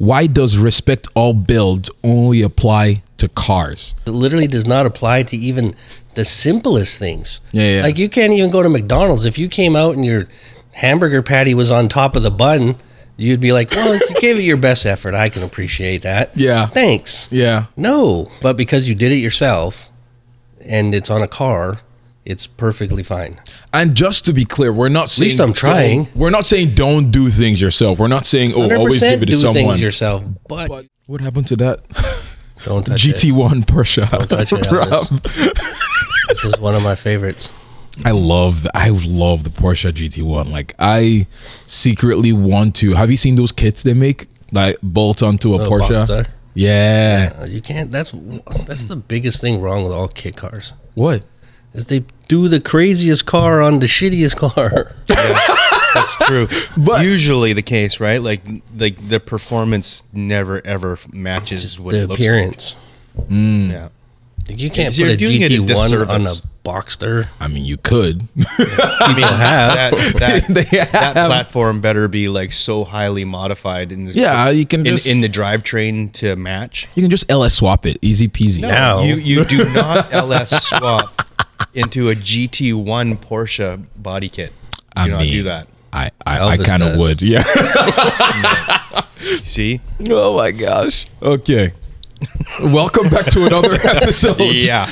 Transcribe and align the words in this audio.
why 0.00 0.26
does 0.26 0.56
respect 0.56 1.08
all 1.14 1.34
builds 1.34 1.90
only 2.02 2.40
apply 2.40 3.02
to 3.18 3.28
cars? 3.28 3.94
It 4.06 4.12
literally 4.12 4.46
does 4.46 4.66
not 4.66 4.86
apply 4.86 5.24
to 5.24 5.36
even 5.36 5.74
the 6.14 6.24
simplest 6.24 6.98
things. 6.98 7.38
Yeah, 7.52 7.76
yeah. 7.76 7.82
Like 7.82 7.98
you 7.98 8.08
can't 8.08 8.32
even 8.32 8.50
go 8.50 8.62
to 8.62 8.70
McDonald's 8.70 9.26
if 9.26 9.36
you 9.36 9.46
came 9.46 9.76
out 9.76 9.96
and 9.96 10.04
your 10.06 10.26
hamburger 10.72 11.20
patty 11.22 11.52
was 11.52 11.70
on 11.70 11.88
top 11.90 12.16
of 12.16 12.22
the 12.22 12.30
bun. 12.30 12.76
You'd 13.18 13.40
be 13.40 13.52
like, 13.52 13.72
"Well, 13.72 13.94
you 13.94 14.14
gave 14.20 14.38
it 14.38 14.44
your 14.44 14.56
best 14.56 14.86
effort. 14.86 15.14
I 15.14 15.28
can 15.28 15.42
appreciate 15.42 16.00
that." 16.00 16.34
Yeah. 16.34 16.64
Thanks. 16.64 17.28
Yeah. 17.30 17.66
No, 17.76 18.30
but 18.40 18.56
because 18.56 18.88
you 18.88 18.94
did 18.94 19.12
it 19.12 19.16
yourself, 19.16 19.90
and 20.64 20.94
it's 20.94 21.10
on 21.10 21.20
a 21.20 21.28
car, 21.28 21.80
it's 22.24 22.46
perfectly 22.46 23.02
fine. 23.02 23.40
And 23.72 23.94
just 23.94 24.24
to 24.26 24.32
be 24.32 24.44
clear, 24.44 24.72
we're 24.72 24.88
not 24.88 25.10
saying 25.10 25.30
least 25.30 25.40
I'm 25.40 25.52
trying. 25.52 26.08
We're 26.14 26.30
not 26.30 26.46
saying 26.46 26.74
don't 26.74 27.10
do 27.10 27.28
things 27.30 27.60
yourself. 27.60 27.98
We're 27.98 28.08
not 28.08 28.26
saying 28.26 28.52
oh 28.54 28.74
always 28.76 29.00
give 29.00 29.22
it 29.22 29.26
to 29.26 29.36
someone. 29.36 29.54
things 29.74 29.80
yourself, 29.80 30.24
but, 30.48 30.68
But 30.68 30.86
what 31.06 31.20
happened 31.20 31.46
to 31.48 31.56
that 31.56 31.80
don't 32.64 32.84
touch 32.86 33.06
it. 33.06 33.16
GT1 33.16 33.64
Porsche? 33.64 34.08
Don't 34.10 34.28
touch 34.28 34.52
it? 34.52 35.58
This 36.28 36.44
is 36.44 36.58
one 36.60 36.76
of 36.76 36.82
my 36.84 36.94
favorites. 36.94 37.52
I 38.04 38.12
love 38.12 38.64
I 38.72 38.90
love 38.90 39.42
the 39.42 39.50
Porsche 39.50 39.90
GT1. 39.90 40.48
Like 40.48 40.74
I 40.78 41.26
secretly 41.66 42.32
want 42.32 42.76
to. 42.76 42.92
Have 42.94 43.10
you 43.10 43.16
seen 43.16 43.34
those 43.34 43.50
kits 43.52 43.82
they 43.82 43.94
make? 43.94 44.28
Like 44.52 44.76
bolt 44.82 45.22
onto 45.24 45.54
a 45.54 45.62
Oh, 45.62 45.68
Porsche. 45.68 45.88
Boxster. 46.06 46.26
Yeah. 46.54 47.32
Uh, 47.40 47.44
you 47.46 47.60
can't. 47.60 47.90
That's 47.90 48.12
that's 48.64 48.84
the 48.84 48.96
biggest 48.96 49.40
thing 49.40 49.60
wrong 49.60 49.82
with 49.82 49.92
all 49.92 50.06
kit 50.08 50.36
cars. 50.36 50.72
What? 50.94 51.24
Is 51.74 51.86
they 51.86 52.04
do 52.30 52.46
the 52.46 52.60
craziest 52.60 53.26
car 53.26 53.60
on 53.60 53.80
the 53.80 53.86
shittiest 53.86 54.36
car. 54.36 54.92
That's 55.94 56.16
true. 56.26 56.46
But- 56.76 57.04
usually 57.04 57.52
the 57.52 57.62
case, 57.62 57.98
right? 57.98 58.22
Like 58.22 58.42
like 58.76 59.08
the 59.08 59.18
performance 59.18 60.04
never 60.12 60.64
ever 60.64 60.96
matches 61.12 61.78
what 61.80 61.92
the 61.92 62.02
it 62.02 62.08
looks 62.08 62.20
appearance. 62.20 62.76
Like. 63.16 63.26
Yeah. 63.30 63.88
You 64.58 64.70
can't 64.70 64.96
You're 64.96 65.08
put 65.08 65.14
a 65.14 65.16
doing 65.16 65.42
it 65.42 65.52
a 65.52 65.56
GT 65.56 65.74
one 65.76 65.94
on 65.94 66.20
a 66.20 66.24
disservice. 66.24 66.46
Boxster. 66.64 67.28
I 67.40 67.48
mean, 67.48 67.64
you 67.64 67.78
could. 67.78 68.20
People 68.36 69.24
have. 69.24 69.92
That 69.92 70.14
that, 70.18 70.46
They 70.48 70.64
that 70.64 71.12
platform 71.14 71.80
better 71.80 72.06
be 72.06 72.28
like 72.28 72.52
so 72.52 72.84
highly 72.84 73.24
modified 73.24 73.92
in 73.92 74.04
the 74.04 74.12
Yeah, 74.12 74.50
you 74.50 74.66
can 74.66 74.80
in, 74.80 74.86
just 74.94 75.06
in 75.06 75.22
the 75.22 75.28
drivetrain 75.28 76.12
to 76.14 76.36
match. 76.36 76.86
you 76.94 77.02
can 77.02 77.10
just 77.10 77.30
LS 77.30 77.54
swap 77.54 77.86
it, 77.86 77.98
easy 78.02 78.28
peasy. 78.28 78.60
Now- 78.60 79.02
you 79.02 79.14
you 79.16 79.44
do 79.44 79.68
not 79.72 80.12
LS 80.12 80.66
swap 80.66 81.26
into 81.72 82.10
a 82.10 82.14
GT1 82.14 83.16
Porsche 83.18 83.84
body 83.96 84.28
kit. 84.28 84.52
You 84.52 84.78
I 84.96 85.04
do 85.06 85.10
not 85.12 85.20
mean, 85.22 85.32
do 85.32 85.42
that. 85.44 85.68
I 85.92 86.10
I, 86.26 86.40
I 86.50 86.56
kind 86.58 86.82
of 86.82 86.98
would. 86.98 87.22
Yeah. 87.22 87.42
See? 89.42 89.80
oh 90.08 90.36
my 90.36 90.50
gosh. 90.50 91.06
Okay. 91.22 91.72
Welcome 92.62 93.08
back 93.08 93.26
to 93.26 93.46
another 93.46 93.74
episode. 93.84 94.40
Yeah. 94.40 94.86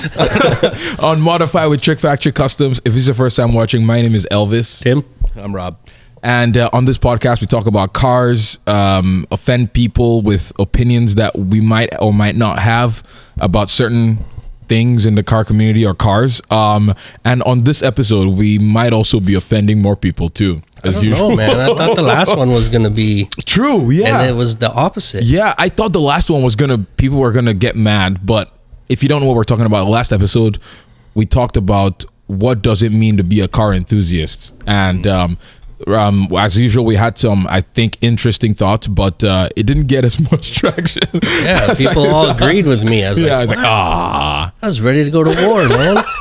on 0.98 1.20
Modify 1.20 1.66
with 1.66 1.80
Trick 1.80 1.98
Factory 1.98 2.32
Customs. 2.32 2.78
If 2.78 2.92
this 2.92 2.96
is 2.96 3.08
your 3.08 3.14
first 3.14 3.36
time 3.36 3.52
watching, 3.52 3.84
my 3.84 4.00
name 4.00 4.14
is 4.14 4.26
Elvis. 4.30 4.82
Tim. 4.82 5.04
I'm 5.36 5.54
Rob. 5.54 5.78
And 6.22 6.56
uh, 6.56 6.70
on 6.72 6.84
this 6.84 6.98
podcast, 6.98 7.40
we 7.40 7.46
talk 7.46 7.66
about 7.66 7.92
cars, 7.92 8.58
um, 8.66 9.26
offend 9.30 9.72
people 9.72 10.22
with 10.22 10.52
opinions 10.58 11.14
that 11.14 11.36
we 11.38 11.60
might 11.60 11.90
or 12.00 12.12
might 12.12 12.34
not 12.34 12.58
have 12.58 13.04
about 13.38 13.70
certain 13.70 14.18
things 14.68 15.06
in 15.06 15.14
the 15.14 15.22
car 15.22 15.44
community 15.44 15.84
or 15.86 15.94
cars. 15.94 16.40
Um, 16.50 16.94
and 17.24 17.42
on 17.44 17.62
this 17.62 17.82
episode, 17.82 18.28
we 18.28 18.58
might 18.58 18.92
also 18.92 19.20
be 19.20 19.34
offending 19.34 19.80
more 19.82 19.96
people 19.96 20.28
too, 20.28 20.62
as 20.84 21.02
No 21.02 21.34
man, 21.34 21.58
I 21.58 21.66
thought 21.74 21.96
the 21.96 22.02
last 22.02 22.36
one 22.36 22.52
was 22.52 22.68
gonna 22.68 22.90
be, 22.90 23.28
True, 23.46 23.90
yeah. 23.90 24.20
and 24.20 24.30
it 24.30 24.34
was 24.34 24.56
the 24.56 24.70
opposite. 24.72 25.24
Yeah, 25.24 25.54
I 25.58 25.68
thought 25.68 25.92
the 25.92 26.00
last 26.00 26.30
one 26.30 26.42
was 26.42 26.56
gonna 26.56 26.78
people 26.96 27.18
were 27.18 27.32
gonna 27.32 27.54
get 27.54 27.76
mad, 27.76 28.24
but 28.26 28.52
if 28.88 29.02
you 29.02 29.08
don't 29.08 29.20
know 29.20 29.26
what 29.26 29.36
we're 29.36 29.44
talking 29.44 29.66
about, 29.66 29.88
last 29.88 30.12
episode 30.12 30.58
we 31.14 31.26
talked 31.26 31.56
about 31.56 32.04
what 32.26 32.62
does 32.62 32.82
it 32.82 32.92
mean 32.92 33.16
to 33.16 33.24
be 33.24 33.40
a 33.40 33.48
car 33.48 33.72
enthusiast, 33.72 34.52
and 34.66 35.06
um, 35.06 35.38
um, 35.86 36.28
as 36.36 36.58
usual, 36.58 36.84
we 36.84 36.96
had 36.96 37.16
some 37.18 37.46
I 37.46 37.60
think 37.60 37.96
interesting 38.00 38.54
thoughts, 38.54 38.86
but 38.86 39.22
uh, 39.22 39.48
it 39.56 39.64
didn't 39.64 39.86
get 39.86 40.04
as 40.04 40.18
much 40.32 40.52
traction. 40.52 41.02
Yeah, 41.22 41.66
I 41.70 41.74
people 41.74 42.06
all 42.08 42.30
agreed 42.30 42.66
with 42.66 42.84
me. 42.84 43.04
I 43.04 43.10
was 43.10 43.18
Yeah, 43.18 43.34
I 43.34 43.38
like, 43.40 43.48
was 43.48 43.56
like, 43.56 43.66
ah. 43.66 44.52
I 44.62 44.66
was 44.66 44.80
ready 44.80 45.04
to 45.04 45.10
go 45.10 45.24
to 45.24 45.46
war, 45.46 45.68
man. 45.68 46.02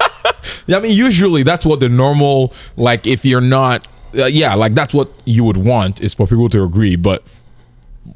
Yeah, 0.65 0.77
I 0.77 0.79
mean, 0.81 0.91
usually 0.91 1.43
that's 1.43 1.65
what 1.65 1.79
the 1.79 1.87
normal 1.89 2.53
like. 2.75 3.07
If 3.07 3.23
you're 3.25 3.41
not, 3.41 3.87
uh, 4.17 4.25
yeah, 4.25 4.53
like 4.53 4.75
that's 4.75 4.93
what 4.93 5.09
you 5.25 5.43
would 5.45 5.57
want 5.57 6.01
is 6.01 6.13
for 6.13 6.27
people 6.27 6.49
to 6.49 6.63
agree. 6.63 6.95
But 6.97 7.23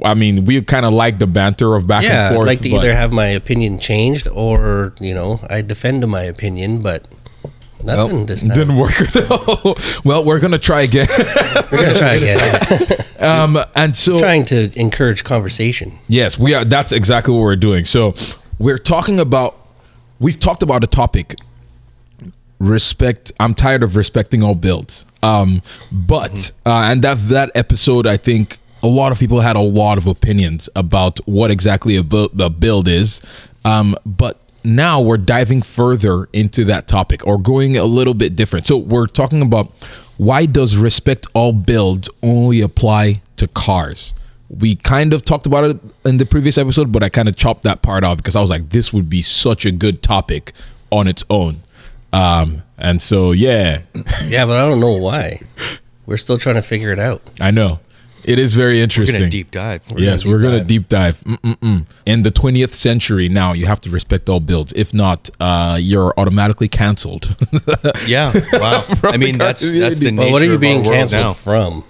I 0.04 0.14
mean, 0.14 0.46
we 0.46 0.62
kind 0.62 0.86
of 0.86 0.94
like 0.94 1.20
the 1.20 1.28
banter 1.28 1.76
of 1.76 1.88
back 1.88 2.04
yeah, 2.04 2.30
and 2.30 2.38
I'd 2.38 2.46
like 2.46 2.62
to 2.62 2.70
either 2.70 2.94
have 2.94 3.12
my 3.14 3.28
opinion 3.28 3.80
changed 3.80 4.28
or 4.28 4.94
you 5.00 5.14
know 5.14 5.40
I 5.50 5.62
defend 5.62 6.06
my 6.08 6.24
opinion, 6.24 6.82
but 6.82 7.06
nothing 7.84 8.26
this 8.26 8.42
time. 8.42 8.50
didn't 8.50 8.76
work 8.78 9.00
at 9.02 9.32
all. 9.32 9.78
well, 10.04 10.24
we're 10.24 10.40
gonna 10.40 10.58
try 10.60 10.82
again. 10.82 11.08
We're 11.72 11.78
gonna 11.78 11.94
try 11.98 12.14
again. 12.16 13.06
um, 13.20 13.58
and 13.76 13.96
so 13.96 14.20
Trying 14.20 14.46
to 14.46 14.78
encourage 14.80 15.24
conversation. 15.24 15.94
yes, 16.08 16.38
we 16.40 16.54
are. 16.54 16.66
That's 16.66 16.92
exactly 16.92 17.34
what 17.34 17.42
we're 17.42 17.56
doing. 17.56 17.86
So 17.86 18.14
we're 18.60 18.78
talking 18.78 19.20
about. 19.20 19.58
We've 20.20 20.40
talked 20.40 20.62
about 20.64 20.84
a 20.84 20.88
topic. 20.88 21.36
Respect. 22.60 23.32
I'm 23.40 23.54
tired 23.56 23.82
of 23.82 23.96
respecting 23.96 24.44
all 24.44 24.54
builds. 24.54 25.06
Um, 25.24 25.62
but 25.92 26.52
uh, 26.66 26.90
and 26.92 27.02
that 27.04 27.18
that 27.30 27.52
episode, 27.56 28.06
I 28.06 28.18
think 28.18 28.60
a 28.84 28.88
lot 28.88 29.12
of 29.12 29.20
people 29.20 29.42
had 29.42 29.56
a 29.56 29.62
lot 29.62 29.98
of 29.98 30.08
opinions 30.08 30.70
about 30.76 31.20
what 31.28 31.52
exactly 31.52 31.96
a 31.96 32.04
build, 32.04 32.40
a 32.40 32.50
build 32.50 32.88
is. 32.88 33.22
Um, 33.64 33.96
but 34.06 34.41
now 34.64 35.02
we're 35.02 35.18
diving 35.18 35.62
further 35.62 36.28
into 36.34 36.64
that 36.66 36.88
topic 36.88 37.26
or 37.26 37.38
going 37.38 37.78
a 37.78 37.84
little 37.84 38.14
bit 38.14 38.36
different. 38.36 38.68
So 38.68 38.78
we're 38.78 39.08
talking 39.08 39.42
about 39.42 39.72
why 40.18 40.46
does 40.46 40.78
respect 40.78 41.28
all 41.34 41.54
builds 41.54 42.10
only 42.22 42.62
apply 42.62 43.22
to 43.38 43.48
cars? 43.48 44.14
We 44.50 44.76
kind 44.76 45.14
of 45.14 45.24
talked 45.24 45.46
about 45.46 45.64
it 45.64 45.80
in 46.06 46.18
the 46.18 46.26
previous 46.26 46.58
episode, 46.58 46.92
but 46.92 47.04
I 47.04 47.10
kind 47.10 47.30
of 47.30 47.36
chopped 47.36 47.64
that 47.64 47.82
part 47.82 48.04
off 48.04 48.18
because 48.18 48.36
I 48.36 48.42
was 48.42 48.50
like, 48.50 48.70
this 48.70 48.92
would 48.92 49.10
be 49.10 49.22
such 49.22 49.66
a 49.66 49.72
good 49.72 50.04
topic 50.04 50.54
on 50.92 51.08
its 51.08 51.24
own. 51.30 51.62
Um, 52.14 52.64
and 52.78 53.02
so, 53.02 53.32
yeah, 53.32 53.82
Yeah, 54.26 54.46
but 54.46 54.58
I 54.58 54.68
don't 54.68 54.80
know 54.82 54.98
why. 54.98 55.42
We're 56.06 56.18
still 56.18 56.38
trying 56.38 56.56
to 56.56 56.62
figure 56.62 56.92
it 56.92 57.00
out. 57.00 57.22
I 57.40 57.52
know 57.52 57.80
it 58.26 58.40
is 58.40 58.54
very 58.54 58.78
We're 58.78 58.84
interesting. 58.84 59.20
gonna 59.20 59.30
deep 59.30 59.52
dive. 59.52 59.84
yes, 59.98 60.24
gonna 60.24 60.36
we're 60.36 60.42
gonna 60.42 60.58
dive. 60.60 60.68
deep 60.68 60.90
dive. 60.90 61.20
Mm-mm-mm. 61.22 61.86
In 62.06 62.24
the 62.24 62.32
20th 62.32 62.74
century, 62.74 63.30
now 63.30 63.54
you 63.54 63.66
have 63.66 63.80
to 63.82 63.90
respect 63.90 64.30
all 64.30 64.40
builds. 64.40 64.74
If 64.76 64.94
not, 64.94 65.30
uh, 65.40 65.78
you're 65.82 66.14
automatically 66.18 66.68
canceled. 66.68 67.36
Yeah. 68.08 68.34
Wow. 68.54 68.84
I 69.04 69.18
mean, 69.18 69.38
car 69.38 69.48
that's 69.48 69.62
that's 69.72 70.00
the 70.00 70.06
community. 70.08 70.12
nature 70.12 70.16
But 70.28 70.32
what 70.32 70.42
are 70.42 70.46
you 70.46 70.54
of 70.56 70.62
being 70.62 70.84
world 70.84 70.96
canceled 70.96 71.22
now. 71.22 71.34
from? 71.34 71.84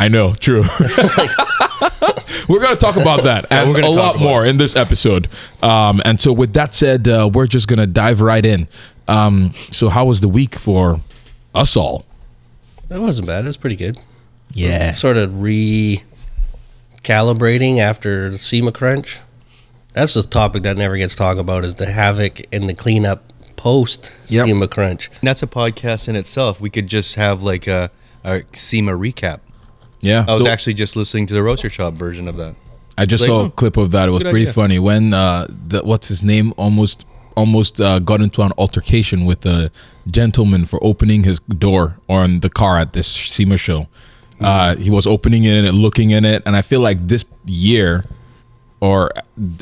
I 0.00 0.08
know, 0.08 0.32
true. 0.34 0.62
we're 2.48 2.60
going 2.60 2.70
to 2.70 2.76
talk 2.78 2.96
about 2.96 3.24
that 3.24 3.46
and 3.50 3.70
we're 3.70 3.78
a 3.78 3.82
gonna 3.82 3.94
talk 3.94 4.02
lot 4.04 4.14
about 4.16 4.22
more 4.22 4.44
in 4.46 4.56
this 4.56 4.76
episode. 4.76 5.28
Um, 5.62 6.00
and 6.04 6.20
so, 6.20 6.32
with 6.32 6.52
that 6.54 6.74
said, 6.74 7.06
uh, 7.08 7.30
we're 7.32 7.46
just 7.46 7.68
going 7.68 7.78
to 7.78 7.86
dive 7.86 8.20
right 8.20 8.44
in. 8.44 8.68
Um, 9.08 9.52
so, 9.70 9.88
how 9.90 10.06
was 10.06 10.20
the 10.20 10.28
week 10.28 10.54
for 10.54 11.00
us 11.54 11.76
all? 11.76 12.06
It 12.90 12.98
wasn't 12.98 13.26
bad. 13.26 13.44
It 13.44 13.46
was 13.46 13.56
pretty 13.56 13.76
good. 13.76 13.98
Yeah. 14.54 14.92
Sort 14.92 15.16
of 15.16 15.32
recalibrating 17.02 17.78
after 17.78 18.30
the 18.30 18.38
SEMA 18.38 18.72
crunch. 18.72 19.20
That's 19.92 20.14
the 20.14 20.22
topic 20.22 20.62
that 20.64 20.76
never 20.76 20.96
gets 20.96 21.14
talked 21.14 21.38
about 21.38 21.64
is 21.64 21.74
the 21.74 21.86
havoc 21.86 22.42
and 22.52 22.68
the 22.68 22.74
cleanup 22.74 23.32
post 23.56 24.12
Yep. 24.26 24.46
SEMA 24.46 24.68
crunch. 24.68 25.08
And 25.20 25.28
that's 25.28 25.42
a 25.42 25.46
podcast 25.46 26.08
in 26.08 26.16
itself. 26.16 26.60
We 26.60 26.70
could 26.70 26.86
just 26.86 27.14
have 27.16 27.42
like 27.42 27.66
a, 27.66 27.90
a 28.24 28.42
SEMA 28.54 28.92
recap. 28.92 29.40
Yeah. 30.00 30.24
I 30.26 30.34
was 30.34 30.42
So- 30.44 30.48
actually 30.50 30.74
just 30.74 30.96
listening 30.96 31.26
to 31.28 31.34
the 31.34 31.42
Roadster 31.42 31.70
Shop 31.70 31.94
version 31.94 32.28
of 32.28 32.36
that. 32.36 32.54
I 32.96 33.06
just 33.06 33.22
Like, 33.22 33.28
saw 33.28 33.40
a 33.40 33.44
oh, 33.46 33.50
clip 33.50 33.76
of 33.76 33.90
that. 33.90 34.08
It 34.08 34.12
was 34.12 34.22
pretty 34.22 34.42
idea. 34.42 34.52
funny 34.52 34.78
when 34.78 35.12
uh, 35.12 35.48
the 35.66 35.82
what's 35.82 36.06
his 36.06 36.22
name 36.22 36.52
almost 36.56 37.04
almost 37.36 37.80
uh, 37.80 37.98
got 37.98 38.20
into 38.20 38.40
an 38.42 38.52
altercation 38.56 39.24
with 39.24 39.44
a 39.46 39.72
gentleman 40.08 40.64
for 40.64 40.78
opening 40.80 41.24
his 41.24 41.40
door 41.40 41.98
on 42.08 42.38
the 42.38 42.48
car 42.48 42.78
at 42.78 42.92
this 42.92 43.08
SEMA 43.08 43.56
show. 43.56 43.88
Uh, 44.40 44.76
he 44.76 44.90
was 44.90 45.06
opening 45.06 45.44
it 45.44 45.64
and 45.64 45.76
looking 45.78 46.10
in 46.10 46.24
it, 46.24 46.42
and 46.46 46.56
I 46.56 46.62
feel 46.62 46.80
like 46.80 47.06
this 47.08 47.24
year, 47.46 48.04
or 48.80 49.10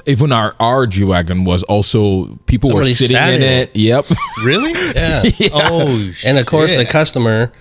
even 0.07 0.33
our 0.33 0.55
our 0.59 0.87
G 0.87 1.05
wagon 1.05 1.45
was 1.45 1.63
also 1.65 2.39
people 2.47 2.71
Somebody 2.71 2.91
were 2.91 2.95
sitting 2.95 3.17
in 3.17 3.35
in 3.35 3.43
it. 3.43 3.77
Yep. 3.77 4.07
Really? 4.43 4.73
Yeah. 4.95 5.23
Oh, 5.53 6.11
Shit. 6.11 6.29
And 6.29 6.39
of 6.39 6.47
course, 6.47 6.75
the 6.77 6.85
customer, 6.87 7.53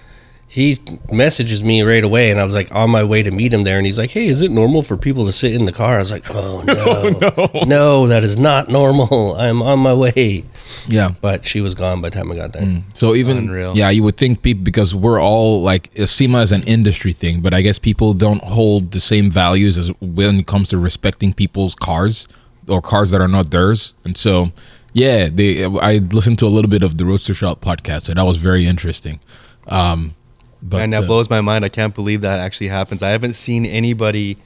he 0.48 0.80
messages 1.12 1.64
me 1.64 1.82
right 1.84 2.04
away, 2.04 2.32
and 2.32 2.40
I 2.40 2.44
was 2.44 2.54
like 2.54 2.74
on 2.74 2.90
my 2.90 3.04
way 3.04 3.24
to 3.24 3.32
meet 3.32 3.54
him 3.54 3.64
there, 3.64 3.78
and 3.78 3.86
he's 3.86 3.98
like, 3.98 4.10
"Hey, 4.12 4.26
is 4.28 4.42
it 4.42 4.52
normal 4.52 4.82
for 4.82 4.98
people 4.98 5.26
to 5.26 5.32
sit 5.32 5.54
in 5.54 5.66
the 5.66 5.72
car?" 5.72 5.96
I 5.96 6.00
was 6.00 6.12
like, 6.12 6.26
"Oh 6.30 6.64
no, 7.54 7.64
no, 7.66 8.08
that 8.08 8.24
is 8.24 8.38
not 8.38 8.68
normal. 8.70 9.36
I'm 9.36 9.62
on 9.62 9.80
my 9.80 9.94
way." 9.94 10.46
Yeah. 10.88 11.14
but 11.22 11.46
she 11.46 11.62
was 11.62 11.74
gone 11.74 12.02
by 12.02 12.10
the 12.10 12.16
time 12.18 12.32
I 12.32 12.36
got 12.36 12.54
there. 12.54 12.84
So 12.94 13.16
even 13.16 13.38
Unreal. 13.38 13.76
yeah, 13.76 13.90
you 13.90 14.04
would 14.04 14.18
think 14.18 14.42
people 14.42 14.64
because 14.64 14.94
we're 14.94 15.22
all 15.22 15.62
like 15.62 15.90
SEMA 16.06 16.42
is 16.42 16.52
an 16.52 16.64
industry 16.64 17.14
thing, 17.14 17.42
but 17.42 17.54
I 17.54 17.62
guess 17.62 17.80
people 17.80 18.14
don't 18.14 18.44
hold 18.44 18.92
the 18.92 19.00
same 19.00 19.32
values 19.32 19.78
as 19.78 19.90
when 20.00 20.40
it 20.40 20.48
comes 20.48 20.70
to 20.70 20.78
respecting 20.78 21.34
people's 21.34 21.76
cars 21.76 22.28
or 22.68 22.82
cars 22.82 23.10
that 23.12 23.22
are 23.22 23.28
not 23.28 23.52
theirs. 23.52 23.94
And 24.04 24.16
so 24.18 24.52
yeah, 24.94 25.30
they 25.30 25.64
I 25.66 25.98
listened 25.98 26.40
to 26.40 26.46
a 26.46 26.50
little 26.50 26.70
bit 26.70 26.84
of 26.84 26.98
the 26.98 27.06
Roadster 27.06 27.34
Shop 27.34 27.62
podcast, 27.62 28.10
and 28.10 28.18
that 28.18 28.26
was 28.26 28.38
very 28.38 28.66
interesting. 28.66 29.20
Um, 29.68 30.16
but 30.62 30.82
and 30.82 30.94
that 30.94 31.04
uh, 31.04 31.08
blows 31.08 31.30
my 31.30 31.42
mind. 31.42 31.66
I 31.66 31.70
can't 31.70 31.96
believe 31.96 32.22
that 32.22 32.40
actually 32.40 32.68
happens. 32.68 33.02
I 33.02 33.10
haven't 33.10 33.34
seen 33.34 33.66
anybody 33.66 34.38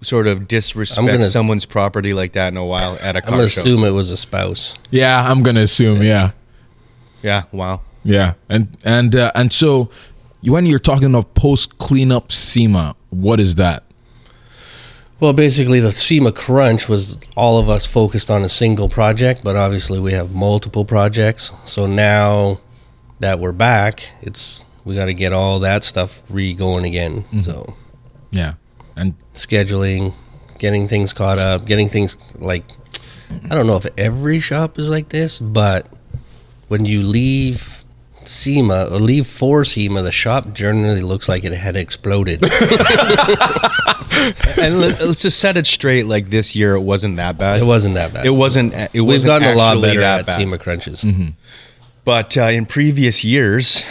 sort 0.00 0.26
of 0.26 0.46
disrespect 0.48 1.06
gonna- 1.06 1.26
someone's 1.26 1.64
property 1.64 2.12
like 2.14 2.32
that 2.32 2.48
in 2.52 2.56
a 2.56 2.64
while 2.64 2.96
at 3.02 3.16
a 3.16 3.18
I'm 3.18 3.22
car 3.24 3.36
gonna 3.38 3.48
show. 3.48 3.60
assume 3.62 3.84
it 3.84 3.90
was 3.90 4.10
a 4.10 4.16
spouse. 4.16 4.76
yeah, 4.90 5.28
I'm 5.30 5.42
gonna 5.42 5.62
assume 5.62 6.02
yeah. 6.02 6.30
Yeah, 7.22 7.44
wow. 7.52 7.80
Yeah, 8.04 8.34
and 8.48 8.76
and 8.84 9.14
uh, 9.16 9.32
and 9.34 9.52
so 9.52 9.90
when 10.44 10.66
you're 10.66 10.78
talking 10.78 11.14
of 11.16 11.34
post 11.34 11.78
cleanup 11.78 12.30
SEMA, 12.30 12.94
what 13.10 13.40
is 13.40 13.56
that? 13.56 13.82
Well, 15.20 15.32
basically, 15.32 15.80
the 15.80 15.90
SEMA 15.90 16.30
crunch 16.30 16.88
was 16.88 17.18
all 17.36 17.58
of 17.58 17.68
us 17.68 17.86
focused 17.88 18.30
on 18.30 18.44
a 18.44 18.48
single 18.48 18.88
project, 18.88 19.40
but 19.42 19.56
obviously 19.56 19.98
we 19.98 20.12
have 20.12 20.32
multiple 20.32 20.84
projects. 20.84 21.50
So 21.66 21.86
now 21.86 22.60
that 23.18 23.40
we're 23.40 23.50
back, 23.50 24.12
it's 24.22 24.62
we 24.84 24.94
got 24.94 25.06
to 25.06 25.14
get 25.14 25.32
all 25.32 25.58
that 25.58 25.82
stuff 25.82 26.22
re 26.30 26.54
going 26.54 26.84
again. 26.84 27.24
So 27.42 27.74
Yeah, 28.30 28.54
and 28.98 29.14
scheduling, 29.34 30.12
getting 30.58 30.86
things 30.88 31.12
caught 31.12 31.38
up, 31.38 31.64
getting 31.64 31.88
things 31.88 32.16
like 32.36 32.64
I 33.50 33.54
don't 33.54 33.66
know 33.66 33.76
if 33.76 33.86
every 33.96 34.40
shop 34.40 34.78
is 34.78 34.90
like 34.90 35.10
this, 35.10 35.38
but 35.38 35.86
when 36.68 36.84
you 36.84 37.02
leave 37.02 37.84
SEMA 38.24 38.88
or 38.90 38.98
leave 38.98 39.26
for 39.26 39.64
SEMA, 39.64 40.02
the 40.02 40.12
shop 40.12 40.52
generally 40.52 41.02
looks 41.02 41.28
like 41.28 41.44
it 41.44 41.52
had 41.52 41.76
exploded. 41.76 42.42
and 42.42 42.50
let, 44.80 45.00
us 45.00 45.22
just 45.22 45.38
set 45.38 45.56
it 45.56 45.66
straight. 45.66 46.06
Like 46.06 46.28
this 46.28 46.54
year, 46.54 46.74
it 46.74 46.80
wasn't 46.80 47.16
that 47.16 47.38
bad. 47.38 47.60
it 47.60 47.64
wasn't 47.64 47.94
that 47.94 48.12
bad. 48.12 48.26
It 48.26 48.30
wasn't. 48.30 48.74
It 48.92 49.00
wasn't 49.00 49.28
gotten 49.28 49.48
a 49.48 49.56
lot 49.56 49.80
better 49.80 50.02
at 50.02 50.26
bad. 50.26 50.38
SEMA 50.38 50.58
crunches. 50.58 51.04
But 52.04 52.36
uh, 52.36 52.42
in 52.44 52.66
previous 52.66 53.24
years, 53.24 53.84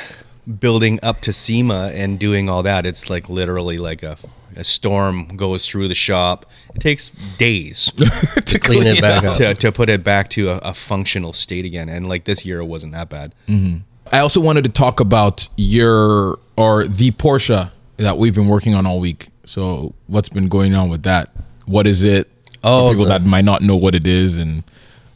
building 0.60 1.00
up 1.04 1.22
to 1.22 1.34
SEMA 1.34 1.92
and 1.94 2.20
doing 2.20 2.50
all 2.50 2.64
that, 2.64 2.86
it's 2.86 3.10
like 3.10 3.30
literally 3.30 3.78
like 3.78 4.02
a, 4.04 4.18
a 4.58 4.64
storm 4.64 5.28
goes 5.38 5.66
through 5.68 5.88
the 5.88 5.96
shop. 5.96 6.46
It 6.76 6.80
takes 6.82 7.10
days 7.38 7.92
to 8.46 8.60
Clean 8.60 8.86
it 8.86 9.00
back 9.02 9.24
up. 9.24 9.38
to, 9.38 9.54
to 9.54 9.72
put 9.72 9.90
it 9.90 10.04
back 10.04 10.30
to 10.32 10.50
a, 10.50 10.58
a 10.58 10.74
functional 10.74 11.32
state 11.34 11.64
again. 11.66 11.88
And 11.90 12.10
like 12.10 12.26
this 12.26 12.46
year, 12.46 12.60
it 12.60 12.66
wasn't 12.66 12.94
that 12.94 13.08
bad. 13.10 13.34
Mm-hmm. 13.48 13.78
I 14.12 14.20
also 14.20 14.40
wanted 14.42 14.64
to 14.64 14.70
talk 14.70 15.00
about 15.00 15.48
your 15.58 16.40
or 16.58 16.86
the 16.88 17.12
Porsche 17.12 17.72
that 17.98 18.18
we've 18.18 18.36
been 18.36 18.48
working 18.48 18.74
on 18.74 18.86
all 18.86 19.00
week. 19.00 19.30
So 19.46 19.94
what's 20.08 20.30
been 20.30 20.48
going 20.48 20.74
on 20.74 20.90
with 20.90 21.04
that? 21.04 21.32
What 21.66 21.88
is 21.88 22.04
it? 22.04 22.30
Oh, 22.64 22.90
people 22.90 23.04
the- 23.06 23.10
that 23.20 23.26
might 23.26 23.46
not 23.46 23.62
know 23.62 23.76
what 23.76 23.96
it 23.96 24.08
is 24.08 24.38
and 24.38 24.64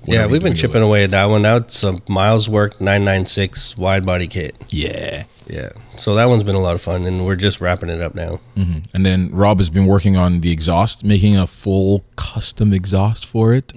Yeah, 0.06 0.25
we 0.25 0.33
we've 0.33 0.42
been 0.44 0.56
chipping 0.56 0.81
away 0.81 1.03
at 1.03 1.12
that 1.12 1.25
one. 1.30 1.44
That's 1.44 1.83
a 1.83 1.95
miles 2.09 2.50
Work 2.50 2.81
996 2.81 3.77
wide 3.77 4.06
body 4.06 4.27
kit. 4.27 4.56
Yeah. 4.69 5.25
Yeah. 5.48 5.69
So 5.98 6.15
that 6.15 6.25
one's 6.25 6.44
been 6.44 6.56
a 6.56 6.59
lot 6.59 6.75
of 6.75 6.81
fun, 6.81 7.06
and 7.06 7.25
we're 7.25 7.36
just 7.36 7.59
wrapping 7.62 7.89
it 7.89 8.01
up 8.01 8.15
now. 8.15 8.39
And 8.56 9.06
then 9.06 9.30
Rob 9.33 9.57
has 9.59 9.69
been 9.69 9.86
working 9.86 10.15
on 10.15 10.42
the 10.42 10.51
exhaust, 10.51 11.03
making 11.03 11.38
a 11.38 11.45
full 11.45 12.06
custom 12.15 12.74
exhaust 12.74 13.25
for 13.25 13.53
it. 13.53 13.74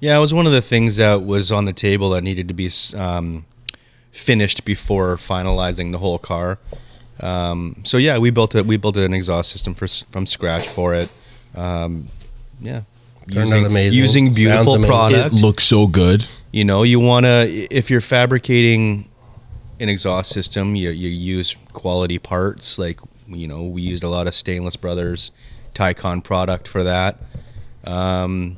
Yeah, 0.00 0.16
it 0.16 0.20
was 0.20 0.32
one 0.34 0.46
of 0.46 0.52
the 0.52 0.60
things 0.62 0.96
that 0.96 1.24
was 1.24 1.50
on 1.50 1.64
the 1.64 1.72
table 1.72 2.10
that 2.10 2.22
needed 2.22 2.46
to 2.48 2.54
be 2.54 2.70
um, 2.94 3.46
finished 4.12 4.64
before 4.64 5.16
finalizing 5.16 5.92
the 5.92 5.98
whole 5.98 6.18
car. 6.18 6.58
Um, 7.20 7.80
so 7.84 7.96
yeah, 7.96 8.18
we 8.18 8.30
built 8.30 8.54
it. 8.54 8.66
We 8.66 8.76
built 8.76 8.96
an 8.96 9.12
exhaust 9.14 9.50
system 9.50 9.74
for, 9.74 9.88
from 9.88 10.26
scratch 10.26 10.68
for 10.68 10.94
it. 10.94 11.08
Um, 11.54 12.08
yeah, 12.60 12.82
Turned 13.30 13.52
out 13.52 13.56
using, 13.56 13.66
amazing. 13.66 13.98
using 13.98 14.32
beautiful 14.32 14.74
amazing. 14.74 14.88
product. 14.90 15.34
It 15.34 15.42
looks 15.42 15.64
so 15.64 15.86
good. 15.86 16.24
you 16.52 16.64
know, 16.64 16.82
you 16.82 16.98
want 17.00 17.24
to 17.26 17.46
if 17.70 17.90
you're 17.90 18.00
fabricating 18.00 19.08
an 19.80 19.88
exhaust 19.88 20.30
system, 20.30 20.74
you 20.74 20.90
you 20.90 21.08
use 21.08 21.54
quality 21.72 22.18
parts. 22.18 22.78
Like 22.78 23.00
you 23.28 23.46
know, 23.46 23.62
we 23.64 23.82
used 23.82 24.02
a 24.02 24.08
lot 24.08 24.26
of 24.26 24.34
Stainless 24.34 24.76
Brothers 24.76 25.30
Ticon 25.74 26.24
product 26.24 26.66
for 26.66 26.82
that. 26.84 27.20
Um, 27.84 28.56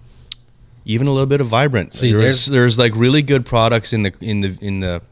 even 0.85 1.07
a 1.07 1.11
little 1.11 1.27
bit 1.27 1.41
of 1.41 1.49
Vibrant. 1.49 1.93
See, 1.93 2.13
there's 2.13 2.21
there's- 2.23 2.47
there's 2.47 2.79
like 2.79 2.93
really 2.95 3.23
good 3.23 3.45
products 3.45 3.93
in 3.93 4.03
the 4.05 4.13
in 4.21 4.41
the 4.41 4.59
in 4.61 4.81
the 4.81 5.03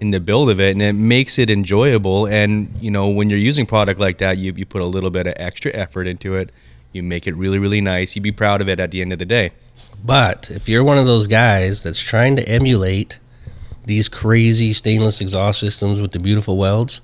in 0.00 0.10
the 0.10 0.20
build 0.20 0.50
of 0.50 0.58
it, 0.58 0.72
and 0.72 0.82
it 0.82 0.94
makes 0.94 1.38
it 1.38 1.50
enjoyable. 1.50 2.26
And 2.26 2.74
you 2.80 2.90
know, 2.90 3.08
when 3.08 3.30
you're 3.30 3.38
using 3.38 3.66
product 3.66 4.00
like 4.00 4.18
that, 4.18 4.38
you 4.38 4.52
you 4.56 4.66
put 4.66 4.82
a 4.82 4.86
little 4.86 5.10
bit 5.10 5.26
of 5.26 5.34
extra 5.36 5.70
effort 5.72 6.06
into 6.06 6.34
it. 6.34 6.50
You 6.92 7.02
make 7.02 7.26
it 7.26 7.34
really 7.34 7.58
really 7.58 7.80
nice. 7.80 8.14
You'd 8.14 8.22
be 8.22 8.32
proud 8.32 8.60
of 8.60 8.68
it 8.68 8.80
at 8.80 8.90
the 8.90 9.00
end 9.00 9.12
of 9.12 9.18
the 9.18 9.26
day. 9.26 9.52
But 10.04 10.50
if 10.50 10.68
you're 10.68 10.84
one 10.84 10.98
of 10.98 11.06
those 11.06 11.26
guys 11.26 11.82
that's 11.82 12.00
trying 12.00 12.36
to 12.36 12.48
emulate 12.48 13.20
these 13.84 14.08
crazy 14.08 14.72
stainless 14.72 15.20
exhaust 15.20 15.60
systems 15.60 16.00
with 16.00 16.12
the 16.12 16.18
beautiful 16.18 16.56
welds, 16.56 17.00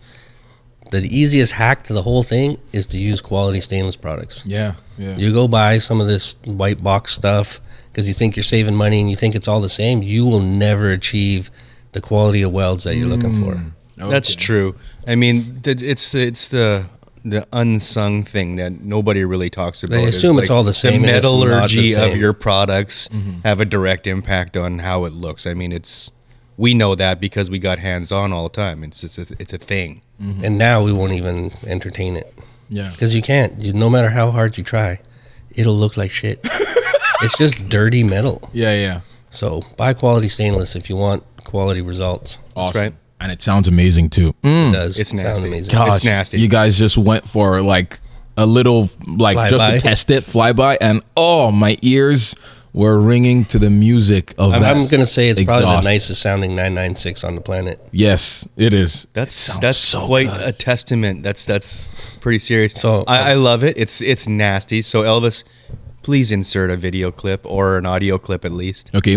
the 0.90 1.02
easiest 1.04 1.52
hack 1.52 1.82
to 1.84 1.92
the 1.92 2.02
whole 2.02 2.22
thing 2.22 2.58
is 2.72 2.86
to 2.86 2.98
use 2.98 3.20
quality 3.20 3.60
stainless 3.60 3.96
products. 3.96 4.42
Yeah. 4.44 4.74
Yeah. 4.96 5.16
You 5.16 5.32
go 5.32 5.46
buy 5.46 5.78
some 5.78 6.00
of 6.00 6.06
this 6.06 6.36
white 6.44 6.82
box 6.82 7.14
stuff 7.14 7.60
because 7.92 8.08
you 8.08 8.14
think 8.14 8.36
you're 8.36 8.42
saving 8.42 8.74
money 8.74 9.00
and 9.00 9.10
you 9.10 9.16
think 9.16 9.34
it's 9.34 9.48
all 9.48 9.60
the 9.60 9.68
same. 9.68 10.02
You 10.02 10.26
will 10.26 10.40
never 10.40 10.90
achieve 10.90 11.50
the 11.92 12.00
quality 12.00 12.42
of 12.42 12.52
welds 12.52 12.84
that 12.84 12.96
you're 12.96 13.08
looking 13.08 13.42
for. 13.42 13.54
Mm. 13.54 13.72
That's 14.10 14.34
true. 14.34 14.76
I 15.06 15.14
mean, 15.14 15.60
it's 15.64 16.14
it's 16.14 16.48
the 16.48 16.86
the 17.30 17.46
unsung 17.52 18.22
thing 18.22 18.56
that 18.56 18.80
nobody 18.80 19.24
really 19.24 19.50
talks 19.50 19.82
about. 19.82 20.00
is, 20.00 20.16
assume 20.16 20.38
it's 20.38 20.50
all 20.50 20.64
the 20.64 20.74
same, 20.74 21.02
The 21.02 21.08
and 21.08 21.16
it's 21.16 21.24
not 21.24 21.30
the 21.30 21.46
metallurgy 21.46 21.94
of 21.94 22.16
your 22.16 22.32
products 22.32 23.08
mm-hmm. 23.08 23.40
have 23.40 23.60
a 23.60 23.64
direct 23.64 24.06
impact 24.06 24.56
on 24.56 24.80
how 24.80 25.04
it 25.04 25.12
looks. 25.12 25.46
I 25.46 25.54
mean, 25.54 25.72
it's 25.72 26.10
we 26.56 26.74
know 26.74 26.94
that 26.96 27.20
because 27.20 27.48
we 27.48 27.58
got 27.58 27.78
hands 27.78 28.12
on 28.12 28.32
all 28.32 28.42
the 28.42 28.54
time. 28.54 28.82
It's 28.82 29.00
just 29.00 29.16
a, 29.18 29.36
it's 29.38 29.52
a 29.52 29.58
thing. 29.58 30.02
Mm-hmm. 30.20 30.44
And 30.44 30.58
now 30.58 30.82
we 30.82 30.92
won't 30.92 31.12
even 31.12 31.52
entertain 31.64 32.16
it 32.16 32.34
Yeah. 32.68 32.90
because 32.90 33.14
you 33.14 33.22
can't. 33.22 33.60
You, 33.60 33.72
no 33.72 33.88
matter 33.88 34.10
how 34.10 34.32
hard 34.32 34.58
you 34.58 34.64
try, 34.64 34.98
it'll 35.50 35.76
look 35.76 35.96
like 35.96 36.10
shit. 36.10 36.40
it's 37.22 37.38
just 37.38 37.68
dirty 37.68 38.02
metal. 38.02 38.50
Yeah. 38.52 38.74
Yeah. 38.74 39.00
So 39.30 39.62
buy 39.76 39.94
quality 39.94 40.28
stainless 40.28 40.74
if 40.74 40.90
you 40.90 40.96
want 40.96 41.22
quality 41.44 41.80
results. 41.80 42.38
Awesome. 42.56 42.80
right. 42.80 42.94
And 43.20 43.32
it 43.32 43.42
sounds 43.42 43.66
amazing 43.68 44.10
too. 44.10 44.32
Mm. 44.44 44.68
It 44.68 44.72
does. 44.72 44.98
It's 44.98 45.10
sound 45.10 45.22
nasty. 45.22 45.48
amazing. 45.48 45.72
Gosh, 45.72 45.96
It's 45.96 46.04
nasty. 46.04 46.40
You 46.40 46.48
guys 46.48 46.78
just 46.78 46.96
went 46.96 47.26
for 47.26 47.60
like 47.60 48.00
a 48.36 48.46
little, 48.46 48.88
like 49.06 49.50
just 49.50 49.64
to 49.66 49.80
test 49.80 50.10
it, 50.10 50.22
flyby, 50.22 50.76
and 50.80 51.02
oh, 51.16 51.50
my 51.50 51.76
ears 51.82 52.36
were 52.72 52.98
ringing 52.98 53.44
to 53.46 53.58
the 53.58 53.70
music 53.70 54.34
of 54.38 54.52
I'm, 54.52 54.62
that. 54.62 54.76
I'm 54.76 54.86
gonna 54.88 55.06
say 55.06 55.30
it's 55.30 55.42
probably 55.42 55.66
the 55.66 55.80
nicest 55.80 56.22
sounding 56.22 56.50
996 56.50 57.24
on 57.24 57.34
the 57.34 57.40
planet. 57.40 57.80
Yes, 57.90 58.48
it 58.56 58.72
is. 58.72 59.08
That's 59.14 59.34
Sounds 59.34 59.60
that's 59.60 59.78
so 59.78 60.06
quite 60.06 60.28
good. 60.28 60.48
a 60.48 60.52
testament. 60.52 61.24
That's 61.24 61.44
that's 61.44 62.16
pretty 62.18 62.38
serious. 62.38 62.74
So- 62.74 63.04
I, 63.08 63.30
I 63.30 63.34
love 63.34 63.64
it. 63.64 63.76
It's 63.76 64.00
it's 64.00 64.28
nasty. 64.28 64.82
So 64.82 65.02
Elvis, 65.02 65.42
please 66.02 66.30
insert 66.30 66.70
a 66.70 66.76
video 66.76 67.10
clip 67.10 67.44
or 67.44 67.78
an 67.78 67.86
audio 67.86 68.18
clip 68.18 68.44
at 68.44 68.52
least. 68.52 68.92
Okay. 68.94 69.16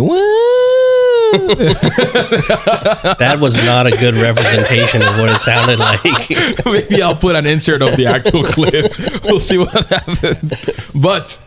That 3.20 3.38
was 3.40 3.56
not 3.58 3.88
a 3.88 3.92
good 3.92 4.16
representation 4.16 5.02
of 5.02 5.18
what 5.18 5.30
it 5.30 5.40
sounded 5.40 5.80
like. 5.80 6.66
Maybe 6.66 7.02
I'll 7.02 7.16
put 7.16 7.36
an 7.36 7.46
insert 7.46 7.82
of 7.82 7.96
the 7.96 8.06
actual 8.08 8.44
clip. 8.44 8.94
We'll 9.24 9.40
see 9.40 9.58
what 9.58 9.72
happens. 9.88 10.90
But 10.94 11.40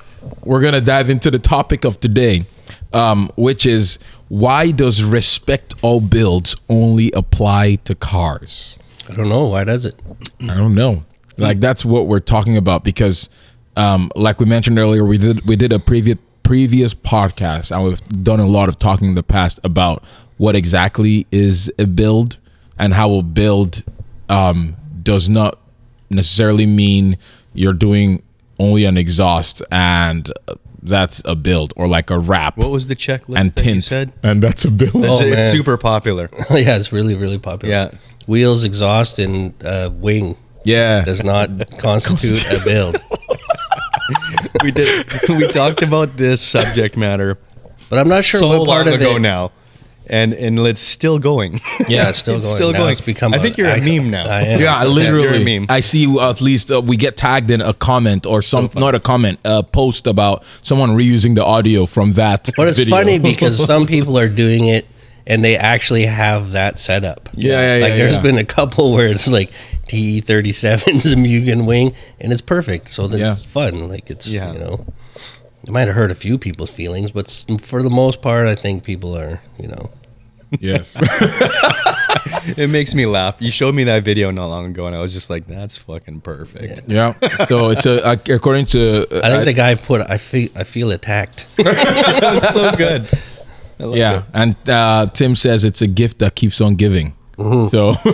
we're 0.44 0.60
gonna 0.60 0.80
dive 0.80 1.10
into 1.10 1.30
the 1.30 1.38
topic 1.38 1.84
of 1.84 1.98
today, 1.98 2.46
um, 2.92 3.30
which 3.36 3.66
is 3.66 3.98
why 4.28 4.70
does 4.70 5.02
respect 5.04 5.74
all 5.82 6.00
builds 6.00 6.56
only 6.68 7.10
apply 7.12 7.76
to 7.84 7.94
cars? 7.94 8.78
I 9.08 9.14
don't 9.14 9.28
know 9.28 9.46
why 9.46 9.64
does 9.64 9.84
it. 9.84 10.00
I 10.42 10.54
don't 10.54 10.74
know. 10.74 11.02
Like 11.36 11.60
that's 11.60 11.84
what 11.84 12.06
we're 12.06 12.20
talking 12.20 12.56
about 12.56 12.84
because, 12.84 13.28
um, 13.76 14.10
like 14.14 14.38
we 14.40 14.46
mentioned 14.46 14.78
earlier, 14.78 15.04
we 15.04 15.18
did 15.18 15.46
we 15.46 15.56
did 15.56 15.72
a 15.72 15.78
previous 15.78 16.18
previous 16.44 16.94
podcast 16.94 17.74
and 17.74 17.82
we've 17.84 18.00
done 18.22 18.38
a 18.38 18.46
lot 18.46 18.68
of 18.68 18.78
talking 18.78 19.08
in 19.08 19.14
the 19.16 19.22
past 19.22 19.58
about 19.64 20.04
what 20.36 20.54
exactly 20.54 21.26
is 21.32 21.72
a 21.78 21.86
build 21.86 22.38
and 22.78 22.94
how 22.94 23.14
a 23.14 23.22
build 23.22 23.82
um, 24.28 24.76
does 25.02 25.28
not 25.28 25.58
necessarily 26.10 26.66
mean 26.66 27.18
you're 27.54 27.72
doing 27.72 28.22
only 28.60 28.84
an 28.84 28.96
exhaust 28.96 29.62
and 29.72 30.30
uh, 30.46 30.54
that's 30.82 31.22
a 31.24 31.34
build 31.34 31.72
or 31.76 31.88
like 31.88 32.10
a 32.10 32.18
wrap 32.18 32.56
What 32.58 32.70
was 32.70 32.86
the 32.88 32.94
checklist 32.96 33.38
and 33.38 33.50
that 33.50 33.58
you 33.64 33.72
tint 33.72 33.84
said? 33.84 34.12
and 34.22 34.42
that's 34.42 34.64
a 34.66 34.70
build. 34.70 34.96
It's, 34.96 35.06
Oh, 35.20 35.24
it's 35.24 35.36
man. 35.36 35.50
super 35.52 35.76
popular. 35.78 36.28
yeah, 36.50 36.76
it's 36.76 36.92
really 36.92 37.14
really 37.14 37.38
popular. 37.38 37.72
Yeah. 37.74 37.90
Wheels, 38.26 38.64
exhaust, 38.64 39.18
and 39.18 39.52
uh, 39.64 39.90
wing 39.92 40.36
Yeah, 40.64 41.04
does 41.04 41.22
not 41.24 41.48
constitute 41.78 42.44
a 42.60 42.62
build. 42.64 42.96
we 44.62 44.70
did. 44.70 45.06
We 45.28 45.48
talked 45.48 45.82
about 45.82 46.16
this 46.16 46.42
subject 46.42 46.96
matter 46.96 47.38
But 47.90 47.98
I'm 47.98 48.08
not 48.08 48.24
sure 48.24 48.40
so 48.40 48.48
what 48.48 48.58
long 48.58 48.66
part 48.66 48.86
of 48.88 48.94
ago 48.94 49.16
it. 49.16 49.20
now. 49.20 49.52
and 50.06 50.34
and 50.34 50.58
it's 50.66 50.82
still 50.82 51.18
going. 51.18 51.60
Yeah, 51.88 52.10
it's 52.10 52.18
still 52.24 52.40
going. 52.40 52.72
Now 52.74 52.88
it's 52.88 53.00
become 53.00 53.32
I 53.34 53.38
a- 53.38 53.40
think 53.40 53.56
you're 53.56 53.68
a 53.68 53.72
actually- 53.76 54.00
meme 54.00 54.10
now. 54.10 54.26
I 54.28 54.42
am. 54.42 54.60
Yeah, 54.60 54.84
literally. 54.84 55.04
you're 55.04 55.16
a 55.16 55.38
literally. 55.38 55.58
meme. 55.60 55.66
I 55.70 55.80
see 55.80 56.04
at 56.20 56.40
least 56.40 56.70
uh, 56.70 56.80
we 56.80 56.96
get 56.96 57.16
tagged 57.16 57.50
in 57.50 57.60
a 57.60 57.72
comment 57.72 58.26
or 58.26 58.42
some, 58.42 58.68
not 58.74 58.94
a 58.94 59.00
comment, 59.00 59.38
a 59.44 59.62
post 59.62 60.06
about 60.06 60.44
someone 60.62 60.90
reusing 60.96 61.34
the 61.34 61.44
audio 61.44 61.86
from 61.86 62.12
that. 62.12 62.50
But 62.56 62.68
it's 62.68 62.78
video. 62.78 62.94
funny 62.96 63.18
because 63.18 63.64
some 63.64 63.86
people 63.86 64.18
are 64.18 64.28
doing 64.28 64.66
it 64.68 64.84
and 65.26 65.42
they 65.42 65.56
actually 65.56 66.04
have 66.04 66.50
that 66.52 66.78
set 66.78 67.02
up. 67.04 67.30
Yeah, 67.32 67.76
yeah, 67.78 67.82
Like 67.82 67.90
yeah, 67.92 67.96
there's 67.96 68.12
yeah. 68.12 68.20
been 68.28 68.36
a 68.38 68.44
couple 68.44 68.92
where 68.92 69.08
it's 69.08 69.26
like 69.26 69.50
TE37's 69.88 71.12
a 71.12 71.16
Mugen 71.16 71.66
wing 71.66 71.94
and 72.20 72.32
it's 72.32 72.42
perfect. 72.42 72.88
So 72.88 73.06
that's 73.06 73.20
Yeah. 73.20 73.34
fun. 73.50 73.88
Like 73.88 74.10
it's, 74.10 74.26
Yeah. 74.26 74.52
you 74.52 74.58
know, 74.58 74.86
it 75.64 75.70
might 75.70 75.86
have 75.88 75.94
hurt 75.96 76.10
a 76.10 76.14
few 76.14 76.38
people's 76.38 76.70
feelings, 76.70 77.12
but 77.12 77.28
for 77.60 77.82
the 77.82 77.90
most 77.90 78.20
part, 78.22 78.46
I 78.46 78.54
think 78.54 78.84
people 78.84 79.16
are, 79.16 79.40
you 79.58 79.68
know, 79.68 79.90
yes. 80.60 80.96
it 82.56 82.68
makes 82.70 82.94
me 82.94 83.06
laugh. 83.06 83.36
You 83.40 83.50
showed 83.50 83.74
me 83.74 83.84
that 83.84 84.04
video 84.04 84.30
not 84.30 84.46
long 84.48 84.66
ago, 84.66 84.86
and 84.86 84.94
I 84.94 85.00
was 85.00 85.12
just 85.12 85.30
like, 85.30 85.46
"That's 85.46 85.76
fucking 85.78 86.20
perfect." 86.20 86.82
yeah. 86.86 87.14
So 87.48 87.70
it's 87.70 87.86
a 87.86 88.04
uh, 88.04 88.16
according 88.28 88.66
to 88.66 89.06
uh, 89.10 89.20
I 89.26 89.30
think 89.30 89.44
the 89.46 89.52
guy 89.52 89.74
put, 89.74 90.02
I 90.08 90.18
feel, 90.18 90.48
I 90.54 90.64
feel 90.64 90.90
attacked. 90.90 91.46
that 91.56 92.30
was 92.34 92.54
so 92.54 92.72
good. 92.76 93.08
I 93.80 93.84
like 93.84 93.98
yeah, 93.98 94.18
it. 94.18 94.24
and 94.34 94.68
uh, 94.68 95.06
Tim 95.12 95.34
says 95.34 95.64
it's 95.64 95.82
a 95.82 95.86
gift 95.88 96.18
that 96.20 96.34
keeps 96.36 96.60
on 96.60 96.76
giving. 96.76 97.14
So 97.36 97.94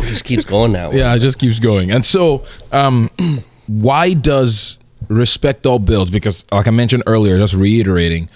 It 0.00 0.06
just 0.06 0.24
keeps 0.24 0.44
going 0.44 0.72
that 0.72 0.90
way. 0.90 0.98
yeah, 0.98 1.14
it 1.14 1.18
just 1.18 1.38
keeps 1.38 1.58
going. 1.58 1.90
And 1.90 2.04
so, 2.04 2.44
um, 2.72 3.10
why 3.66 4.14
does 4.14 4.78
respect 5.08 5.66
all 5.66 5.78
bills? 5.78 6.10
Because, 6.10 6.44
like 6.52 6.66
I 6.66 6.70
mentioned 6.70 7.02
earlier, 7.06 7.36
just 7.38 7.54
reiterating, 7.54 8.28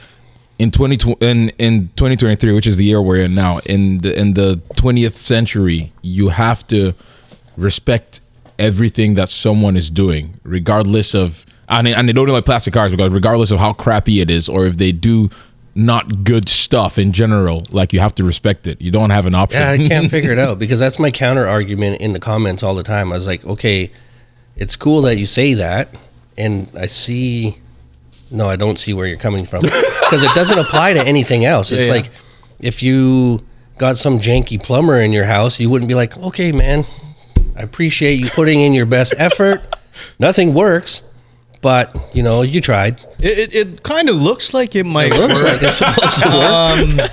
in 0.59 0.71
twenty 0.71 0.99
in 1.21 1.51
in 1.59 1.89
twenty 1.97 2.17
twenty 2.17 2.37
three, 2.37 2.53
which 2.53 2.67
is 2.67 2.77
the 2.77 2.85
year 2.85 3.01
we're 3.01 3.23
in 3.23 3.35
now, 3.35 3.59
in 3.67 3.99
the 3.99 4.19
in 4.19 4.35
the 4.35 4.61
twentieth 4.77 5.17
century, 5.19 5.93
you 6.03 6.29
have 6.29 6.67
to 6.69 6.95
respect 7.57 8.21
everything 8.59 9.15
that 9.15 9.29
someone 9.29 9.77
is 9.77 9.91
doing, 9.91 10.35
regardless 10.45 11.15
of. 11.15 11.47
And, 11.69 11.89
and 11.89 12.07
they 12.07 12.13
don't 12.13 12.29
like 12.29 12.45
plastic 12.45 12.75
cars 12.75 12.91
because 12.91 13.15
regardless 13.15 13.51
of 13.51 13.59
how 13.59 13.73
crappy 13.73 14.21
it 14.21 14.29
is, 14.29 14.47
or 14.47 14.67
if 14.67 14.77
they 14.77 14.93
do 14.93 15.31
not 15.75 16.25
good 16.25 16.49
stuff 16.49 16.99
in 16.99 17.13
general, 17.13 17.65
like 17.71 17.93
you 17.93 18.01
have 18.01 18.15
to 18.17 18.25
respect 18.25 18.67
it. 18.67 18.81
You 18.81 18.91
don't 18.91 19.11
have 19.11 19.27
an 19.27 19.35
option. 19.35 19.61
Yeah, 19.61 19.71
I 19.71 19.89
can't 19.89 20.11
figure 20.17 20.33
it 20.33 20.39
out 20.39 20.59
because 20.59 20.79
that's 20.79 20.99
my 20.99 21.11
counter 21.11 21.47
argument 21.47 22.01
in 22.01 22.13
the 22.13 22.21
comments 22.21 22.63
all 22.63 22.75
the 22.75 22.83
time. 22.83 23.13
I 23.13 23.17
was 23.17 23.27
like, 23.27 23.45
okay, 23.45 23.91
it's 24.57 24.77
cool 24.77 25.01
that 25.03 25.17
you 25.17 25.27
say 25.27 25.55
that, 25.55 25.89
and 26.37 26.71
I 26.79 26.87
see. 26.87 27.59
No, 28.31 28.49
I 28.49 28.57
don't 28.57 28.79
see 28.79 28.95
where 28.95 29.07
you're 29.07 29.19
coming 29.19 29.45
from 29.45 29.61
because 29.63 30.23
it 30.23 30.35
doesn't 30.35 30.59
apply 30.59 30.95
to 30.95 31.07
anything 31.07 31.45
else. 31.45 31.71
It's 31.71 31.83
Yeah, 31.83 31.87
yeah. 31.87 31.93
like 31.93 32.11
if 32.61 32.83
you 32.83 33.45
got 33.77 33.97
some 33.99 34.19
janky 34.21 34.63
plumber 34.63 35.01
in 35.01 35.13
your 35.13 35.25
house, 35.25 35.61
you 35.61 35.69
wouldn't 35.69 35.89
be 35.89 35.95
like, 35.95 36.17
okay, 36.17 36.51
man, 36.53 36.85
I 37.57 37.63
appreciate 37.63 38.15
you 38.15 38.31
putting 38.31 38.61
in 38.61 38.73
your 38.73 38.87
best 38.87 39.15
effort. 39.19 39.61
Nothing 40.19 40.55
works, 40.55 41.03
but 41.63 41.97
you 42.15 42.23
know 42.23 42.43
you 42.43 42.61
tried. 42.61 43.03
It, 43.21 43.39
it, 43.39 43.55
it 43.55 43.83
kind 43.83 44.09
of 44.11 44.17
looks 44.17 44.53
like 44.53 44.75
it 44.77 44.85
might 44.85 45.13
It 45.13 45.19
looks 45.19 45.41
work. 45.41 45.53
like 45.55 45.63
it's 45.63 45.79
supposed 45.79 46.23
to 46.23 46.29
work. 46.29 47.11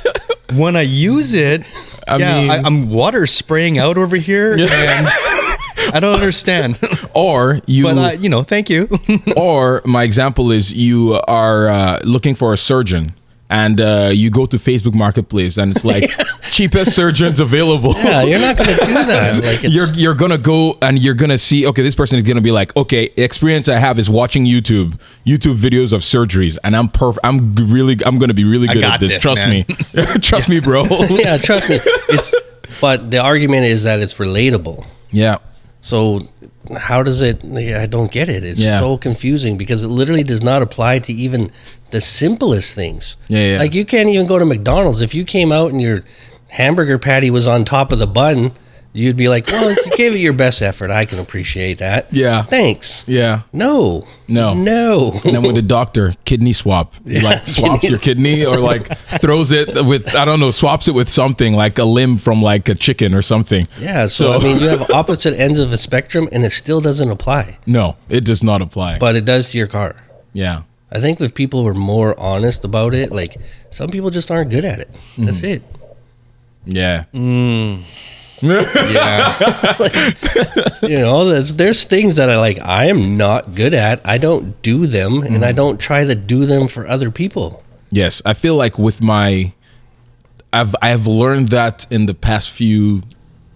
um, 0.51 0.58
when 0.58 0.75
I 0.75 0.82
use 0.82 1.34
it, 1.34 1.63
I 2.08 2.18
yeah, 2.18 2.41
mean- 2.41 2.51
I, 2.51 2.58
I'm 2.58 2.89
water 2.89 3.25
spraying 3.27 3.77
out 3.79 3.98
over 3.98 4.18
here, 4.18 4.53
and 4.53 5.08
I 5.94 6.00
don't 6.01 6.15
understand. 6.15 6.77
Or 7.15 7.60
you 7.65 7.84
but 7.84 7.98
uh, 7.98 8.12
you 8.20 8.29
know, 8.29 8.44
thank 8.44 8.70
you. 8.70 8.88
or 9.36 9.82
my 9.86 10.03
example 10.03 10.51
is 10.51 10.72
you 10.72 11.20
are 11.27 11.68
uh, 11.68 12.00
looking 12.03 12.36
for 12.36 12.53
a 12.53 12.58
surgeon 12.58 13.13
and 13.50 13.82
uh, 13.82 14.12
you 14.13 14.29
go 14.29 14.46
to 14.46 14.58
Facebook 14.58 14.94
Marketplace 14.94 15.58
and 15.58 15.75
it's 15.75 15.84
like 15.84 16.03
cheapest 16.51 16.96
surgeons 16.96 17.39
available. 17.39 17.94
Yeah, 17.96 18.24
you're 18.24 18.39
not 18.39 18.58
going 18.58 18.70
to 18.77 18.86
do 18.86 18.94
that. 18.94 19.44
Like 19.50 19.63
it's, 19.63 19.74
You're 19.74 19.88
you're 19.94 20.13
gonna 20.15 20.38
go 20.38 20.77
and 20.82 21.00
you're 21.00 21.13
gonna 21.13 21.38
see 21.38 21.65
okay 21.68 21.82
this 21.82 21.96
person 21.96 22.18
is 22.18 22.24
gonna 22.24 22.41
be 22.41 22.51
like 22.51 22.75
okay 22.75 23.06
experience 23.15 23.70
I 23.70 23.77
have 23.77 23.98
is 23.98 24.10
watching 24.10 24.46
YouTube 24.46 25.00
YouTube 25.25 25.56
videos 25.56 25.94
of 25.94 26.01
surgeries 26.01 26.58
and 26.63 26.75
I'm 26.75 26.89
perfect 26.89 27.25
I'm 27.25 27.56
really 27.56 27.98
I'm 28.06 28.20
gonna 28.20 28.34
be 28.34 28.44
really 28.44 28.68
good 28.68 28.84
at 28.84 29.00
this, 29.00 29.13
this, 29.13 29.22
trust 29.22 29.46
man. 29.48 29.65
me 29.68 29.75
trust 30.22 30.50
me 30.50 30.60
bro 30.60 30.84
yeah, 31.10 31.38
trust 31.38 31.70
me. 31.70 31.79
It's 32.10 32.34
but 32.82 33.12
the 33.12 33.20
argument 33.20 33.65
is 33.65 33.84
that 33.84 34.00
it's 34.00 34.15
relatable. 34.15 34.86
yeah 35.12 35.38
So 35.82 36.22
how 36.77 37.03
does 37.03 37.21
it? 37.21 37.43
I 37.45 37.85
don't 37.88 38.11
get 38.11 38.29
it. 38.29 38.43
It's 38.43 38.59
Yeah. 38.59 38.79
so 38.79 38.97
confusing 38.97 39.57
because 39.57 39.83
it 39.83 39.88
literally 39.88 40.23
does 40.23 40.41
not 40.43 40.61
apply 40.61 40.99
to 40.99 41.13
even 41.13 41.51
the 41.91 42.01
simplest 42.01 42.73
things. 42.75 43.15
Yeah, 43.27 43.53
yeah. 43.53 43.57
Like 43.59 43.73
you 43.73 43.85
can't 43.85 44.09
even 44.09 44.27
go 44.27 44.38
to 44.39 44.45
McDonald's 44.45 45.01
if 45.01 45.13
you 45.15 45.23
came 45.25 45.51
out 45.51 45.71
and 45.71 45.81
your 45.81 46.03
hamburger 46.49 46.97
patty 46.99 47.29
was 47.31 47.47
on 47.47 47.65
top 47.65 47.91
of 47.91 47.99
the 47.99 48.07
bun. 48.07 48.51
You'd 48.91 49.17
be 49.17 49.29
like, 49.29 49.46
well, 49.48 49.69
you 49.69 49.91
gave 49.96 50.15
it 50.15 50.19
your 50.19 50.34
best 50.34 50.63
effort. 50.63 50.89
I 50.89 51.05
can 51.05 51.19
appreciate 51.19 51.77
that. 51.77 52.12
Yeah. 52.12 52.41
Thanks. 52.41 53.08
yeah 53.08 53.41
No. 53.53 54.08
No. 54.27 54.55
No. 54.55 55.12
and 55.24 55.36
then 55.36 55.43
with 55.43 55.55
the 55.55 55.62
doctor 55.62 56.13
kidney 56.25 56.53
swap 56.53 56.96
He, 57.05 57.22
like 57.22 57.48
swaps 57.48 57.84
your 57.84 58.00
kidney 58.00 58.46
or 58.46 58.58
like 58.58 58.88
throws 59.22 59.51
it 59.51 59.86
with 59.86 60.15
I 60.15 60.25
don't 60.25 60.39
know 60.39 60.50
swaps 60.50 60.88
it 60.88 60.96
with 60.96 61.10
something 61.10 61.53
like 61.53 61.77
a 61.77 61.84
limb 61.84 62.17
from 62.17 62.41
like 62.41 62.67
a 62.67 62.75
chicken 62.75 63.13
or 63.13 63.22
something 63.22 63.67
Yeah. 63.79 64.08
So, 64.08 64.34
I 64.34 64.39
mean, 64.39 64.60
you 64.60 64.67
have 64.75 64.89
opposite 64.89 65.39
ends 65.39 65.60
of 65.60 65.72
a 65.72 65.77
spectrum, 65.77 66.27
and 66.31 66.43
it 66.43 66.51
still 66.51 66.81
doesn't 66.81 67.10
apply, 67.10 67.60
no 67.67 67.96
it 68.10 68.24
does 68.24 68.43
not 68.43 68.62
apply 68.62 68.98
but 68.98 69.15
it 69.15 69.25
does 69.25 69.51
to 69.51 69.58
your 69.58 69.67
car. 69.67 69.96
yeah 70.34 70.63
I 70.91 71.00
think 71.00 71.22
if 71.22 71.36
people 71.36 71.63
were 71.63 71.75
more 71.75 72.19
honest 72.19 72.65
about 72.65 72.96
it, 72.96 73.12
like 73.12 73.38
some 73.69 73.91
people 73.91 74.10
just 74.10 74.31
aren't 74.31 74.50
good 74.50 74.65
at 74.65 74.79
it. 74.79 74.89
That's 75.19 75.41
mm. 75.41 75.58
it. 75.58 75.63
yeah 76.65 77.03
mm. 77.13 77.84
Yeah, 78.41 79.38
You 80.81 81.00
know, 81.00 81.25
there's, 81.25 81.55
there's 81.55 81.84
things 81.84 82.15
that 82.15 82.29
I 82.29 82.38
like 82.38 82.60
I 82.60 82.86
am 82.86 83.17
not 83.17 83.55
good 83.55 83.74
at. 83.74 84.01
I 84.05 84.17
don't 84.17 84.62
do 84.62 84.86
them 84.86 85.24
and 85.24 85.43
I 85.43 85.51
don't 85.51 85.79
try 85.79 86.05
to 86.05 86.15
do 86.15 86.46
them 86.46 86.67
for 86.67 86.88
other 86.88 87.12
people. 87.12 87.63
Yes, 87.91 88.22
I 88.25 88.34
feel 88.34 88.55
like 88.55 88.77
with 88.77 89.01
my, 89.01 89.53
I've 90.53 90.75
I've 90.81 91.08
learned 91.08 91.50
that 91.50 91.88
in 91.89 92.05
the 92.05 92.13
past 92.13 92.50
few 92.51 93.03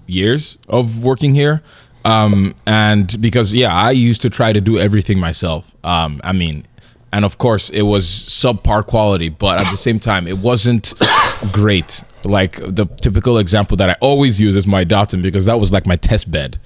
years 0.08 0.58
of 0.68 1.04
working 1.04 1.34
here, 1.34 1.62
um, 2.06 2.56
and 2.66 3.20
because 3.22 3.54
yeah, 3.54 3.74
I 3.74 3.92
used 3.92 4.22
to 4.22 4.30
try 4.30 4.54
to 4.54 4.62
do 4.62 4.78
everything 4.80 5.20
myself. 5.20 5.76
Um, 5.84 6.20
I 6.24 6.34
mean, 6.34 6.66
and 7.12 7.26
of 7.26 7.38
course 7.38 7.70
it 7.70 7.84
was 7.84 8.08
subpar 8.08 8.86
quality, 8.86 9.30
but 9.30 9.60
at 9.60 9.70
the 9.70 9.78
same 9.78 10.00
time 10.00 10.28
it 10.28 10.40
wasn't 10.40 10.94
great. 11.52 12.04
Like 12.26 12.56
the 12.58 12.86
typical 13.02 13.38
example 13.38 13.78
that 13.78 13.90
I 13.90 13.96
always 14.02 14.40
use 14.42 14.56
is 14.56 14.66
my 14.68 14.84
Dalton 14.84 15.22
because 15.22 15.46
that 15.46 15.60
was 15.60 15.72
like 15.72 15.86
my 15.88 15.96
test 15.96 16.30
bed. 16.32 16.58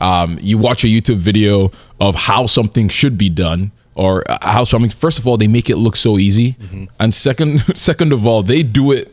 Um, 0.00 0.38
you 0.42 0.58
watch 0.58 0.84
a 0.84 0.88
YouTube 0.88 1.16
video 1.16 1.70
of 2.00 2.14
how 2.14 2.46
something 2.46 2.88
should 2.88 3.16
be 3.16 3.30
done 3.30 3.72
or 3.94 4.30
uh, 4.30 4.36
how 4.42 4.64
something 4.64 4.90
first 4.90 5.18
of 5.18 5.26
all 5.26 5.38
they 5.38 5.46
make 5.48 5.70
it 5.70 5.76
look 5.76 5.96
so 5.96 6.18
easy 6.18 6.54
and 7.00 7.14
second 7.14 7.60
second 7.74 8.12
of 8.12 8.26
all 8.26 8.42
they 8.42 8.62
do 8.62 8.92
it 8.92 9.10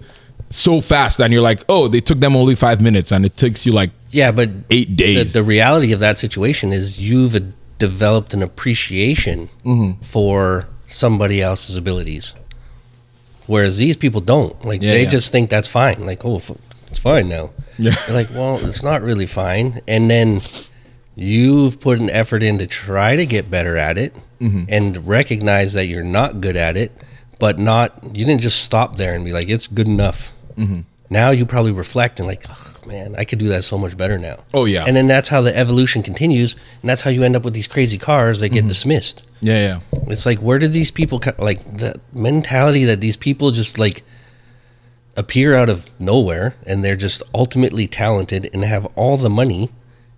so 0.50 0.82
fast 0.82 1.22
and 1.22 1.32
you're 1.32 1.42
like 1.42 1.64
oh 1.70 1.88
they 1.88 2.02
took 2.02 2.20
them 2.20 2.36
only 2.36 2.54
five 2.54 2.82
minutes 2.82 3.10
and 3.14 3.26
it 3.26 3.38
takes 3.38 3.66
you 3.66 3.72
like 3.72 3.92
Yeah, 4.12 4.34
but 4.34 4.50
Eight 4.70 4.98
days. 4.98 5.32
the 5.32 5.42
reality 5.42 5.94
of 5.94 6.02
that 6.02 6.18
situation 6.18 6.74
is 6.74 7.00
you've 7.00 7.54
developed 7.80 8.34
an 8.34 8.44
appreciation 8.44 9.50
Mm-hmm. 9.64 10.02
for 10.02 10.68
somebody 10.86 11.42
else's 11.42 11.78
abilities, 11.78 12.34
whereas 13.48 13.78
these 13.78 13.98
people 13.98 14.22
don't. 14.22 14.64
Like 14.66 14.82
Yeah, 14.82 14.94
they 14.94 15.04
yeah. 15.04 15.10
just 15.10 15.32
think 15.32 15.50
that's 15.50 15.68
fine. 15.68 16.06
Like 16.06 16.24
oh, 16.26 16.42
it's 16.88 17.00
fine 17.00 17.28
now. 17.30 17.52
Yeah. 17.78 17.96
They're 18.08 18.16
like, 18.16 18.30
well, 18.32 18.64
it's 18.66 18.84
not 18.84 19.02
really 19.02 19.26
fine. 19.26 19.82
And 19.88 20.10
then 20.10 20.42
you've 21.16 21.80
put 21.80 22.00
an 22.00 22.10
effort 22.10 22.44
in 22.44 22.58
to 22.60 22.68
try 22.68 23.16
to 23.16 23.26
get 23.26 23.50
better 23.50 23.78
at 23.78 23.98
it 23.98 24.16
Mm-hmm. 24.42 24.64
and 24.68 25.08
recognize 25.08 25.72
that 25.72 25.86
you're 25.86 26.04
not 26.04 26.42
good 26.42 26.58
at 26.58 26.76
it, 26.76 26.92
but 27.40 27.58
not, 27.60 27.98
you 28.14 28.26
didn't 28.26 28.42
just 28.42 28.62
stop 28.62 28.98
there 28.98 29.16
and 29.16 29.24
be 29.24 29.32
like, 29.32 29.48
it's 29.48 29.68
good 29.68 29.88
enough. 29.88 30.34
Mm-hmm. 30.58 30.82
Now 31.10 31.30
you 31.32 31.46
probably 31.46 31.72
reflect 31.72 32.20
and 32.20 32.28
like, 32.28 32.44
oh, 32.50 32.74
man, 32.88 33.16
I 33.18 33.24
could 33.26 33.38
do 33.40 33.50
that 33.50 33.64
so 33.64 33.78
much 33.78 33.96
better 33.96 34.18
now. 34.18 34.38
Oh, 34.54 34.66
yeah. 34.66 34.86
And 34.88 34.96
then 34.96 35.08
that's 35.08 35.30
how 35.30 35.42
the 35.42 35.56
evolution 35.56 36.02
continues. 36.02 36.56
And 36.82 36.90
that's 36.90 37.02
how 37.02 37.12
you 37.12 37.24
end 37.24 37.36
up 37.36 37.44
with 37.44 37.54
these 37.54 37.68
crazy 37.68 37.98
cars 37.98 38.40
that 38.40 38.50
get 38.50 38.60
Mm-hmm. 38.60 38.68
dismissed. 38.70 39.28
yeah 39.42 39.60
yeah 39.92 40.02
It's 40.08 40.26
like, 40.26 40.40
where 40.40 40.58
did 40.60 40.72
these 40.72 40.90
people, 40.92 41.22
like, 41.38 41.60
the 41.78 42.00
mentality 42.14 42.86
that 42.86 43.00
these 43.02 43.18
people 43.18 43.52
just 43.52 43.78
like 43.78 44.04
appear 45.16 45.54
out 45.54 45.70
of 45.70 45.90
nowhere 46.00 46.56
and 46.66 46.84
they're 46.84 46.96
just 46.96 47.22
ultimately 47.36 47.88
talented 47.88 48.50
and 48.54 48.64
have 48.64 48.86
all 48.96 49.18
the 49.18 49.30
money 49.30 49.70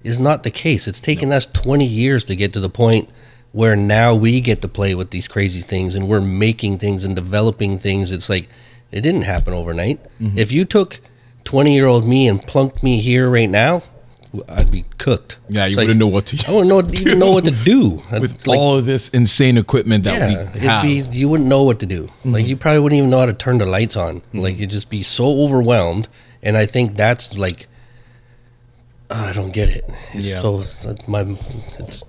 is 0.04 0.20
not 0.20 0.44
the 0.44 0.52
case. 0.52 0.88
It's 0.88 1.02
taken 1.02 1.32
us 1.34 1.46
20 1.48 1.86
years 1.86 2.24
to 2.26 2.36
get 2.36 2.54
to 2.54 2.60
the 2.60 2.70
point 2.70 3.10
where 3.52 3.76
now 3.76 4.14
we 4.16 4.40
get 4.40 4.62
to 4.62 4.68
play 4.68 4.96
with 4.96 5.10
these 5.12 5.28
crazy 5.28 5.62
things 5.62 5.96
and 5.96 6.08
we're 6.08 6.22
making 6.22 6.78
things 6.78 7.04
and 7.04 7.16
developing 7.16 7.80
things. 7.80 8.12
It's 8.12 8.30
like, 8.30 8.48
it 8.92 9.02
didn't 9.02 9.24
happen 9.24 9.54
overnight. 9.54 10.00
If 10.20 10.52
you 10.52 10.66
took 10.66 11.00
20 11.44 11.74
year 11.74 11.86
old 11.88 12.06
me 12.08 12.28
and 12.28 12.42
plunked 12.42 12.82
me 12.84 13.00
here 13.00 13.30
right 13.30 13.50
now, 13.50 13.84
I'd 14.50 14.70
be 14.72 14.84
cooked. 14.98 15.38
Yeah, 15.48 15.66
you 15.66 15.72
It's 15.72 15.78
wouldn't 15.78 15.98
know 16.00 16.08
what 16.08 16.26
to 16.28 16.46
I 16.48 16.52
wouldn't 16.52 16.70
know, 16.70 16.80
even 17.02 17.20
know 17.20 17.32
what 17.32 17.46
to 17.46 17.52
do. 17.52 18.02
with 18.20 18.46
Like, 18.46 18.60
all 18.60 18.76
of 18.78 18.86
this 18.86 19.08
insane 19.10 19.58
equipment 19.58 20.04
that 20.04 20.18
yeah, 20.20 20.52
we 20.54 20.60
have. 20.60 20.84
be 20.84 21.18
you 21.18 21.30
wouldn't 21.30 21.48
know 21.48 21.64
what 21.64 21.80
to 21.80 21.86
do. 21.86 22.10
Mhm. 22.26 22.34
Like 22.34 22.46
you 22.46 22.58
probably 22.58 22.80
wouldn't 22.82 22.98
even 22.98 23.10
know 23.10 23.20
how 23.20 23.26
to 23.28 23.34
turn 23.34 23.60
the 23.60 23.66
lights 23.66 23.96
on. 23.96 24.22
Mhm. 24.34 24.42
Like 24.42 24.58
you'd 24.58 24.72
just 24.72 24.90
be 24.90 25.04
so 25.04 25.26
overwhelmed. 25.44 26.08
And 26.44 26.58
I 26.58 26.66
think 26.66 26.98
that's 26.98 27.38
like, 27.38 27.68
I 29.10 29.32
don't 29.34 29.54
get 29.54 29.70
it. 29.70 29.86
It's 30.14 30.26
Yeah. 30.26 30.42
So 30.42 30.60
it's 30.60 31.08
my, 31.08 31.22
it's 31.80 32.04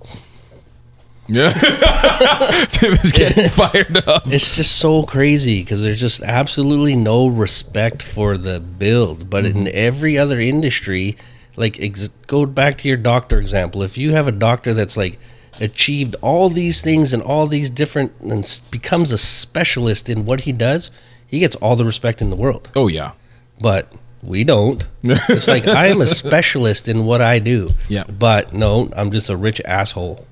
yeah, 1.27 1.53
Tim 2.71 2.93
is 2.93 3.11
getting 3.11 3.49
fired 3.61 4.07
up. 4.07 4.23
it's 4.27 4.55
just 4.55 4.77
so 4.77 5.03
crazy 5.03 5.61
because 5.61 5.83
there's 5.83 5.99
just 5.99 6.21
absolutely 6.21 6.95
no 6.95 7.27
respect 7.27 8.01
for 8.03 8.37
the 8.37 8.59
build. 8.59 9.29
But 9.29 9.45
in 9.45 9.53
mm-hmm. 9.53 9.67
every 9.73 10.17
other 10.17 10.39
industry, 10.39 11.17
like 11.55 11.79
ex- 11.81 12.09
go 12.27 12.45
back 12.45 12.77
to 12.79 12.87
your 12.87 12.97
doctor 12.97 13.39
example. 13.39 13.81
If 13.83 13.97
you 13.97 14.13
have 14.13 14.27
a 14.27 14.31
doctor 14.31 14.73
that's 14.73 14.95
like 14.97 15.19
achieved 15.59 16.15
all 16.21 16.49
these 16.49 16.81
things 16.81 17.13
and 17.13 17.23
all 17.23 17.47
these 17.47 17.69
different 17.69 18.13
and 18.21 18.43
s- 18.43 18.59
becomes 18.59 19.11
a 19.11 19.17
specialist 19.17 20.07
in 20.09 20.25
what 20.25 20.41
he 20.41 20.51
does, 20.51 20.91
he 21.25 21.39
gets 21.39 21.55
all 21.55 21.75
the 21.75 21.85
respect 21.85 22.21
in 22.21 22.29
the 22.29 22.35
world. 22.35 22.69
Oh 22.75 22.87
yeah, 22.87 23.13
But 23.59 23.91
we 24.21 24.43
don't. 24.43 24.85
it's 25.03 25.47
like 25.47 25.67
I 25.67 25.87
am 25.87 25.99
a 26.01 26.07
specialist 26.23 26.87
in 26.87 27.05
what 27.05 27.21
I 27.21 27.39
do. 27.39 27.71
Yeah. 27.89 28.03
But 28.05 28.53
no, 28.53 28.89
I'm 28.95 29.11
just 29.11 29.29
a 29.29 29.35
rich 29.37 29.59
asshole. 29.65 30.25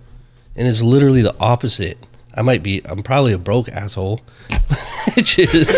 And 0.56 0.68
it's 0.68 0.82
literally 0.82 1.22
the 1.22 1.36
opposite. 1.40 1.98
I 2.34 2.42
might 2.42 2.64
be 2.64 2.82
I'm 2.86 3.04
probably 3.04 3.34
a 3.34 3.38
broke 3.38 3.70
asshole. 3.70 4.22
Which 5.16 5.38
is 5.40 5.70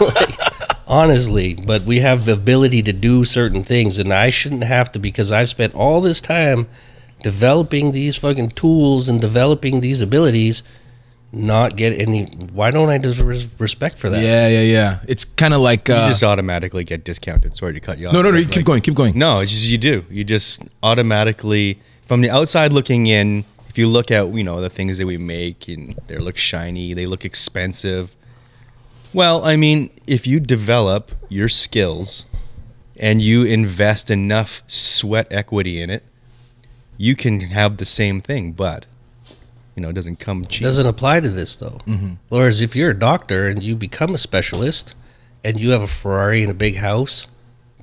like, 0.00 0.38
honestly, 0.86 1.54
but 1.54 1.82
we 1.82 2.00
have 2.00 2.24
the 2.26 2.32
ability 2.32 2.82
to 2.82 2.92
do 2.92 3.24
certain 3.24 3.62
things 3.62 3.98
and 3.98 4.12
I 4.12 4.30
shouldn't 4.30 4.64
have 4.64 4.90
to 4.92 4.98
because 4.98 5.30
I've 5.32 5.48
spent 5.48 5.74
all 5.74 6.00
this 6.00 6.20
time 6.20 6.66
developing 7.22 7.92
these 7.92 8.16
fucking 8.16 8.50
tools 8.50 9.08
and 9.08 9.20
developing 9.20 9.80
these 9.80 10.00
abilities 10.00 10.62
not 11.32 11.76
get 11.76 11.96
any 11.96 12.24
why 12.24 12.72
don't 12.72 12.88
I 12.90 12.98
deserve 12.98 13.60
respect 13.60 13.98
for 13.98 14.10
that? 14.10 14.20
yeah, 14.22 14.48
yeah, 14.48 14.62
yeah. 14.62 14.98
It's 15.06 15.24
kind 15.24 15.54
of 15.54 15.60
like 15.60 15.86
You 15.88 15.94
uh, 15.94 16.08
just 16.08 16.24
automatically 16.24 16.82
get 16.82 17.04
discounted. 17.04 17.54
Sorry 17.54 17.72
to 17.72 17.80
cut 17.80 17.98
you 17.98 18.08
off. 18.08 18.12
no, 18.12 18.20
no, 18.22 18.32
no. 18.32 18.36
You 18.38 18.44
Like- 18.44 18.52
keep 18.54 18.64
going, 18.66 18.82
keep 18.82 18.94
going. 18.94 19.16
No, 19.16 19.38
it's 19.38 19.52
just 19.52 19.68
you 19.70 19.78
do. 19.78 20.04
You 20.10 20.24
just 20.24 20.64
automatically, 20.82 21.78
from 22.04 22.20
the 22.20 22.30
outside 22.30 22.72
looking 22.72 23.06
in, 23.06 23.44
if 23.70 23.78
you 23.78 23.86
look 23.86 24.10
at 24.10 24.34
you 24.34 24.42
know 24.42 24.60
the 24.60 24.68
things 24.68 24.98
that 24.98 25.06
we 25.06 25.16
make 25.16 25.68
and 25.68 25.94
they 26.08 26.18
look 26.18 26.36
shiny, 26.36 26.92
they 26.92 27.06
look 27.06 27.24
expensive. 27.24 28.16
Well, 29.14 29.44
I 29.44 29.54
mean, 29.54 29.90
if 30.08 30.26
you 30.26 30.40
develop 30.40 31.12
your 31.28 31.48
skills 31.48 32.26
and 32.96 33.22
you 33.22 33.44
invest 33.44 34.10
enough 34.10 34.64
sweat 34.66 35.28
equity 35.30 35.80
in 35.80 35.88
it, 35.88 36.02
you 36.96 37.14
can 37.14 37.40
have 37.40 37.76
the 37.76 37.84
same 37.84 38.20
thing, 38.20 38.52
but 38.52 38.86
you 39.76 39.82
know, 39.82 39.90
it 39.90 39.94
doesn't 39.94 40.18
come 40.18 40.44
cheap. 40.44 40.62
doesn't 40.64 40.86
apply 40.86 41.20
to 41.20 41.28
this 41.28 41.54
though. 41.54 41.78
Mm-hmm. 41.86 42.14
Whereas 42.28 42.60
if 42.60 42.74
you're 42.74 42.90
a 42.90 42.98
doctor 42.98 43.46
and 43.46 43.62
you 43.62 43.76
become 43.76 44.16
a 44.16 44.18
specialist 44.18 44.96
and 45.44 45.60
you 45.60 45.70
have 45.70 45.82
a 45.82 45.86
Ferrari 45.86 46.42
and 46.42 46.50
a 46.50 46.54
big 46.54 46.78
house, 46.78 47.28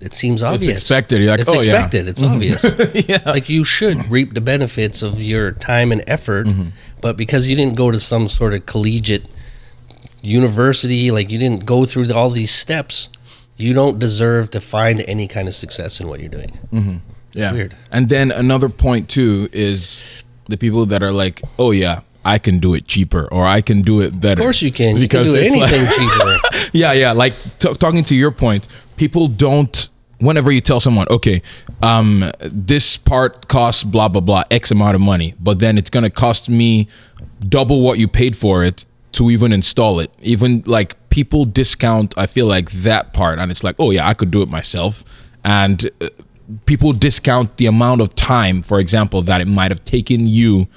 it 0.01 0.13
seems 0.13 0.43
obvious. 0.43 0.75
It's 0.75 0.81
expected. 0.83 1.21
You're 1.21 1.31
like, 1.31 1.39
it's 1.41 1.49
"Oh, 1.49 1.53
yeah." 1.61 1.73
expected. 1.73 2.07
It's 2.07 2.21
obvious. 2.21 2.63
yeah, 3.09 3.21
Like 3.25 3.49
you 3.49 3.63
should 3.63 4.07
reap 4.09 4.33
the 4.33 4.41
benefits 4.41 5.01
of 5.01 5.21
your 5.21 5.51
time 5.53 5.91
and 5.91 6.03
effort, 6.07 6.47
Mm-hmm. 6.47 6.69
but 7.01 7.17
because 7.17 7.47
you 7.47 7.55
didn't 7.55 7.75
go 7.75 7.91
to 7.91 7.99
some 7.99 8.27
sort 8.27 8.53
of 8.53 8.65
collegiate 8.65 9.25
university, 10.21 11.11
like 11.11 11.29
you 11.29 11.37
didn't 11.37 11.65
go 11.65 11.85
through 11.85 12.11
all 12.13 12.29
these 12.29 12.51
steps, 12.51 13.09
you 13.55 13.73
don't 13.73 13.99
deserve 13.99 14.49
to 14.51 14.61
find 14.61 15.01
any 15.07 15.27
kind 15.27 15.47
of 15.47 15.55
success 15.55 15.99
in 15.99 16.07
what 16.07 16.19
you're 16.19 16.29
doing. 16.29 17.01
yeah. 17.33 17.51
weird. 17.51 17.75
And 17.91 18.09
then 18.09 18.31
another 18.31 18.69
point 18.69 19.09
too 19.09 19.49
is 19.51 20.23
the 20.47 20.57
people 20.57 20.85
that 20.87 21.03
are 21.03 21.11
like, 21.11 21.41
oh 21.57 21.71
yeah, 21.71 22.01
I 22.25 22.39
can 22.39 22.59
do 22.59 22.73
it 22.73 22.87
cheaper 22.87 23.27
or 23.31 23.45
I 23.45 23.61
can 23.61 23.81
do 23.81 24.01
it 24.01 24.19
better. 24.19 24.41
Of 24.41 24.45
course 24.45 24.61
you 24.61 24.71
can. 24.71 24.97
You 24.97 25.07
can 25.07 25.23
do 25.23 25.33
it's 25.35 25.55
like- 25.55 25.71
anything 25.71 25.87
cheaper. 25.97 26.69
yeah, 26.73 26.91
yeah. 26.93 27.11
Like 27.13 27.33
t- 27.59 27.73
talking 27.75 28.03
to 28.05 28.15
your 28.15 28.31
point, 28.31 28.67
people 28.97 29.27
don't. 29.27 29.89
Whenever 30.19 30.51
you 30.51 30.61
tell 30.61 30.79
someone, 30.79 31.07
okay, 31.11 31.43
um, 31.83 32.31
this 32.41 32.97
part 32.97 33.47
costs 33.47 33.83
blah 33.83 34.07
blah 34.07 34.21
blah 34.21 34.43
X 34.49 34.71
amount 34.71 34.95
of 34.95 35.01
money, 35.01 35.35
but 35.39 35.59
then 35.59 35.77
it's 35.77 35.91
gonna 35.91 36.09
cost 36.09 36.49
me 36.49 36.87
double 37.47 37.81
what 37.81 37.99
you 37.99 38.07
paid 38.07 38.35
for 38.35 38.63
it 38.63 38.85
to 39.11 39.29
even 39.29 39.53
install 39.53 39.99
it. 39.99 40.11
Even 40.21 40.63
like 40.65 40.95
people 41.09 41.45
discount, 41.45 42.17
I 42.17 42.25
feel 42.25 42.47
like 42.47 42.71
that 42.71 43.13
part, 43.13 43.38
and 43.39 43.51
it's 43.51 43.63
like, 43.63 43.75
oh 43.77 43.91
yeah, 43.91 44.07
I 44.07 44.15
could 44.15 44.31
do 44.31 44.41
it 44.41 44.49
myself, 44.49 45.03
and 45.45 45.89
uh, 46.01 46.10
people 46.65 46.93
discount 46.93 47.57
the 47.57 47.67
amount 47.67 48.01
of 48.01 48.15
time, 48.15 48.63
for 48.63 48.79
example, 48.79 49.21
that 49.21 49.39
it 49.39 49.47
might 49.47 49.69
have 49.69 49.83
taken 49.83 50.25
you 50.25 50.67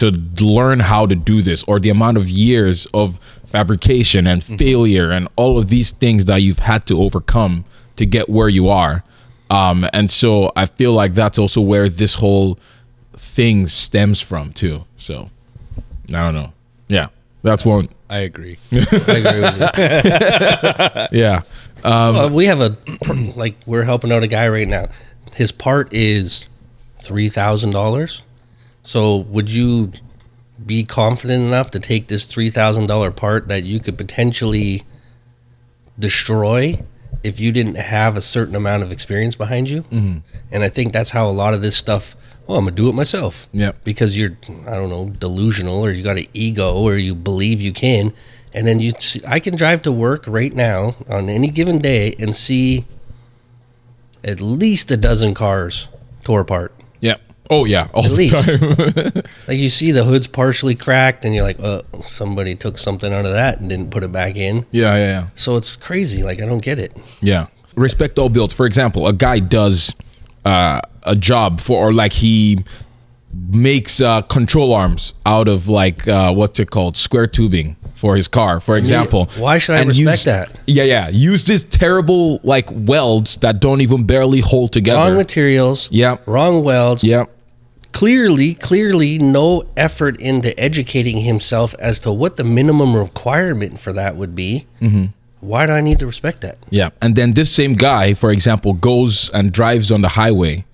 to 0.00 0.10
learn 0.44 0.80
how 0.80 1.06
to 1.06 1.14
do 1.14 1.42
this 1.42 1.62
or 1.64 1.78
the 1.78 1.90
amount 1.90 2.16
of 2.16 2.28
years 2.28 2.86
of 2.92 3.18
fabrication 3.44 4.26
and 4.26 4.42
failure 4.44 5.10
and 5.10 5.28
all 5.36 5.58
of 5.58 5.68
these 5.68 5.90
things 5.92 6.24
that 6.26 6.42
you've 6.42 6.60
had 6.60 6.84
to 6.86 7.00
overcome 7.00 7.64
to 7.96 8.04
get 8.06 8.28
where 8.28 8.48
you 8.48 8.68
are 8.68 9.02
um, 9.50 9.86
and 9.92 10.10
so 10.10 10.50
i 10.56 10.66
feel 10.66 10.92
like 10.92 11.14
that's 11.14 11.38
also 11.38 11.60
where 11.60 11.88
this 11.88 12.14
whole 12.14 12.58
thing 13.12 13.66
stems 13.66 14.20
from 14.20 14.52
too 14.52 14.84
so 14.96 15.28
i 16.14 16.20
don't 16.20 16.34
know 16.34 16.52
yeah 16.88 17.08
that's 17.42 17.64
one 17.64 17.88
I 18.12 18.18
agree. 18.26 18.58
I 18.72 18.76
agree 19.22 19.40
with 19.40 19.60
you. 21.12 21.18
yeah 21.20 21.42
Uh, 21.84 22.28
we 22.32 22.46
have 22.46 22.60
a 22.60 22.76
like 23.36 23.54
we're 23.66 23.84
helping 23.84 24.10
out 24.10 24.24
a 24.24 24.26
guy 24.26 24.48
right 24.48 24.66
now. 24.66 24.86
His 25.34 25.52
part 25.52 25.92
is 25.94 26.46
three 27.00 27.28
thousand 27.28 27.70
dollars. 27.70 28.22
So 28.82 29.16
would 29.16 29.48
you 29.48 29.92
be 30.64 30.84
confident 30.84 31.42
enough 31.44 31.70
to 31.72 31.80
take 31.80 32.08
this 32.08 32.24
three 32.24 32.50
thousand 32.50 32.86
dollar 32.86 33.10
part 33.10 33.48
that 33.48 33.64
you 33.64 33.80
could 33.80 33.96
potentially 33.96 34.84
destroy 35.98 36.82
if 37.22 37.38
you 37.38 37.52
didn't 37.52 37.74
have 37.76 38.16
a 38.16 38.20
certain 38.20 38.54
amount 38.54 38.82
of 38.82 38.92
experience 38.92 39.34
behind 39.34 39.68
you? 39.68 39.82
Mm-hmm. 39.82 40.18
And 40.50 40.62
I 40.62 40.68
think 40.68 40.92
that's 40.92 41.10
how 41.10 41.28
a 41.28 41.32
lot 41.32 41.54
of 41.54 41.62
this 41.62 41.76
stuff. 41.76 42.16
Well, 42.46 42.58
I'm 42.58 42.64
gonna 42.64 42.74
do 42.74 42.88
it 42.88 42.94
myself. 42.94 43.48
Yeah. 43.52 43.72
Because 43.84 44.16
you're, 44.16 44.36
I 44.66 44.74
don't 44.74 44.90
know, 44.90 45.08
delusional, 45.08 45.84
or 45.84 45.90
you 45.90 46.02
got 46.02 46.18
an 46.18 46.26
ego, 46.34 46.74
or 46.74 46.96
you 46.96 47.14
believe 47.14 47.60
you 47.60 47.72
can, 47.72 48.12
and 48.52 48.66
then 48.66 48.80
you. 48.80 48.92
See, 48.98 49.20
I 49.26 49.40
can 49.40 49.56
drive 49.56 49.82
to 49.82 49.92
work 49.92 50.24
right 50.26 50.52
now 50.52 50.96
on 51.08 51.28
any 51.28 51.48
given 51.48 51.78
day 51.78 52.14
and 52.18 52.34
see 52.34 52.86
at 54.24 54.40
least 54.40 54.90
a 54.90 54.96
dozen 54.96 55.34
cars 55.34 55.88
tore 56.24 56.40
apart. 56.40 56.74
Oh 57.50 57.64
yeah 57.64 57.88
all 57.92 58.04
At 58.04 58.10
the 58.10 58.16
least. 58.16 58.34
time 58.34 59.22
Like 59.48 59.58
you 59.58 59.68
see 59.70 59.90
the 59.90 60.04
hood's 60.04 60.26
partially 60.26 60.74
cracked, 60.74 61.24
and 61.24 61.34
you're 61.34 61.44
like, 61.44 61.58
"Uh, 61.60 61.82
somebody 62.06 62.54
took 62.54 62.78
something 62.78 63.12
out 63.12 63.26
of 63.26 63.32
that 63.32 63.60
and 63.60 63.68
didn't 63.68 63.90
put 63.90 64.02
it 64.04 64.12
back 64.12 64.36
in." 64.36 64.64
yeah 64.70 64.94
yeah 64.96 65.06
yeah 65.06 65.26
So 65.34 65.56
it's 65.56 65.76
crazy. 65.76 66.22
Like 66.22 66.40
I 66.40 66.46
don't 66.46 66.62
get 66.62 66.78
it. 66.78 66.96
Yeah. 67.20 67.46
Respect 67.76 68.18
all 68.18 68.28
builds. 68.28 68.52
For 68.54 68.66
example, 68.66 69.06
a 69.06 69.12
guy 69.12 69.38
does 69.38 69.94
uh, 70.44 70.80
a 71.04 71.14
job 71.16 71.60
for, 71.60 71.88
or 71.88 71.92
like 71.92 72.12
he 72.12 72.64
makes 73.32 74.00
uh, 74.00 74.22
control 74.22 74.72
arms 74.74 75.14
out 75.24 75.48
of 75.48 75.68
like 75.68 76.06
uh, 76.08 76.32
what's 76.34 76.58
it 76.58 76.70
called, 76.70 76.96
square 76.96 77.26
tubing 77.26 77.76
for 77.94 78.16
his 78.16 78.26
car, 78.28 78.60
for 78.60 78.76
example. 78.76 79.26
why 79.38 79.58
should 79.58 79.76
I 79.76 79.82
respect 79.84 80.24
that? 80.24 80.60
Yeah, 80.66 80.82
yeah. 80.84 81.08
Use 81.10 81.46
this 81.46 81.62
terrible 81.62 82.40
like 82.42 82.66
welds 82.70 83.36
that 83.36 83.60
don't 83.60 83.82
even 83.82 84.04
barely 84.04 84.40
hold 84.40 84.72
together. 84.72 84.98
Wrong 85.10 85.16
materials. 85.16 85.88
Yeah. 85.92 86.16
Wrong 86.26 86.64
welds. 86.64 87.04
yeah, 87.04 87.26
Clearly, 87.92 88.54
clearly, 88.54 89.18
no 89.18 89.64
effort 89.76 90.20
into 90.20 90.58
educating 90.58 91.18
himself 91.18 91.74
as 91.78 91.98
to 92.00 92.12
what 92.12 92.36
the 92.36 92.44
minimum 92.44 92.96
requirement 92.96 93.80
for 93.80 93.92
that 93.92 94.16
would 94.16 94.34
be. 94.34 94.66
Mm-hmm. 94.80 95.06
Why 95.40 95.66
do 95.66 95.72
I 95.72 95.80
need 95.80 95.98
to 96.00 96.06
respect 96.06 96.42
that? 96.42 96.58
yeah. 96.70 96.90
And 97.00 97.16
then 97.16 97.32
this 97.32 97.50
same 97.50 97.74
guy, 97.74 98.14
for 98.14 98.30
example, 98.30 98.74
goes 98.74 99.30
and 99.30 99.52
drives 99.52 99.90
on 99.90 100.02
the 100.02 100.10
highway, 100.10 100.66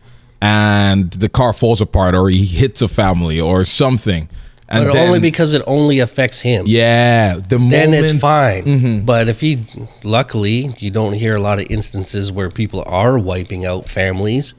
and 0.43 1.11
the 1.13 1.29
car 1.29 1.53
falls 1.53 1.81
apart, 1.81 2.15
or 2.15 2.29
he 2.29 2.45
hits 2.45 2.83
a 2.83 2.89
family, 2.89 3.41
or 3.41 3.65
something. 3.65 4.29
And 4.69 4.87
But 4.87 4.95
then, 4.95 5.07
only 5.07 5.21
because 5.21 5.53
it 5.53 5.63
only 5.67 6.01
affects 6.01 6.41
him. 6.41 6.65
Yeah, 6.67 7.37
the 7.37 7.59
then 7.59 7.95
it's 7.95 8.19
fine. 8.19 8.65
Mm-hmm. 8.65 9.07
But 9.07 9.29
if 9.29 9.41
he, 9.41 9.65
luckily, 10.03 10.71
you 10.79 10.91
don't 10.91 11.13
hear 11.13 11.37
a 11.37 11.41
lot 11.41 11.61
of 11.61 11.67
instances 11.71 12.33
where 12.33 12.51
people 12.51 12.83
are 12.87 13.17
wiping 13.19 13.65
out 13.65 13.89
families. 13.89 14.55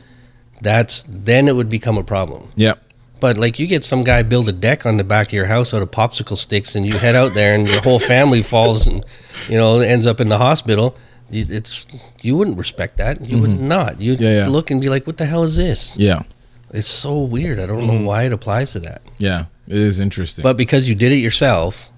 That's 0.62 1.04
then 1.08 1.48
it 1.48 1.56
would 1.56 1.70
become 1.70 1.98
a 1.98 2.04
problem. 2.04 2.50
Yeah, 2.56 2.74
But 3.20 3.38
like 3.38 3.60
you 3.60 3.68
get 3.68 3.84
some 3.84 4.04
guy 4.04 4.24
build 4.24 4.50
a 4.50 4.52
deck 4.52 4.86
on 4.86 4.98
the 4.98 5.04
back 5.04 5.28
of 5.28 5.34
your 5.34 5.46
house 5.46 5.74
out 5.74 5.82
of 5.82 5.92
popsicle 5.92 6.38
sticks, 6.38 6.76
and 6.76 6.86
you 6.86 6.98
head 6.98 7.16
out 7.16 7.34
there, 7.34 7.54
and 7.56 7.68
your 7.68 7.82
whole 7.82 8.00
family 8.00 8.42
falls, 8.44 8.88
and 8.88 9.04
you 9.50 9.58
know 9.58 9.80
ends 9.80 10.06
up 10.06 10.20
in 10.20 10.30
the 10.30 10.38
hospital. 10.38 10.96
You, 11.30 11.46
it's 11.50 11.86
you 12.22 12.36
wouldn't 12.38 12.58
respect 12.58 12.98
that. 12.98 13.22
You 13.22 13.40
would 13.42 13.60
not. 13.60 14.00
You'd 14.02 14.20
Mm-hmm. 14.20 14.24
Yeah, 14.24 14.38
yeah. 14.46 14.48
look 14.48 14.72
and 14.72 14.80
be 14.82 14.90
like, 14.90 15.06
"What 15.06 15.18
the 15.18 15.26
hell 15.26 15.44
is 15.44 15.58
this?" 15.58 15.98
yeah, 15.98 16.22
It's 16.74 16.88
so 16.88 17.22
weird. 17.22 17.60
I 17.60 17.66
don't 17.66 17.80
Mm-hmm. 17.84 17.98
know 18.04 18.08
why 18.08 18.24
it 18.24 18.34
applies 18.34 18.72
to 18.74 18.80
that. 18.82 19.02
yeah. 19.20 19.46
It 19.68 19.76
is 19.76 20.00
interesting. 20.00 20.44
But 20.44 20.56
because 20.56 20.88
you 20.88 20.96
did 20.96 21.12
it 21.12 21.18
yourself, 21.18 21.90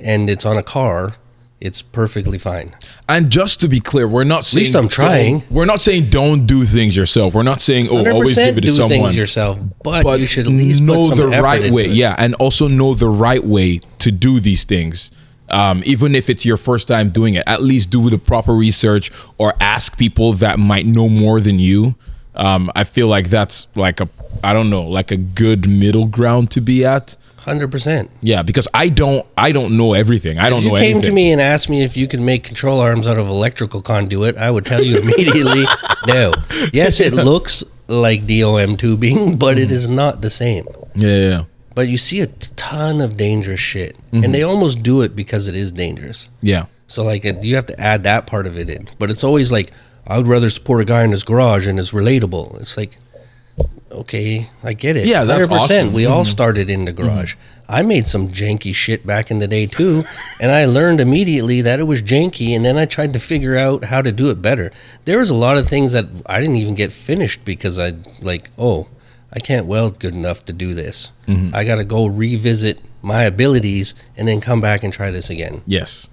and 0.00 0.30
it's 0.30 0.46
on 0.46 0.56
a 0.56 0.62
car, 0.62 1.16
it's 1.62 1.80
perfectly 1.80 2.38
fine. 2.38 2.74
And 3.08 3.30
just 3.30 3.60
to 3.60 3.68
be 3.68 3.80
clear, 3.80 4.08
we're 4.08 4.24
not 4.24 4.44
saying 4.44 4.64
least 4.64 4.74
I'm 4.74 4.88
trying. 4.88 5.44
We're 5.48 5.64
not 5.64 5.80
saying 5.80 6.10
don't 6.10 6.44
do 6.44 6.64
things 6.64 6.96
yourself. 6.96 7.34
We're 7.34 7.44
not 7.44 7.62
saying 7.62 7.88
oh 7.88 8.04
always 8.10 8.34
give 8.34 8.58
it 8.58 8.62
to 8.62 8.66
do 8.66 8.70
someone. 8.72 8.90
things 8.90 9.16
yourself, 9.16 9.58
but, 9.82 10.02
but 10.02 10.18
you 10.18 10.26
should 10.26 10.46
at 10.46 10.52
least 10.52 10.82
know 10.82 11.14
the 11.14 11.28
right 11.28 11.70
way. 11.70 11.86
Yeah, 11.86 12.16
and 12.18 12.34
also 12.34 12.66
know 12.66 12.94
the 12.94 13.08
right 13.08 13.42
way 13.42 13.80
to 14.00 14.10
do 14.10 14.40
these 14.40 14.64
things. 14.64 15.12
Um, 15.50 15.82
even 15.84 16.14
if 16.14 16.28
it's 16.28 16.44
your 16.44 16.56
first 16.56 16.88
time 16.88 17.10
doing 17.10 17.34
it, 17.34 17.44
at 17.46 17.62
least 17.62 17.90
do 17.90 18.10
the 18.10 18.18
proper 18.18 18.54
research 18.54 19.12
or 19.38 19.54
ask 19.60 19.96
people 19.96 20.32
that 20.34 20.58
might 20.58 20.86
know 20.86 21.08
more 21.08 21.40
than 21.40 21.58
you. 21.58 21.94
Um, 22.34 22.72
I 22.74 22.84
feel 22.84 23.06
like 23.06 23.28
that's 23.28 23.68
like 23.76 24.00
a 24.00 24.08
I 24.42 24.52
don't 24.52 24.70
know, 24.70 24.82
like 24.82 25.12
a 25.12 25.16
good 25.16 25.68
middle 25.68 26.06
ground 26.06 26.50
to 26.52 26.60
be 26.60 26.84
at. 26.84 27.16
Hundred 27.44 27.70
percent. 27.70 28.10
Yeah, 28.20 28.42
because 28.42 28.68
I 28.72 28.88
don't 28.88 29.26
I 29.36 29.52
don't 29.52 29.76
know 29.76 29.94
everything. 29.94 30.38
I 30.38 30.48
don't 30.48 30.58
If 30.60 30.64
you 30.64 30.70
know 30.70 30.76
came 30.76 30.84
anything. 30.96 31.02
to 31.02 31.12
me 31.12 31.32
and 31.32 31.40
asked 31.40 31.68
me 31.68 31.82
if 31.82 31.96
you 31.96 32.06
could 32.08 32.20
make 32.20 32.44
control 32.44 32.80
arms 32.80 33.06
out 33.06 33.18
of 33.18 33.26
electrical 33.28 33.82
conduit, 33.82 34.36
I 34.36 34.50
would 34.50 34.64
tell 34.64 34.82
you 34.82 34.98
immediately 35.00 35.64
no. 36.06 36.32
Yes, 36.72 37.00
it 37.00 37.12
looks 37.14 37.64
like 37.88 38.26
DOM 38.26 38.76
tubing, 38.76 39.36
but 39.44 39.56
Mm. 39.56 39.60
it 39.64 39.72
is 39.72 39.88
not 39.88 40.20
the 40.20 40.30
same. 40.30 40.66
Yeah, 40.94 41.08
yeah, 41.08 41.28
yeah. 41.28 41.44
But 41.74 41.88
you 41.88 41.98
see 41.98 42.20
a 42.20 42.26
ton 42.26 43.00
of 43.00 43.16
dangerous 43.16 43.60
shit, 43.60 43.96
Mm-hmm. 44.12 44.24
and 44.24 44.34
they 44.34 44.42
almost 44.42 44.82
do 44.82 45.00
it 45.02 45.16
because 45.16 45.48
it 45.48 45.56
is 45.56 45.72
dangerous. 45.72 46.28
Yeah. 46.42 46.66
So 46.86 47.02
like 47.02 47.24
it, 47.24 47.42
you 47.42 47.56
have 47.56 47.66
to 47.66 47.80
add 47.80 48.02
that 48.04 48.26
part 48.26 48.46
of 48.46 48.56
it 48.58 48.68
in. 48.70 48.88
But 48.98 49.10
it's 49.10 49.24
always 49.24 49.50
like 49.50 49.72
I 50.06 50.16
would 50.18 50.28
rather 50.28 50.50
support 50.50 50.80
a 50.82 50.84
guy 50.84 51.02
in 51.04 51.10
his 51.10 51.24
garage 51.24 51.66
and 51.66 51.78
is 51.78 51.90
relatable. 51.92 52.60
It's 52.60 52.76
like 52.76 52.98
okay, 53.92 54.48
I 54.62 54.72
get 54.72 54.96
it. 54.96 55.06
Yeah, 55.06 55.24
that's 55.24 55.46
100%. 55.46 55.50
awesome. 55.58 55.86
Mm-hmm. 55.86 55.94
We 55.94 56.06
all 56.06 56.24
started 56.24 56.68
in 56.70 56.84
the 56.84 56.92
garage. 56.92 57.34
I 57.68 57.82
made 57.82 58.06
some 58.06 58.28
janky 58.28 58.74
shit 58.74 59.06
back 59.06 59.30
in 59.30 59.38
the 59.38 59.46
day 59.48 59.66
too, 59.66 60.04
and 60.40 60.50
I 60.50 60.64
learned 60.66 61.00
immediately 61.00 61.60
that 61.62 61.80
it 61.80 61.84
was 61.84 62.02
janky 62.02 62.54
and 62.56 62.64
then 62.64 62.76
I 62.76 62.84
tried 62.86 63.12
to 63.14 63.18
figure 63.20 63.56
out 63.56 63.84
how 63.84 64.02
to 64.02 64.12
do 64.12 64.30
it 64.30 64.42
better. 64.42 64.70
There 65.04 65.18
was 65.18 65.30
a 65.30 65.34
lot 65.34 65.56
of 65.58 65.68
things 65.68 65.92
that 65.92 66.06
I 66.26 66.40
didn't 66.40 66.56
even 66.56 66.74
get 66.74 66.92
finished 66.92 67.44
because 67.44 67.78
I 67.78 67.94
like, 68.20 68.50
oh, 68.58 68.88
I 69.32 69.38
can't 69.38 69.66
weld 69.66 69.98
good 70.00 70.14
enough 70.14 70.44
to 70.46 70.52
do 70.52 70.74
this. 70.74 71.12
Mm-hmm. 71.26 71.54
I 71.54 71.64
got 71.64 71.76
to 71.76 71.84
go 71.84 72.04
revisit 72.06 72.80
my 73.00 73.22
abilities 73.24 73.94
and 74.16 74.28
then 74.28 74.40
come 74.40 74.60
back 74.60 74.82
and 74.84 74.92
try 74.92 75.10
this 75.10 75.28
again 75.30 75.62
Yes. 75.66 76.08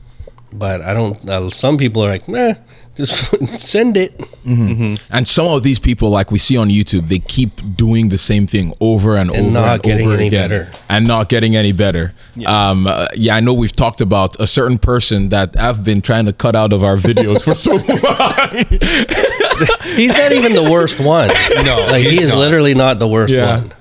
but 0.53 0.81
I 0.81 0.93
don't. 0.93 1.29
Uh, 1.29 1.49
some 1.49 1.77
people 1.77 2.03
are 2.03 2.09
like, 2.09 2.27
"Meh, 2.27 2.55
just 2.99 3.59
send 3.59 3.97
it." 3.97 4.11
And 4.45 5.27
some 5.27 5.47
of 5.47 5.63
these 5.63 5.79
people, 5.79 6.09
like 6.09 6.31
we 6.31 6.37
see 6.39 6.57
on 6.57 6.69
YouTube, 6.69 7.07
they 7.07 7.19
keep 7.19 7.51
doing 7.75 8.09
the 8.09 8.17
same 8.17 8.45
thing 8.47 8.73
over 8.79 9.15
and, 9.15 9.29
And 9.31 9.47
over 9.47 9.51
not 9.51 9.73
and 9.75 9.83
getting 9.83 10.07
over 10.07 10.15
any 10.17 10.27
again, 10.27 10.49
better. 10.49 10.71
and 10.89 11.07
not 11.07 11.29
getting 11.29 11.55
any 11.55 11.71
better. 11.71 12.13
Yeah. 12.35 12.69
Um, 12.69 12.87
uh, 12.87 13.07
yeah, 13.15 13.35
I 13.35 13.39
know 13.39 13.53
we've 13.53 13.71
talked 13.75 14.01
about 14.01 14.39
a 14.39 14.47
certain 14.47 14.77
person 14.79 15.29
that 15.29 15.57
I've 15.59 15.83
been 15.83 16.01
trying 16.01 16.25
to 16.25 16.33
cut 16.33 16.55
out 16.55 16.73
of 16.73 16.83
our 16.83 16.97
videos 16.97 17.41
for 17.43 17.53
so 17.55 17.71
long. 17.77 18.49
He's 19.95 20.13
not 20.13 20.31
even 20.31 20.53
the 20.53 20.67
worst 20.71 20.99
one. 20.99 21.29
No, 21.65 21.85
like 21.89 22.05
he 22.05 22.21
is 22.21 22.29
not. 22.29 22.37
literally 22.37 22.73
not 22.73 22.99
the 22.99 23.07
worst 23.07 23.33
Yeah. 23.33 23.57
one. 23.61 23.73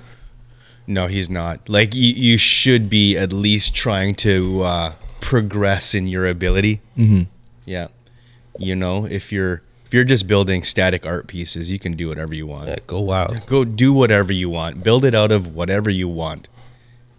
No, 0.86 1.06
he's 1.06 1.28
not. 1.28 1.68
Like 1.68 1.94
you, 1.94 2.12
you 2.14 2.38
should 2.38 2.88
be 2.88 3.16
at 3.16 3.30
least 3.32 3.74
trying 3.74 4.14
to 4.16 4.62
uh, 4.62 4.92
progress 5.20 5.94
in 5.94 6.06
your 6.08 6.26
ability. 6.26 6.80
Mm-hmm. 6.96 7.22
Yeah, 7.66 7.88
you 8.58 8.76
know, 8.76 9.06
if 9.06 9.32
you're 9.32 9.62
if 9.86 9.94
you're 9.94 10.04
just 10.04 10.26
building 10.26 10.62
static 10.62 11.06
art 11.06 11.26
pieces, 11.28 11.70
you 11.70 11.78
can 11.78 11.94
do 11.94 12.08
whatever 12.08 12.34
you 12.34 12.46
want. 12.46 12.68
Yeah, 12.68 12.76
go 12.86 13.00
wild. 13.00 13.46
Go 13.46 13.64
do 13.64 13.92
whatever 13.92 14.32
you 14.32 14.50
want. 14.50 14.82
Build 14.82 15.04
it 15.04 15.14
out 15.14 15.32
of 15.32 15.54
whatever 15.54 15.88
you 15.88 16.08
want, 16.08 16.48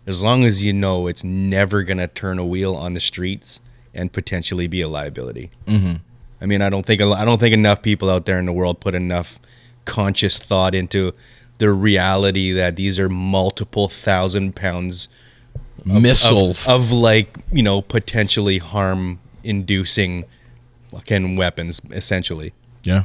as 0.06 0.21
long 0.21 0.43
as 0.43 0.63
you 0.63 0.73
know 0.73 1.08
it's 1.08 1.23
never 1.23 1.84
gonna 1.84 2.08
turn 2.08 2.38
a 2.38 2.45
wheel 2.45 2.75
on 2.75 2.93
the 2.93 2.99
streets 2.99 3.60
and 3.93 4.12
potentially 4.13 4.67
be 4.67 4.82
a 4.82 4.88
liability. 4.88 5.49
Mm-hmm. 5.65 5.95
I 6.41 6.45
mean, 6.45 6.62
I 6.62 6.69
don't 6.69 6.86
think 6.86 7.02
I 7.02 7.25
don't 7.25 7.39
think 7.39 7.54
enough 7.54 7.82
people 7.82 8.10
out 8.10 8.25
there 8.25 8.39
in 8.39 8.45
the 8.45 8.54
world 8.54 8.80
put 8.80 8.95
enough 8.95 9.39
conscious 9.86 10.38
thought 10.38 10.75
into 10.75 11.13
the 11.58 11.71
reality 11.71 12.52
that 12.54 12.75
these 12.75 12.99
are 12.99 13.10
multiple 13.10 13.88
thousand 13.88 14.56
pounds 14.56 15.10
Missiles. 15.86 16.67
of, 16.67 16.73
of 16.73 16.91
like 16.91 17.38
you 17.52 17.63
know 17.63 17.82
potentially 17.82 18.58
harm 18.58 19.19
inducing 19.43 20.25
fucking 20.91 21.36
weapons 21.36 21.82
essentially 21.91 22.54
yeah. 22.84 23.04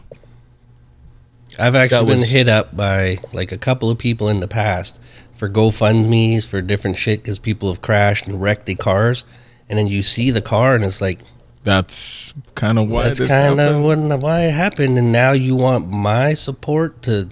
I've 1.58 1.74
actually 1.74 1.98
That 2.00 2.06
been 2.06 2.20
was- 2.20 2.30
hit 2.30 2.48
up 2.48 2.76
by 2.76 3.18
like 3.32 3.52
a 3.52 3.56
couple 3.58 3.90
of 3.90 3.98
people 3.98 4.28
in 4.28 4.40
the 4.40 4.48
past 4.48 5.00
for 5.32 5.48
GoFundmes 5.48 6.46
for 6.46 6.60
different 6.62 6.96
shit 6.96 7.22
because 7.22 7.38
people 7.38 7.68
have 7.70 7.80
crashed 7.80 8.26
and 8.26 8.40
wrecked 8.40 8.66
their 8.66 8.74
cars, 8.76 9.24
and 9.68 9.78
then 9.78 9.86
you 9.86 10.02
see 10.02 10.30
the 10.30 10.40
car 10.40 10.74
and 10.74 10.84
it's 10.84 11.00
like 11.00 11.20
That's 11.64 12.34
kind 12.54 12.78
of 12.78 12.88
why 12.90 13.04
that's 13.04 13.20
kind 13.20 13.60
of 13.60 13.82
what 13.82 13.98
why 14.20 14.42
it 14.46 14.52
happened, 14.52 14.98
and 14.98 15.12
now 15.12 15.32
you 15.32 15.54
want 15.56 15.88
my 15.88 16.34
support 16.34 17.02
to. 17.02 17.28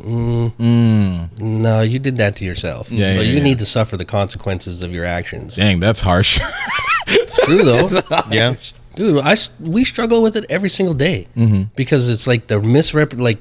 Mm, 0.00 0.52
mm. 0.56 1.40
No, 1.40 1.80
you 1.80 1.98
did 1.98 2.18
that 2.18 2.36
to 2.36 2.44
yourself. 2.44 2.90
Yeah, 2.92 3.14
so 3.14 3.20
yeah, 3.20 3.28
you 3.28 3.36
yeah. 3.38 3.42
need 3.42 3.58
to 3.60 3.66
suffer 3.66 3.96
the 3.96 4.04
consequences 4.04 4.82
of 4.82 4.92
your 4.92 5.04
actions. 5.04 5.56
Dang, 5.56 5.80
that's 5.80 6.00
harsh. 6.00 6.38
True 7.44 7.62
though. 7.64 7.88
yeah 8.30 8.54
dude 8.96 9.20
I, 9.22 9.36
we 9.60 9.84
struggle 9.84 10.22
with 10.22 10.36
it 10.36 10.44
every 10.50 10.68
single 10.70 10.94
day 10.94 11.28
Mm-hmm. 11.36 11.62
because 11.76 12.08
it's 12.08 12.26
like 12.26 12.48
the 12.48 12.56
misrep 12.56 13.18
like 13.18 13.40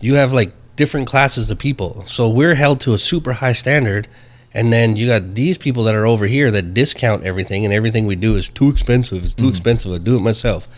you 0.00 0.14
have 0.14 0.32
like 0.32 0.52
different 0.76 1.06
classes 1.08 1.50
of 1.50 1.58
people 1.58 2.04
so 2.06 2.28
we're 2.28 2.54
held 2.54 2.80
to 2.82 2.94
a 2.94 2.98
super 2.98 3.32
high 3.34 3.52
standard 3.52 4.06
and 4.54 4.72
then 4.72 4.96
you 4.96 5.06
got 5.06 5.34
these 5.34 5.58
people 5.58 5.82
that 5.84 5.94
are 5.94 6.06
over 6.06 6.26
here 6.26 6.50
that 6.50 6.72
discount 6.74 7.24
everything 7.24 7.64
and 7.64 7.74
everything 7.74 8.06
we 8.06 8.16
do 8.16 8.36
is 8.36 8.48
too 8.48 8.68
expensive 8.70 9.24
it's 9.24 9.34
too 9.34 9.44
Mm-hmm. 9.44 9.50
expensive 9.50 9.92
i 9.92 9.98
do 9.98 10.16
it 10.16 10.20
myself 10.20 10.68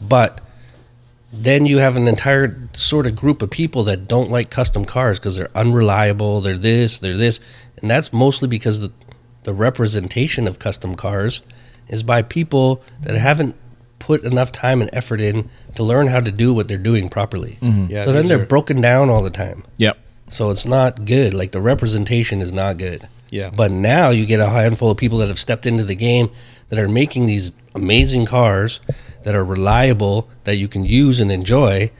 but 0.00 0.40
then 1.32 1.64
you 1.64 1.78
have 1.78 1.96
an 1.96 2.06
entire 2.08 2.56
sort 2.74 3.06
of 3.06 3.16
group 3.16 3.40
of 3.40 3.50
people 3.50 3.84
that 3.84 4.06
don't 4.06 4.30
like 4.30 4.50
custom 4.50 4.84
cars 4.84 5.18
because 5.18 5.36
they're 5.36 5.56
unreliable 5.56 6.40
they're 6.40 6.58
this 6.58 6.98
they're 6.98 7.16
this 7.16 7.40
and 7.80 7.90
that's 7.90 8.12
mostly 8.12 8.48
because 8.48 8.80
the 8.80 8.92
the 9.44 9.54
representation 9.54 10.46
of 10.46 10.58
custom 10.58 10.94
cars 10.94 11.40
is 11.88 12.02
by 12.02 12.20
people 12.22 12.82
that 13.00 13.16
haven't 13.16 13.56
put 14.02 14.24
enough 14.24 14.50
time 14.50 14.82
and 14.82 14.90
effort 14.92 15.20
in 15.20 15.48
to 15.76 15.82
learn 15.84 16.08
how 16.08 16.20
to 16.20 16.32
do 16.32 16.52
what 16.52 16.66
they're 16.66 16.76
doing 16.76 17.08
properly. 17.08 17.56
Yeah, 17.62 18.04
so 18.04 18.12
then 18.12 18.26
they're 18.26 18.42
are- 18.42 18.46
broken 18.46 18.80
down 18.80 19.10
all 19.10 19.22
the 19.22 19.30
time. 19.30 19.64
yep. 19.76 19.96
So 20.28 20.50
it's 20.50 20.64
not 20.64 21.04
good. 21.04 21.34
Like 21.34 21.52
the 21.52 21.60
representation 21.60 22.40
is 22.40 22.52
not 22.52 22.78
good. 22.78 23.06
Yeah. 23.30 23.50
But 23.50 23.70
now 23.70 24.08
you 24.10 24.24
get 24.24 24.40
a 24.40 24.48
handful 24.48 24.90
of 24.90 24.96
people 24.96 25.18
that 25.18 25.28
have 25.28 25.38
stepped 25.38 25.66
into 25.66 25.84
the 25.84 25.94
game 25.94 26.30
that 26.70 26.78
are 26.78 26.88
making 26.88 27.26
these 27.26 27.52
amazing 27.74 28.24
cars 28.24 28.80
that 29.24 29.34
are 29.34 29.44
reliable 29.44 30.30
that 30.44 30.56
you 30.56 30.68
can 30.68 30.84
use 30.84 31.20
and 31.20 31.30
enjoy. 31.30 31.90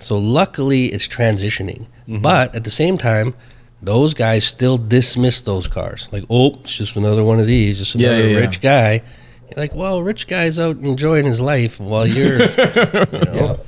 So 0.00 0.18
luckily 0.18 0.86
it's 0.86 1.08
transitioning. 1.08 1.86
Mm-hmm. 2.06 2.20
But 2.20 2.54
at 2.54 2.64
the 2.64 2.70
same 2.70 2.98
time, 2.98 3.34
those 3.80 4.12
guys 4.14 4.44
still 4.44 4.76
dismiss 4.76 5.40
those 5.40 5.66
cars. 5.68 6.08
Like, 6.12 6.24
oh, 6.28 6.58
it's 6.60 6.76
just 6.76 6.96
another 6.96 7.24
one 7.24 7.40
of 7.40 7.46
these, 7.46 7.78
just 7.78 7.94
another 7.94 8.26
yeah, 8.26 8.34
yeah. 8.34 8.38
rich 8.38 8.60
guy. 8.60 9.02
You're 9.48 9.62
like, 9.62 9.74
well, 9.74 10.02
rich 10.02 10.26
guy's 10.26 10.58
out 10.58 10.76
enjoying 10.76 11.26
his 11.26 11.40
life 11.40 11.80
while 11.80 12.06
you're, 12.06 12.40
you 12.48 13.32
know, 13.32 13.60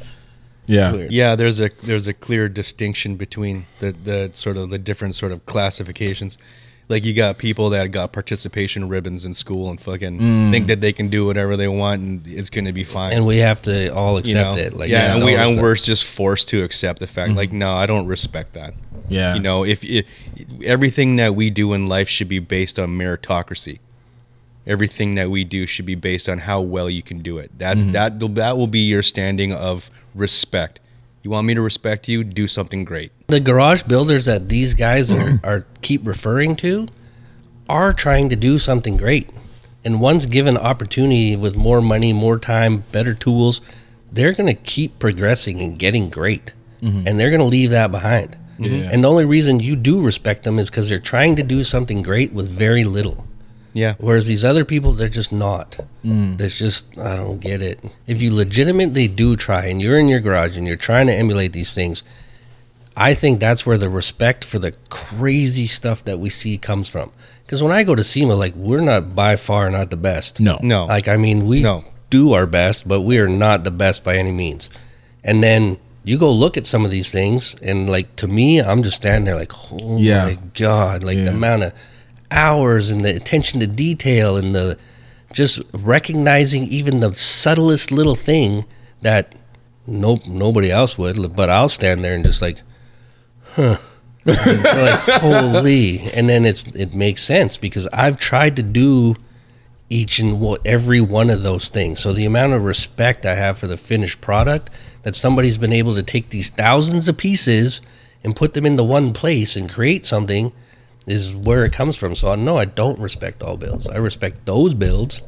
Yeah. 0.67 0.93
weird. 0.93 1.13
Yeah, 1.13 1.37
there's 1.37 1.61
a 1.61 1.71
there's 1.85 2.07
a 2.07 2.15
clear 2.15 2.49
distinction 2.49 3.17
between 3.17 3.67
the 3.81 3.93
the 3.93 4.31
sort 4.33 4.57
of 4.57 4.71
the 4.71 4.79
different 4.79 5.15
sort 5.15 5.33
of 5.33 5.45
classifications. 5.47 6.39
Like 6.89 7.05
you 7.05 7.15
got 7.15 7.39
people 7.39 7.71
that 7.71 7.93
got 7.93 8.13
participation 8.13 8.89
ribbons 8.89 9.25
in 9.25 9.33
school 9.33 9.71
and 9.71 9.81
fucking 9.81 10.19
mm. 10.19 10.51
think 10.51 10.67
that 10.67 10.81
they 10.81 10.93
can 10.93 11.09
do 11.09 11.25
whatever 11.25 11.57
they 11.57 11.69
want 11.69 12.03
and 12.03 12.27
it's 12.27 12.51
going 12.51 12.65
to 12.65 12.73
be 12.73 12.83
fine. 12.83 13.13
and 13.13 13.27
we 13.27 13.39
have 13.39 13.63
to 13.63 13.95
all 13.95 14.15
you 14.15 14.19
accept 14.19 14.57
know? 14.57 14.63
it. 14.63 14.73
Like, 14.75 14.91
yeah, 14.91 15.15
and 15.15 15.25
we 15.25 15.35
no, 15.35 15.39
and 15.41 15.51
it's- 15.53 15.63
we're 15.63 15.77
just 15.77 16.05
forced 16.05 16.49
to 16.49 16.65
accept 16.65 16.99
the 16.99 17.07
fact. 17.07 17.33
Like, 17.35 17.51
mm-hmm. 17.51 17.59
no, 17.59 17.73
I 17.73 17.87
don't 17.87 18.07
respect 18.07 18.55
that. 18.55 18.75
Yeah. 19.09 19.35
You 19.35 19.41
know, 19.41 19.65
if, 19.65 19.85
if 19.85 20.05
everything 20.65 21.17
that 21.17 21.35
we 21.37 21.49
do 21.51 21.73
in 21.75 21.87
life 21.87 22.09
should 22.09 22.29
be 22.29 22.39
based 22.41 22.79
on 22.79 22.91
meritocracy. 22.91 23.79
Everything 24.71 25.17
that 25.17 25.29
we 25.31 25.43
do 25.45 25.67
should 25.67 25.87
be 25.87 25.97
based 25.97 26.29
on 26.29 26.39
how 26.39 26.61
well 26.75 26.89
you 26.89 27.03
can 27.03 27.19
do 27.31 27.39
it. 27.43 27.51
That's 27.59 27.83
mm-hmm. 27.83 27.93
that 27.93 28.35
that 28.37 28.57
will 28.57 28.69
be 28.79 28.85
your 28.95 29.03
standing 29.03 29.53
of 29.53 29.91
respect. 30.15 30.79
You 31.23 31.31
want 31.35 31.47
me 31.47 31.55
to 31.55 31.61
respect 31.61 32.09
you? 32.09 32.23
Do 32.25 32.47
something 32.49 32.85
great. 32.85 33.11
the 33.29 33.41
garage 33.41 33.83
builders 33.85 34.25
that 34.25 34.49
these 34.49 34.73
guys 34.75 35.11
are, 35.11 35.41
are 35.51 35.67
keep 35.83 36.07
referring 36.07 36.57
to 36.65 36.87
are 37.69 37.93
trying 37.93 38.29
to 38.31 38.37
do 38.37 38.59
something 38.59 38.97
great 38.97 39.29
and 39.85 40.01
once 40.01 40.27
given 40.27 40.57
opportunity 40.57 41.37
with 41.37 41.55
more 41.57 41.81
money 41.81 42.13
more 42.13 42.39
time 42.39 42.83
better 42.93 43.15
tools 43.15 43.61
they're 44.13 44.33
going 44.33 44.47
to 44.57 44.61
keep 44.75 44.99
progressing 44.99 45.61
and 45.61 45.79
getting 45.79 46.11
great 46.11 46.53
mm-hmm. 46.83 47.07
and 47.07 47.13
they're 47.19 47.31
going 47.31 47.47
to 47.47 47.47
leave 47.57 47.71
that 47.71 47.91
behind 47.93 48.37
Yeah. 48.59 48.91
and 48.93 49.05
the 49.05 49.09
only 49.09 49.25
reason 49.25 49.61
you 49.61 49.77
do 49.77 50.03
respect 50.03 50.43
them 50.45 50.59
is 50.59 50.69
because 50.71 50.89
they're 50.89 50.99
trying 51.15 51.37
to 51.37 51.43
do 51.45 51.63
something 51.65 52.03
great 52.03 52.33
with 52.33 52.49
very 52.51 52.85
little 52.85 53.25
Yeah. 53.73 53.95
Whereas 53.99 54.27
these 54.27 54.45
other 54.45 54.65
people, 54.65 54.93
they're 54.93 55.09
just 55.09 55.33
not. 55.33 55.79
Mm. 56.05 56.39
That's 56.39 56.59
just 56.59 56.99
I 56.99 57.17
don't 57.17 57.41
get 57.41 57.63
it. 57.63 57.81
If 58.07 58.21
you 58.21 58.35
legitimately 58.35 59.07
do 59.09 59.37
try, 59.37 59.67
and 59.67 59.81
you're 59.81 59.99
in 59.99 60.09
your 60.09 60.21
garage 60.21 60.57
and 60.57 60.67
you're 60.67 60.77
trying 60.77 61.07
to 61.07 61.15
emulate 61.15 61.53
these 61.53 61.73
things, 61.73 62.03
I 62.97 63.15
think 63.15 63.39
that's 63.41 63.65
where 63.65 63.79
the 63.79 63.89
respect 63.89 64.45
for 64.45 64.59
the 64.59 64.73
crazy 64.91 65.67
stuff 65.67 66.05
that 66.05 66.19
we 66.19 66.29
see 66.31 66.59
comes 66.59 66.89
from. 66.89 67.13
Because 67.45 67.63
when 67.63 67.73
I 67.73 67.85
go 67.85 67.95
to 67.95 68.05
SEMA, 68.05 68.35
like 68.35 68.55
we're 68.55 68.81
not 68.81 69.15
by 69.15 69.37
far 69.37 69.71
not 69.71 69.91
the 69.91 69.97
best. 69.97 70.41
No. 70.41 70.59
No. 70.63 70.87
Like 70.87 71.09
I 71.09 71.17
mean, 71.17 71.47
we 71.47 71.61
No. 71.63 71.85
do 72.11 72.33
our 72.33 72.47
best, 72.47 72.87
but 72.89 73.03
we 73.03 73.19
are 73.19 73.29
not 73.29 73.65
the 73.65 73.71
best 73.71 74.03
by 74.05 74.17
any 74.17 74.33
means. 74.33 74.69
And 75.23 75.43
then 75.43 75.79
you 76.05 76.19
go 76.19 76.33
look 76.33 76.57
at 76.57 76.67
some 76.67 76.85
of 76.85 76.91
these 76.91 77.11
things, 77.13 77.55
and 77.63 77.89
like 77.89 78.17
to 78.17 78.27
me, 78.27 78.61
I'm 78.61 78.83
just 78.83 78.97
standing 78.97 79.25
there 79.27 79.37
like, 79.37 79.53
oh 79.73 79.99
Yeah. 79.99 80.25
my 80.25 80.39
god, 80.55 81.05
like 81.05 81.19
Yeah. 81.19 81.25
the 81.25 81.31
amount 81.31 81.63
of 81.65 81.73
hours 82.31 82.91
and 82.91 83.05
the 83.05 83.15
attention 83.15 83.61
to 83.61 83.67
detail 83.67 84.37
and 84.37 84.55
the 84.55 84.79
just 85.33 85.61
recognizing 85.73 86.65
even 86.65 87.01
the 87.01 87.15
subtlest 87.15 87.93
little 87.93 88.15
thing 88.15 88.65
that 89.03 89.35
nope 89.87 90.27
nobody 90.27 90.71
else 90.71 90.99
would, 90.99 91.35
but 91.37 91.49
I'll 91.49 91.69
stand 91.69 92.05
there 92.05 92.15
and 92.15 92.25
just 92.25 92.43
like, 92.43 92.63
huh. 93.55 93.79
like 94.27 95.01
holy 95.01 95.99
and 96.15 96.29
then 96.29 96.45
it's 96.45 96.65
it 96.75 96.93
makes 96.93 97.23
sense 97.23 97.57
because 97.57 97.87
I've 97.91 98.19
tried 98.19 98.55
to 98.57 98.63
do 98.63 99.17
each 99.89 100.19
and 100.19 100.39
what 100.39 100.61
every 100.65 101.01
one 101.01 101.31
of 101.31 101.43
those 101.43 101.71
things. 101.71 102.01
So 102.01 102.13
the 102.13 102.27
amount 102.27 102.53
of 102.53 102.63
respect 102.63 103.25
I 103.25 103.35
have 103.35 103.59
for 103.59 103.67
the 103.67 103.79
finished 103.79 104.21
product 104.21 104.71
that 105.03 105.15
somebody's 105.15 105.59
been 105.59 105.73
able 105.73 105.95
to 105.95 106.03
take 106.03 106.29
these 106.29 106.51
thousands 106.51 107.09
of 107.09 107.17
pieces 107.17 107.81
and 108.23 108.37
put 108.37 108.53
them 108.53 108.67
into 108.67 108.85
one 108.85 109.15
place 109.15 109.57
and 109.57 109.71
create 109.71 110.05
something 110.05 110.53
is 111.07 111.35
where 111.35 111.65
it 111.65 111.73
comes 111.73 111.97
from. 111.97 112.15
So 112.15 112.35
no, 112.35 112.57
I 112.57 112.65
don't 112.65 112.99
respect 112.99 113.43
all 113.43 113.57
builds. 113.57 113.89
I 113.89 113.97
respect 113.97 114.47
those 114.47 114.75
builds 114.75 115.23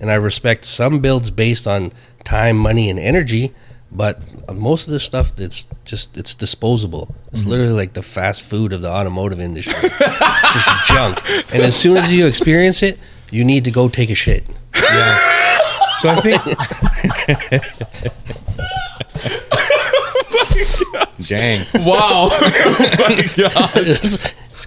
and 0.00 0.10
I 0.10 0.14
respect 0.14 0.64
some 0.64 1.00
builds 1.00 1.30
based 1.30 1.66
on 1.66 1.92
time, 2.24 2.56
money 2.56 2.90
and 2.90 2.98
energy, 2.98 3.54
but 3.90 4.20
most 4.54 4.86
of 4.86 4.92
this 4.92 5.02
stuff 5.02 5.38
it's 5.38 5.66
just 5.84 6.16
it's 6.16 6.34
disposable. 6.34 7.14
It's 7.28 7.40
mm-hmm. 7.40 7.50
literally 7.50 7.72
like 7.72 7.94
the 7.94 8.02
fast 8.02 8.42
food 8.42 8.72
of 8.72 8.82
the 8.82 8.90
automotive 8.90 9.40
industry. 9.40 9.88
just 9.98 10.86
junk. 10.86 11.22
And 11.52 11.62
as 11.62 11.76
soon 11.76 11.96
as 11.96 12.12
you 12.12 12.26
experience 12.26 12.82
it, 12.82 12.98
you 13.30 13.44
need 13.44 13.64
to 13.64 13.70
go 13.70 13.88
take 13.88 14.10
a 14.10 14.14
shit. 14.14 14.44
Yeah. 14.74 15.18
So 15.98 16.10
I 16.10 16.20
think. 16.20 16.42
Dang. 21.26 21.66
Wow. 21.74 22.28
oh 22.30 22.94
my 22.98 23.24
god. 23.36 23.86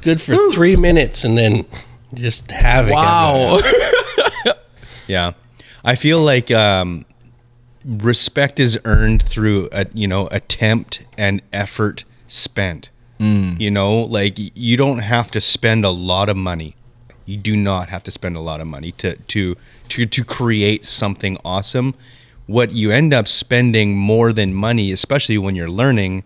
It's, 0.03 0.21
it's 0.21 0.27
good 0.27 0.35
for 0.37 0.51
three 0.53 0.75
minutes 0.75 1.23
and 1.23 1.37
then 1.37 1.65
just 2.13 2.49
have 2.51 2.87
it. 2.87 2.93
Wow. 2.93 3.59
Yeah, 5.07 5.33
I 5.83 5.95
feel 5.95 6.21
like 6.21 6.51
um, 6.51 7.05
respect 7.85 8.61
is 8.61 8.79
earned 8.85 9.23
through 9.23 9.67
a 9.73 9.87
you 9.93 10.07
know 10.07 10.27
attempt 10.27 11.03
and 11.17 11.41
effort 11.51 12.05
spent. 12.27 12.89
You 13.19 13.69
know, 13.69 13.99
like 13.99 14.35
you 14.37 14.77
don't 14.77 14.99
have 14.99 15.29
to 15.31 15.41
spend 15.41 15.85
a 15.85 15.91
lot 15.91 16.27
of 16.27 16.37
money. 16.37 16.75
You 17.25 17.37
do 17.37 17.55
not 17.55 17.89
have 17.89 18.03
to 18.05 18.11
spend 18.11 18.35
a 18.35 18.39
lot 18.39 18.61
of 18.61 18.67
money 18.67 18.93
to 18.93 19.15
to 19.15 19.55
to 19.89 20.05
to 20.05 20.23
create 20.23 20.85
something 20.85 21.37
awesome. 21.45 21.93
What 22.47 22.71
you 22.71 22.89
end 22.91 23.13
up 23.13 23.27
spending 23.27 23.95
more 23.97 24.33
than 24.33 24.53
money, 24.55 24.91
especially 24.91 25.37
when 25.37 25.55
you're 25.55 25.69
learning, 25.69 26.23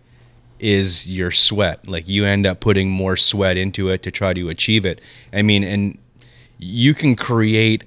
is 0.59 1.07
your 1.07 1.31
sweat. 1.31 1.87
Like 1.87 2.07
you 2.07 2.25
end 2.25 2.45
up 2.45 2.59
putting 2.59 2.89
more 2.89 3.17
sweat 3.17 3.57
into 3.57 3.89
it 3.89 4.01
to 4.03 4.11
try 4.11 4.33
to 4.33 4.49
achieve 4.49 4.85
it. 4.85 5.01
I 5.33 5.41
mean, 5.41 5.63
and 5.63 5.97
you 6.57 6.93
can 6.93 7.15
create 7.15 7.83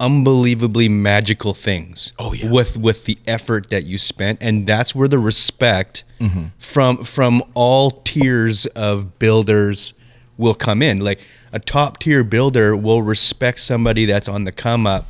unbelievably 0.00 0.88
magical 0.88 1.52
things 1.52 2.12
Oh, 2.18 2.32
yeah. 2.32 2.50
with 2.50 2.76
with 2.78 3.04
the 3.04 3.18
effort 3.26 3.68
that 3.70 3.84
you 3.84 3.98
spent 3.98 4.38
and 4.40 4.66
that's 4.66 4.94
where 4.94 5.08
the 5.08 5.18
respect 5.18 6.04
Mm-hmm. 6.18 6.44
from 6.58 7.02
from 7.04 7.42
all 7.54 7.90
tiers 7.90 8.66
of 8.66 9.18
builders 9.18 9.94
will 10.36 10.54
come 10.54 10.82
in 10.82 11.00
like 11.00 11.18
a 11.50 11.58
top 11.58 11.98
tier 11.98 12.22
builder 12.24 12.76
will 12.76 13.00
respect 13.02 13.58
somebody 13.60 14.04
that's 14.04 14.28
on 14.28 14.44
the 14.44 14.52
come 14.52 14.86
up 14.86 15.06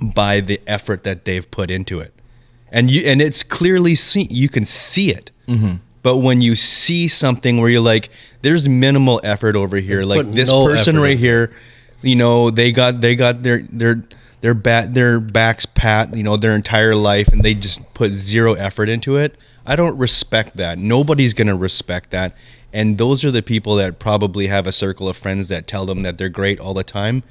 by 0.00 0.40
the 0.40 0.58
effort 0.66 1.04
that 1.04 1.26
they've 1.26 1.50
put 1.50 1.70
into 1.70 2.00
it 2.00 2.14
and 2.72 2.90
you 2.90 3.02
and 3.06 3.20
it's 3.20 3.42
clearly 3.42 3.94
see 3.94 4.26
you 4.30 4.48
can 4.48 4.64
see 4.64 5.10
it 5.10 5.30
Mm-hmm. 5.46 5.74
But 6.02 6.18
when 6.18 6.40
you 6.40 6.56
see 6.56 7.08
something 7.08 7.60
where 7.60 7.70
you're 7.70 7.80
like 7.80 8.10
there's 8.42 8.68
minimal 8.68 9.20
effort 9.24 9.56
over 9.56 9.76
here. 9.76 10.04
like 10.04 10.26
put 10.26 10.32
this 10.32 10.50
no 10.50 10.66
person 10.66 10.98
right 10.98 11.12
in. 11.12 11.18
here 11.18 11.52
you 12.02 12.16
know 12.16 12.50
they 12.50 12.72
got 12.72 13.00
they 13.00 13.14
got 13.14 13.42
their 13.42 13.60
their 13.62 14.02
their 14.40 14.54
bat 14.54 14.94
their 14.94 15.20
backs 15.20 15.66
pat 15.66 16.14
you 16.14 16.22
know 16.22 16.36
their 16.36 16.56
entire 16.56 16.94
life 16.94 17.28
and 17.28 17.42
they 17.42 17.54
just 17.54 17.80
put 17.94 18.10
zero 18.12 18.54
effort 18.54 18.88
into 18.88 19.16
it. 19.16 19.36
I 19.66 19.76
don't 19.76 19.96
respect 19.98 20.56
that. 20.56 20.78
Nobody's 20.78 21.34
going 21.34 21.48
to 21.48 21.54
respect 21.54 22.10
that 22.10 22.34
and 22.72 22.98
those 22.98 23.24
are 23.24 23.30
the 23.30 23.42
people 23.42 23.74
that 23.76 23.98
probably 23.98 24.46
have 24.46 24.66
a 24.66 24.72
circle 24.72 25.08
of 25.08 25.16
friends 25.16 25.48
that 25.48 25.66
tell 25.66 25.86
them 25.86 26.02
that 26.02 26.18
they're 26.18 26.28
great 26.28 26.60
all 26.60 26.74
the 26.74 26.84
time 26.84 27.22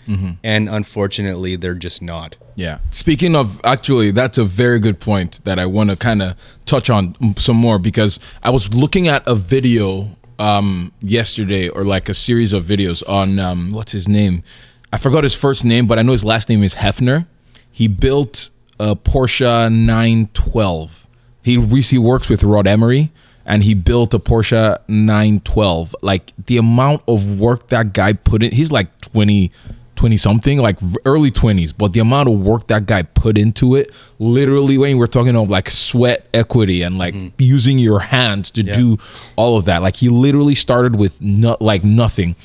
and 0.43 0.67
unfortunately 0.69 1.56
they're 1.56 1.73
just 1.75 2.02
not 2.02 2.36
Yeah. 2.56 2.80
Speaking 2.91 3.36
of, 3.38 3.62
actually, 3.63 4.12
that's 4.12 4.38
a 4.38 4.43
very 4.43 4.80
good 4.80 4.99
point 4.99 5.39
that 5.45 5.58
I 5.60 5.65
want 5.65 5.89
to 5.91 5.95
kind 5.95 6.21
of 6.21 6.36
touch 6.65 6.89
on 6.89 7.15
some 7.38 7.56
more 7.56 7.80
because 7.80 8.19
I 8.43 8.49
was 8.49 8.73
looking 8.73 9.08
at 9.08 9.23
a 9.25 9.34
video 9.34 10.17
um, 10.39 10.91
yesterday 10.99 11.69
or 11.69 11.86
like 11.86 12.10
a 12.10 12.13
series 12.13 12.52
of 12.52 12.63
videos 12.65 13.02
on 13.08 13.39
um, 13.39 13.71
what's 13.71 13.93
his 13.93 14.08
name? 14.10 14.43
I 14.91 14.97
forgot 14.97 15.23
his 15.23 15.36
first 15.36 15.63
name, 15.63 15.88
but 15.88 15.99
I 15.99 16.02
know 16.02 16.12
his 16.12 16.25
last 16.25 16.49
name 16.49 16.62
is 16.63 16.75
Hefner. 16.75 17.28
He 17.71 17.88
built 17.88 18.49
a 18.78 18.95
Porsche 18.95 19.71
912. 19.71 21.08
He 21.43 21.58
recently 21.58 22.06
works 22.06 22.28
with 22.30 22.43
Rod 22.43 22.67
Emory 22.67 23.12
and 23.49 23.63
he 23.63 23.73
built 23.73 24.13
a 24.13 24.19
Porsche 24.19 24.77
912. 24.88 25.95
Like 26.03 26.31
the 26.45 26.57
amount 26.57 27.01
of 27.07 27.39
work 27.39 27.67
that 27.69 27.93
guy 27.93 28.13
put 28.13 28.43
in, 28.43 28.51
he's 28.51 28.71
like 28.71 28.95
20, 29.01 29.51
20 29.95 30.17
something, 30.17 30.59
like 30.59 30.77
early 31.03 31.31
20s, 31.31 31.73
but 31.75 31.93
the 31.93 31.99
amount 31.99 32.29
of 32.29 32.39
work 32.39 32.67
that 32.67 32.85
guy 32.85 33.01
put 33.01 33.39
into 33.39 33.75
it, 33.75 33.91
literally, 34.19 34.77
when 34.77 34.99
we're 34.99 35.07
talking 35.07 35.35
of 35.35 35.49
like 35.49 35.67
sweat 35.71 36.27
equity 36.31 36.83
and 36.83 36.99
like 36.99 37.15
mm. 37.15 37.33
using 37.39 37.79
your 37.79 37.99
hands 37.99 38.51
to 38.51 38.62
do 38.62 38.97
all 39.35 39.57
of 39.57 39.65
that, 39.65 39.81
like 39.81 39.95
he 39.95 40.09
literally 40.09 40.55
started 40.55 40.95
with 40.95 41.19
not 41.19 41.59
like 41.59 41.83
nothing. 41.83 42.35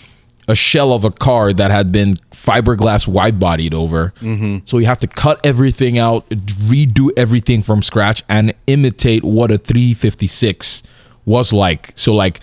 A 0.47 0.55
shell 0.55 0.93
of 0.93 1.05
a 1.05 1.11
car 1.11 1.55
that 1.55 1.71
had 1.71 1.91
been 1.91 2.17
fiberglass 2.31 3.09
wide 3.09 3.41
bodied 3.41 3.73
over. 3.73 4.13
Mm-hmm. 4.21 4.59
So 4.65 4.77
you 4.77 4.85
have 4.85 5.01
to 5.01 5.07
cut 5.07 5.41
everything 5.43 5.97
out, 5.97 6.29
redo 6.29 7.09
everything 7.17 7.63
from 7.63 7.83
scratch, 7.83 8.23
and 8.29 8.53
imitate 8.67 9.25
what 9.25 9.51
a 9.51 9.57
356 9.57 10.83
was 11.25 11.53
like. 11.53 11.93
So 11.95 12.15
like 12.15 12.41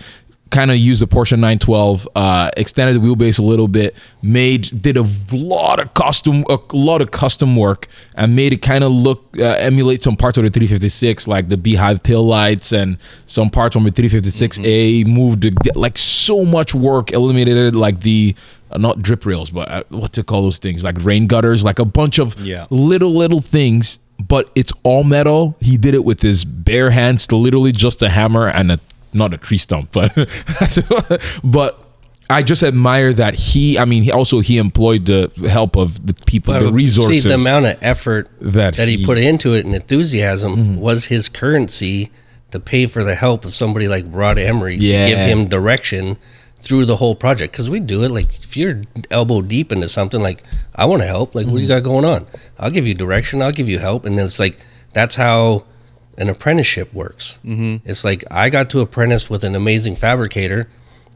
kind 0.50 0.70
of 0.70 0.76
used 0.76 1.00
the 1.00 1.06
Porsche 1.06 1.32
912, 1.32 2.06
uh, 2.14 2.50
extended 2.58 2.94
the 2.94 3.00
wheelbase 3.00 3.38
a 3.38 3.42
little 3.42 3.68
bit, 3.68 3.96
made 4.20 4.82
did 4.82 4.98
a 4.98 5.06
lot 5.32 5.80
of 5.80 5.94
custom 5.94 6.44
a 6.50 6.58
lot 6.74 7.00
of 7.00 7.10
custom 7.10 7.56
work, 7.56 7.86
and 8.16 8.36
made 8.36 8.52
it 8.52 8.58
kind 8.60 8.84
of 8.84 8.92
look 8.92 9.34
uh, 9.38 9.44
emulate 9.44 10.02
some 10.02 10.14
parts 10.14 10.36
of 10.36 10.44
the 10.44 10.50
356, 10.50 11.26
like 11.26 11.48
the 11.48 11.56
beehive 11.56 12.02
tail 12.02 12.22
lights 12.26 12.70
and 12.72 12.98
some 13.24 13.48
parts 13.48 13.74
from 13.74 13.84
the 13.84 13.90
356A. 13.90 15.06
Moved 15.06 15.42
the, 15.42 15.72
like 15.74 15.96
so 15.98 16.44
much 16.44 16.74
work, 16.74 17.12
eliminated 17.12 17.74
like 17.74 18.00
the. 18.00 18.34
Uh, 18.70 18.78
not 18.78 19.02
drip 19.02 19.26
rails, 19.26 19.50
but 19.50 19.68
uh, 19.68 19.82
what 19.90 20.14
to 20.14 20.24
call 20.24 20.42
those 20.44 20.56
things? 20.58 20.82
Like 20.82 20.96
rain 21.04 21.26
gutters, 21.26 21.62
like 21.62 21.78
a 21.78 21.84
bunch 21.84 22.18
of 22.18 22.40
Yeah. 22.40 22.66
little 22.70 23.10
little 23.12 23.42
things 23.42 23.98
but 24.28 24.50
it's 24.54 24.72
all 24.82 25.04
metal 25.04 25.56
he 25.60 25.76
did 25.76 25.94
it 25.94 26.04
with 26.04 26.20
his 26.22 26.44
bare 26.44 26.90
hands 26.90 27.30
literally 27.32 27.72
just 27.72 28.02
a 28.02 28.08
hammer 28.10 28.46
and 28.48 28.70
a 28.72 28.78
not 29.12 29.32
a 29.34 29.36
tree 29.38 29.58
stump 29.58 29.90
but 29.92 30.12
but 31.44 31.78
i 32.30 32.42
just 32.42 32.62
admire 32.62 33.12
that 33.12 33.34
he 33.34 33.78
i 33.78 33.84
mean 33.84 34.02
he 34.02 34.10
also 34.10 34.40
he 34.40 34.58
employed 34.58 35.06
the 35.06 35.30
help 35.50 35.76
of 35.76 36.06
the 36.06 36.14
people 36.26 36.54
the 36.58 36.72
resources 36.72 37.22
See, 37.24 37.28
the 37.28 37.34
amount 37.34 37.66
of 37.66 37.78
effort 37.82 38.28
that 38.40 38.76
that, 38.76 38.88
he, 38.88 38.98
he- 38.98 39.04
put 39.04 39.18
into 39.18 39.54
it 39.54 39.64
and 39.66 39.74
enthusiasm 39.74 40.56
Mm-hmm. 40.56 40.76
was 40.80 41.06
his 41.06 41.28
currency 41.28 42.10
to 42.50 42.60
pay 42.60 42.86
for 42.86 43.02
the 43.02 43.14
help 43.14 43.44
of 43.44 43.54
somebody 43.54 43.88
like 43.88 44.04
Rod 44.08 44.38
Emory 44.38 44.76
Yeah. 44.76 45.06
to 45.06 45.10
give 45.10 45.18
him 45.18 45.48
direction 45.48 46.16
through 46.62 46.84
the 46.86 46.96
whole 46.96 47.14
project. 47.14 47.52
Because 47.52 47.68
we 47.68 47.80
do 47.80 48.04
it 48.04 48.10
like 48.10 48.28
if 48.42 48.56
you're 48.56 48.82
elbow 49.10 49.42
deep 49.42 49.72
into 49.72 49.88
something, 49.88 50.22
like 50.22 50.42
I 50.76 50.84
want 50.86 51.02
to 51.02 51.06
help. 51.08 51.34
Like 51.34 51.46
what 51.46 51.50
Mm-hmm. 51.50 51.56
do 51.56 51.62
you 51.62 51.68
got 51.68 51.82
going 51.82 52.04
on? 52.04 52.26
I'll 52.58 52.70
give 52.70 52.86
you 52.86 52.94
direction. 52.94 53.42
I'll 53.42 53.52
give 53.52 53.68
you 53.68 53.78
help. 53.78 54.04
And 54.06 54.16
then 54.16 54.26
it's 54.26 54.38
like 54.38 54.58
that's 54.92 55.14
how 55.16 55.64
an 56.18 56.28
apprenticeship 56.28 56.92
works. 56.94 57.38
Mm-hmm. 57.44 57.88
It's 57.88 58.04
like 58.04 58.24
I 58.30 58.48
got 58.50 58.70
to 58.70 58.80
apprentice 58.80 59.28
with 59.30 59.44
an 59.44 59.54
amazing 59.54 59.96
fabricator 59.96 60.68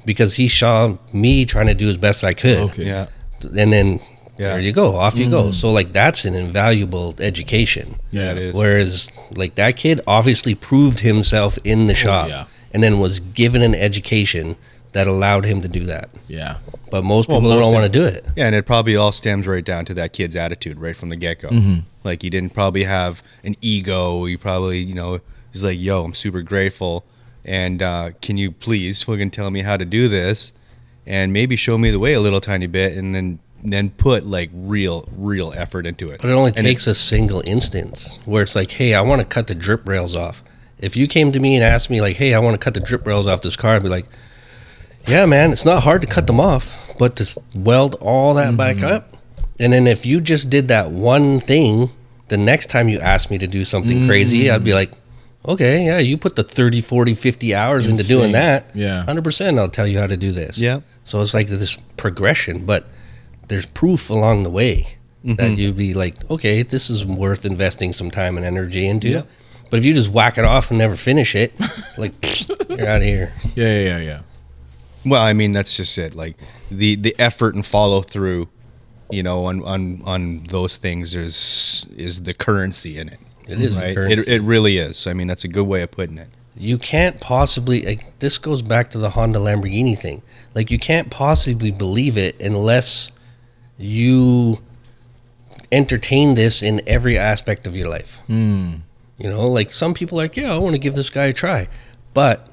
because 0.04 0.35
he 0.35 0.48
saw 0.48 0.96
me 1.12 1.44
trying 1.44 1.66
to 1.68 1.74
do 1.74 1.88
as 1.88 1.96
best 1.96 2.22
I 2.24 2.32
could 2.32 2.59
okay 2.70 2.85
yeah 2.87 3.06
and 3.42 3.72
then 3.72 4.00
Yeah. 4.38 4.50
there 4.52 4.61
you 4.61 4.72
go 4.72 4.94
off 4.96 5.18
you 5.18 5.28
go 5.28 5.50
so 5.50 5.72
like 5.72 5.92
that's 5.92 6.24
an 6.24 6.35
invaluable 6.35 7.14
education 7.18 7.96
yeah 8.12 8.30
it 8.32 8.38
is. 8.38 8.54
whereas 8.54 9.11
like 9.32 9.56
that 9.56 9.76
kid 9.76 10.00
obviously 10.06 10.54
proved 10.54 11.00
himself 11.00 11.59
in 11.64 11.88
the 11.88 11.94
shop 11.94 12.28
yeah. 12.28 12.44
and 12.72 12.82
then 12.85 13.00
was 13.00 13.18
given 13.18 13.62
an 13.62 13.74
education 13.74 14.54
that 14.96 15.06
allowed 15.06 15.44
him 15.44 15.61
to 15.61 15.68
do 15.68 15.85
that 15.85 16.09
yeah 16.28 16.56
but 16.90 17.02
most 17.04 17.28
Well, 17.28 17.38
people 17.40 17.50
most 17.54 17.62
don't 17.64 17.74
want 17.74 17.92
to 17.92 17.98
do 17.98 18.04
it 18.04 18.24
Yeah, 18.37 18.46
and 18.46 18.54
it 18.54 18.64
probably 18.64 18.96
all 18.96 19.12
stems 19.12 19.46
right 19.46 19.64
down 19.64 19.85
to 19.87 19.94
that 19.94 20.12
kid's 20.12 20.37
attitude 20.37 20.78
right 20.78 20.96
from 20.96 21.09
the 21.09 21.16
get 21.16 21.40
go. 21.40 21.50
Like 22.04 22.22
he 22.22 22.30
didn't 22.30 22.54
probably 22.54 22.85
have 22.85 23.22
an 23.42 23.56
ego. 23.61 24.24
He 24.26 24.37
probably, 24.37 24.78
you 24.78 24.94
know, 24.94 25.20
he's 25.52 25.64
like, 25.64 25.78
"Yo, 25.80 26.04
I'm 26.04 26.14
super 26.14 26.42
grateful, 26.42 27.04
and 27.44 27.82
uh, 27.82 28.11
can 28.22 28.38
you 28.38 28.52
please 28.52 29.02
fucking 29.02 29.32
tell 29.32 29.50
me 29.50 29.62
how 29.62 29.76
to 29.76 29.85
do 29.85 30.06
this, 30.06 30.52
and 31.04 31.32
maybe 31.32 31.56
show 31.56 31.76
me 31.76 31.90
the 31.90 31.98
way 31.98 32.12
a 32.12 32.20
little 32.20 32.40
tiny 32.40 32.68
bit, 32.68 32.96
and 32.96 33.12
then 33.14 33.40
then 33.64 33.90
put 33.90 34.24
like 34.24 34.50
real 34.54 35.09
real 35.16 35.52
effort 35.56 35.85
into 35.87 36.11
it. 36.11 36.20
But 36.20 36.30
it 36.30 36.35
only 36.35 36.52
And 36.56 36.64
takes 36.64 36.87
a 36.87 36.94
single 36.94 37.42
instance 37.44 38.20
where 38.24 38.44
it's 38.44 38.54
like, 38.54 38.70
hey, 38.70 38.94
I 38.94 39.00
want 39.00 39.20
to 39.20 39.26
cut 39.26 39.48
the 39.48 39.54
drip 39.56 39.88
rails 39.88 40.14
off. 40.14 40.44
If 40.78 40.94
you 40.94 41.09
came 41.09 41.32
to 41.32 41.40
me 41.40 41.56
and 41.56 41.64
asked 41.64 41.90
me, 41.90 42.00
like, 42.00 42.16
hey, 42.16 42.32
I 42.35 42.38
want 42.38 42.54
to 42.54 42.62
cut 42.64 42.74
the 42.74 42.80
drip 42.80 43.04
rails 43.04 43.26
off 43.26 43.42
this 43.42 43.56
car, 43.56 43.74
I'd 43.74 43.82
be 43.82 43.88
like, 43.88 44.06
yeah, 45.06 45.26
man, 45.26 45.52
it's 45.52 45.64
not 45.64 45.82
hard 45.82 46.02
to 46.02 46.08
cut 46.08 46.26
them 46.26 46.40
off, 46.40 46.94
but 46.98 47.16
to 47.16 47.40
weld 47.54 47.94
all 48.00 48.34
that 48.34 48.56
back 48.56 48.76
mm-hmm. 48.76 48.86
up. 48.86 49.16
And 49.58 49.72
then 49.72 49.86
if 49.86 50.04
you 50.04 50.20
just 50.20 50.50
did 50.50 50.68
that 50.68 50.90
one 50.90 51.40
thing, 51.40 51.90
the 52.28 52.36
next 52.36 52.68
time 52.68 52.88
you 52.88 52.98
ask 52.98 53.30
me 53.30 53.38
to 53.38 53.46
do 53.46 53.64
something 53.64 54.06
crazy, 54.06 54.50
I'd 54.50 54.64
be 54.64 54.70
mm-hmm. 54.70 54.76
like, 54.76 54.92
okay, 55.46 55.86
yeah, 55.86 55.98
you 55.98 56.18
put 56.18 56.36
the 56.36 56.42
30, 56.42 56.80
40, 56.80 57.14
50 57.14 57.54
hours 57.54 57.86
into 57.86 58.02
doing 58.02 58.32
that. 58.32 58.74
Yeah. 58.74 59.04
100% 59.06 59.58
I'll 59.58 59.68
tell 59.68 59.86
you 59.86 59.98
how 59.98 60.06
to 60.06 60.16
do 60.16 60.32
this. 60.32 60.58
Yeah. 60.58 60.80
So 61.04 61.22
it's 61.22 61.32
like 61.32 61.48
this 61.48 61.76
progression, 61.96 62.66
but 62.66 62.86
there's 63.48 63.66
proof 63.66 64.10
along 64.10 64.42
the 64.42 64.50
way 64.50 64.96
that 65.24 65.38
mm-hmm. 65.38 65.54
you'd 65.54 65.76
be 65.76 65.94
like, 65.94 66.14
okay, 66.30 66.62
this 66.62 66.90
is 66.90 67.04
worth 67.04 67.44
investing 67.44 67.92
some 67.92 68.10
time 68.10 68.36
and 68.36 68.44
energy 68.44 68.86
into. 68.86 69.08
Yeah. 69.08 69.22
But 69.70 69.78
if 69.78 69.84
you 69.84 69.94
just 69.94 70.10
whack 70.10 70.38
it 70.38 70.44
off 70.44 70.70
and 70.70 70.78
never 70.78 70.94
finish 70.96 71.34
it, 71.34 71.52
like 71.96 72.12
you're 72.68 72.86
out 72.86 72.98
of 72.98 73.02
here. 73.02 73.32
Yeah, 73.54 73.64
yeah, 73.64 73.80
yeah, 73.80 73.98
yeah. 73.98 74.20
Well, 75.06 75.22
I 75.22 75.32
mean 75.32 75.52
that's 75.52 75.76
just 75.76 75.96
it. 75.98 76.14
Like 76.14 76.36
the 76.70 76.96
the 76.96 77.14
effort 77.18 77.54
and 77.54 77.64
follow 77.64 78.02
through, 78.02 78.48
you 79.10 79.22
know, 79.22 79.46
on 79.46 79.62
on 79.64 80.02
on 80.04 80.44
those 80.44 80.76
things 80.76 81.14
is 81.14 81.86
is 81.96 82.24
the 82.24 82.34
currency 82.34 82.98
in 82.98 83.08
it. 83.08 83.20
It 83.46 83.60
is 83.60 83.76
right. 83.76 83.96
It 83.96 84.26
it 84.26 84.42
really 84.42 84.78
is. 84.78 85.06
I 85.06 85.12
mean 85.14 85.28
that's 85.28 85.44
a 85.44 85.48
good 85.48 85.66
way 85.66 85.82
of 85.82 85.92
putting 85.92 86.18
it. 86.18 86.28
You 86.58 86.78
can't 86.78 87.20
possibly. 87.20 87.82
Like, 87.82 88.18
this 88.18 88.38
goes 88.38 88.62
back 88.62 88.90
to 88.90 88.98
the 88.98 89.10
Honda 89.10 89.38
Lamborghini 89.38 89.96
thing. 89.96 90.22
Like 90.54 90.70
you 90.70 90.78
can't 90.78 91.10
possibly 91.10 91.70
believe 91.70 92.16
it 92.16 92.40
unless 92.40 93.12
you 93.78 94.58
entertain 95.70 96.34
this 96.34 96.62
in 96.62 96.80
every 96.86 97.18
aspect 97.18 97.66
of 97.66 97.76
your 97.76 97.88
life. 97.88 98.20
Hmm. 98.26 98.76
You 99.18 99.30
know, 99.30 99.46
like 99.46 99.70
some 99.70 99.94
people 99.94 100.18
are 100.18 100.24
like, 100.24 100.36
yeah, 100.36 100.52
I 100.52 100.58
want 100.58 100.74
to 100.74 100.78
give 100.78 100.94
this 100.94 101.10
guy 101.10 101.26
a 101.26 101.32
try, 101.32 101.68
but 102.14 102.48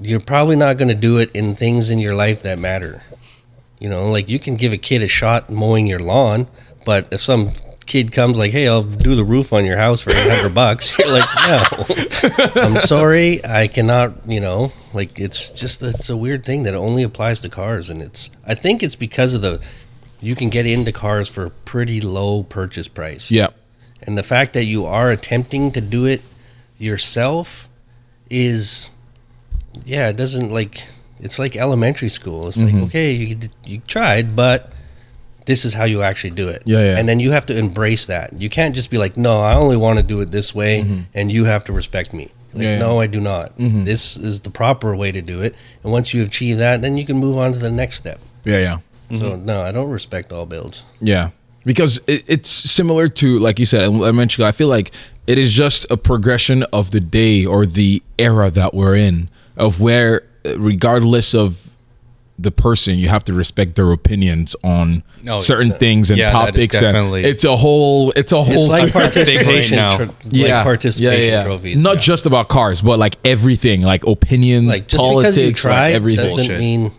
you're 0.00 0.20
probably 0.20 0.56
not 0.56 0.76
going 0.76 0.88
to 0.88 0.94
do 0.94 1.18
it 1.18 1.30
in 1.32 1.54
things 1.54 1.90
in 1.90 1.98
your 1.98 2.14
life 2.14 2.42
that 2.42 2.58
matter. 2.58 3.02
You 3.78 3.88
know, 3.88 4.10
like 4.10 4.28
you 4.28 4.38
can 4.38 4.56
give 4.56 4.72
a 4.72 4.78
kid 4.78 5.02
a 5.02 5.08
shot 5.08 5.50
mowing 5.50 5.86
your 5.86 5.98
lawn, 5.98 6.48
but 6.84 7.12
if 7.12 7.20
some 7.20 7.52
kid 7.84 8.10
comes 8.10 8.36
like, 8.36 8.52
"Hey, 8.52 8.66
I'll 8.68 8.82
do 8.82 9.14
the 9.14 9.24
roof 9.24 9.52
on 9.52 9.64
your 9.64 9.76
house 9.76 10.00
for 10.00 10.10
eight 10.10 10.28
hundred 10.28 10.54
bucks," 10.54 10.98
you're 10.98 11.08
like, 11.08 11.28
"No, 11.36 11.64
I'm 12.62 12.80
sorry, 12.80 13.44
I 13.44 13.68
cannot." 13.68 14.26
You 14.26 14.40
know, 14.40 14.72
like 14.94 15.18
it's 15.20 15.52
just 15.52 15.82
it's 15.82 16.08
a 16.08 16.16
weird 16.16 16.44
thing 16.44 16.62
that 16.62 16.74
only 16.74 17.02
applies 17.02 17.40
to 17.42 17.48
cars, 17.48 17.90
and 17.90 18.02
it's 18.02 18.30
I 18.46 18.54
think 18.54 18.82
it's 18.82 18.96
because 18.96 19.34
of 19.34 19.42
the 19.42 19.62
you 20.20 20.34
can 20.34 20.50
get 20.50 20.66
into 20.66 20.92
cars 20.92 21.28
for 21.28 21.46
a 21.46 21.50
pretty 21.50 22.00
low 22.00 22.42
purchase 22.42 22.88
price. 22.88 23.30
Yeah. 23.30 23.48
And 24.02 24.16
the 24.16 24.22
fact 24.22 24.52
that 24.54 24.64
you 24.64 24.86
are 24.86 25.10
attempting 25.10 25.72
to 25.72 25.80
do 25.80 26.04
it 26.04 26.22
yourself 26.78 27.68
is, 28.30 28.90
yeah, 29.84 30.08
it 30.08 30.16
doesn't 30.16 30.52
like, 30.52 30.86
it's 31.20 31.38
like 31.38 31.56
elementary 31.56 32.08
school. 32.08 32.48
It's 32.48 32.56
like, 32.56 32.68
mm-hmm. 32.68 32.84
okay, 32.84 33.12
you, 33.12 33.38
you 33.64 33.80
tried, 33.86 34.36
but 34.36 34.72
this 35.46 35.64
is 35.64 35.74
how 35.74 35.84
you 35.84 36.02
actually 36.02 36.30
do 36.30 36.48
it. 36.48 36.62
Yeah, 36.66 36.78
yeah. 36.78 36.98
And 36.98 37.08
then 37.08 37.20
you 37.20 37.30
have 37.32 37.46
to 37.46 37.56
embrace 37.56 38.06
that. 38.06 38.32
You 38.40 38.50
can't 38.50 38.74
just 38.74 38.90
be 38.90 38.98
like, 38.98 39.16
no, 39.16 39.40
I 39.40 39.54
only 39.54 39.76
want 39.76 39.98
to 39.98 40.02
do 40.02 40.20
it 40.20 40.30
this 40.30 40.54
way, 40.54 40.82
mm-hmm. 40.82 41.00
and 41.14 41.30
you 41.30 41.44
have 41.44 41.64
to 41.64 41.72
respect 41.72 42.12
me. 42.12 42.30
Like, 42.52 42.64
Yeah, 42.64 42.72
yeah. 42.72 42.78
no, 42.78 43.00
I 43.00 43.06
do 43.06 43.20
not. 43.20 43.56
Mm-hmm. 43.58 43.84
This 43.84 44.16
is 44.16 44.40
the 44.40 44.50
proper 44.50 44.96
way 44.96 45.12
to 45.12 45.22
do 45.22 45.42
it. 45.42 45.54
And 45.82 45.92
once 45.92 46.12
you 46.12 46.22
achieve 46.22 46.58
that, 46.58 46.82
then 46.82 46.96
you 46.96 47.06
can 47.06 47.16
move 47.16 47.38
on 47.38 47.52
to 47.52 47.58
the 47.58 47.70
next 47.70 47.96
step. 47.96 48.18
Yeah, 48.44 48.58
yeah. 48.58 48.78
So, 49.18 49.36
no, 49.36 49.62
I 49.62 49.70
don't 49.70 49.90
respect 49.90 50.32
all 50.32 50.46
builds. 50.46 50.82
Yeah, 51.00 51.30
because 51.64 52.00
it, 52.08 52.24
it's 52.26 52.50
similar 52.50 53.06
to 53.08 53.38
like 53.38 53.60
you 53.60 53.66
said. 53.66 53.84
I 53.84 54.10
mentioned. 54.10 54.44
I 54.44 54.50
feel 54.50 54.66
like 54.66 54.92
it 55.28 55.38
is 55.38 55.52
just 55.52 55.86
a 55.90 55.96
progression 55.96 56.64
of 56.72 56.90
the 56.90 56.98
day 57.00 57.44
or 57.44 57.66
the 57.66 58.02
era 58.18 58.50
that 58.50 58.74
we're 58.74 58.96
in, 58.96 59.28
of 59.56 59.80
where, 59.80 60.22
uh, 60.44 60.58
regardless 60.58 61.34
of 61.34 61.62
the 62.38 62.50
person, 62.50 62.98
you 62.98 63.08
have 63.08 63.24
to 63.24 63.32
respect 63.32 63.76
their 63.76 63.90
opinions 63.92 64.54
on 64.62 65.02
Oh, 65.26 65.40
certain 65.40 65.68
yeah. 65.70 65.78
things 65.78 66.10
and 66.10 66.18
Yeah, 66.18 66.30
topics. 66.30 66.74
And 66.76 66.82
definitely- 66.82 67.24
it's 67.24 67.44
a 67.44 67.56
whole. 67.56 68.10
It's 68.12 68.30
a 68.32 68.42
whole. 68.42 68.64
It's 68.64 68.68
like 68.68 68.92
thing 68.92 69.00
right 69.02 69.12
participation, 69.14 69.76
now. 69.76 69.96
tro- 69.96 70.06
like 70.32 70.62
participation 70.64 71.44
trophies. 71.46 71.76
Not 71.78 71.98
just 71.98 72.26
about 72.26 72.48
cars, 72.48 72.82
but 72.82 72.98
like 72.98 73.16
everything, 73.24 73.80
like 73.80 74.06
opinions, 74.06 74.68
like 74.68 74.86
just 74.86 75.00
politics, 75.00 75.36
because 75.36 75.48
you 75.48 75.54
tried 75.54 75.86
like 75.88 75.94
everything. 75.94 76.24
doesn't 76.26 76.36
Bullshit. 76.36 76.58
mean 76.58 76.92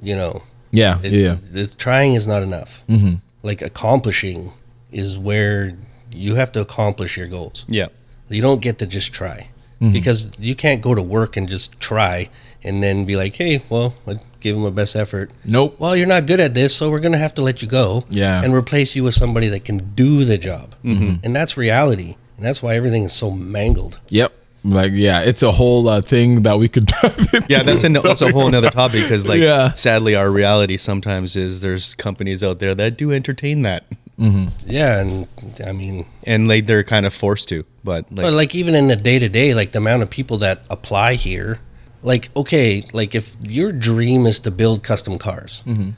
you 0.00 0.14
know 0.14 0.42
yeah, 0.70 1.00
it, 1.02 1.12
yeah, 1.12 1.32
it's- 1.50 1.74
trying 1.74 2.14
is 2.14 2.24
not 2.24 2.40
enough 2.44 2.84
mm-hmm. 2.88 3.14
like 3.42 3.60
accomplishing 3.62 4.52
is 4.92 5.18
where 5.18 5.74
you 6.14 6.36
have 6.36 6.52
to 6.52 6.60
accomplish 6.60 7.16
your 7.16 7.26
goals 7.26 7.64
Yeah. 7.68 7.88
you 8.28 8.40
don't 8.40 8.60
get 8.62 8.78
to 8.78 8.86
just 8.86 9.12
try 9.12 9.48
Mm-hmm. 9.80 9.92
because 9.92 10.30
you 10.40 10.56
can't 10.56 10.82
go 10.82 10.92
to 10.94 11.02
work 11.02 11.36
and 11.36 11.48
just 11.48 11.78
try 11.80 12.30
and 12.64 12.82
then 12.82 13.04
be 13.04 13.14
like 13.14 13.34
hey 13.34 13.62
well 13.70 13.94
i 14.08 14.16
give 14.40 14.56
them 14.56 14.64
my 14.64 14.70
best 14.70 14.96
effort 14.96 15.30
Nope. 15.44 15.76
well 15.78 15.94
you're 15.94 16.08
not 16.08 16.26
good 16.26 16.40
at 16.40 16.52
this 16.54 16.74
so 16.74 16.90
we're 16.90 16.98
gonna 16.98 17.16
have 17.18 17.32
to 17.34 17.42
let 17.42 17.62
you 17.62 17.68
go 17.68 18.04
Yeah. 18.10 18.42
and 18.42 18.52
replace 18.52 18.96
you 18.96 19.04
with 19.04 19.14
somebody 19.14 19.46
that 19.48 19.64
can 19.64 19.94
do 19.94 20.24
the 20.24 20.36
job 20.36 20.74
mm-hmm. 20.84 21.24
and 21.24 21.36
that's 21.36 21.56
reality 21.56 22.16
and 22.36 22.44
that's 22.44 22.60
why 22.60 22.74
everything 22.74 23.04
is 23.04 23.12
so 23.12 23.30
mangled 23.30 24.00
Yep. 24.08 24.32
Like 24.64 24.92
yeah, 24.96 25.20
it's 25.20 25.42
a 25.44 25.52
whole 25.52 25.88
uh, 25.88 26.00
thing 26.00 26.42
that 26.42 26.58
we 26.58 26.68
could 26.68 26.86
dive 27.00 27.16
into. 27.32 27.46
Yeah, 27.48 27.62
that's 27.62 27.84
a, 27.84 27.88
that's 27.90 28.20
a 28.20 28.32
whole 28.32 28.50
nother 28.56 28.70
topic 28.70 29.02
because, 29.04 29.24
like, 29.24 29.38
Yeah. 29.40 29.72
sadly, 29.72 30.16
our 30.16 30.28
reality 30.32 30.76
sometimes 30.76 31.36
is 31.36 31.60
there's 31.60 31.94
companies 31.94 32.42
out 32.42 32.58
there 32.58 32.74
that 32.74 32.98
do 32.98 33.12
entertain 33.12 33.62
that, 33.62 33.84
Mm-hmm. 34.18 34.48
yeah 34.66 34.98
and 34.98 35.28
i 35.64 35.70
mean 35.70 36.04
and 36.24 36.48
like 36.48 36.66
they're 36.66 36.84
kind 36.84 37.06
of 37.06 37.14
forced 37.14 37.48
to. 37.48 37.64
But 37.82 38.04
like, 38.12 38.26
But 38.26 38.32
like 38.34 38.54
even 38.54 38.74
in 38.74 38.88
the 38.88 38.96
day 38.96 39.18
to 39.18 39.28
day, 39.30 39.54
like 39.54 39.72
the 39.72 39.78
amount 39.78 40.02
of 40.02 40.10
people 40.10 40.36
that 40.38 40.62
apply 40.68 41.14
here, 41.14 41.58
like 42.02 42.30
okay, 42.36 42.84
like 42.92 43.14
if 43.14 43.34
your 43.46 43.72
dream 43.72 44.26
is 44.26 44.40
to 44.40 44.50
build 44.50 44.82
custom 44.82 45.18
cars, 45.18 45.62
mm-hmm. 45.66 45.90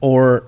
or 0.00 0.44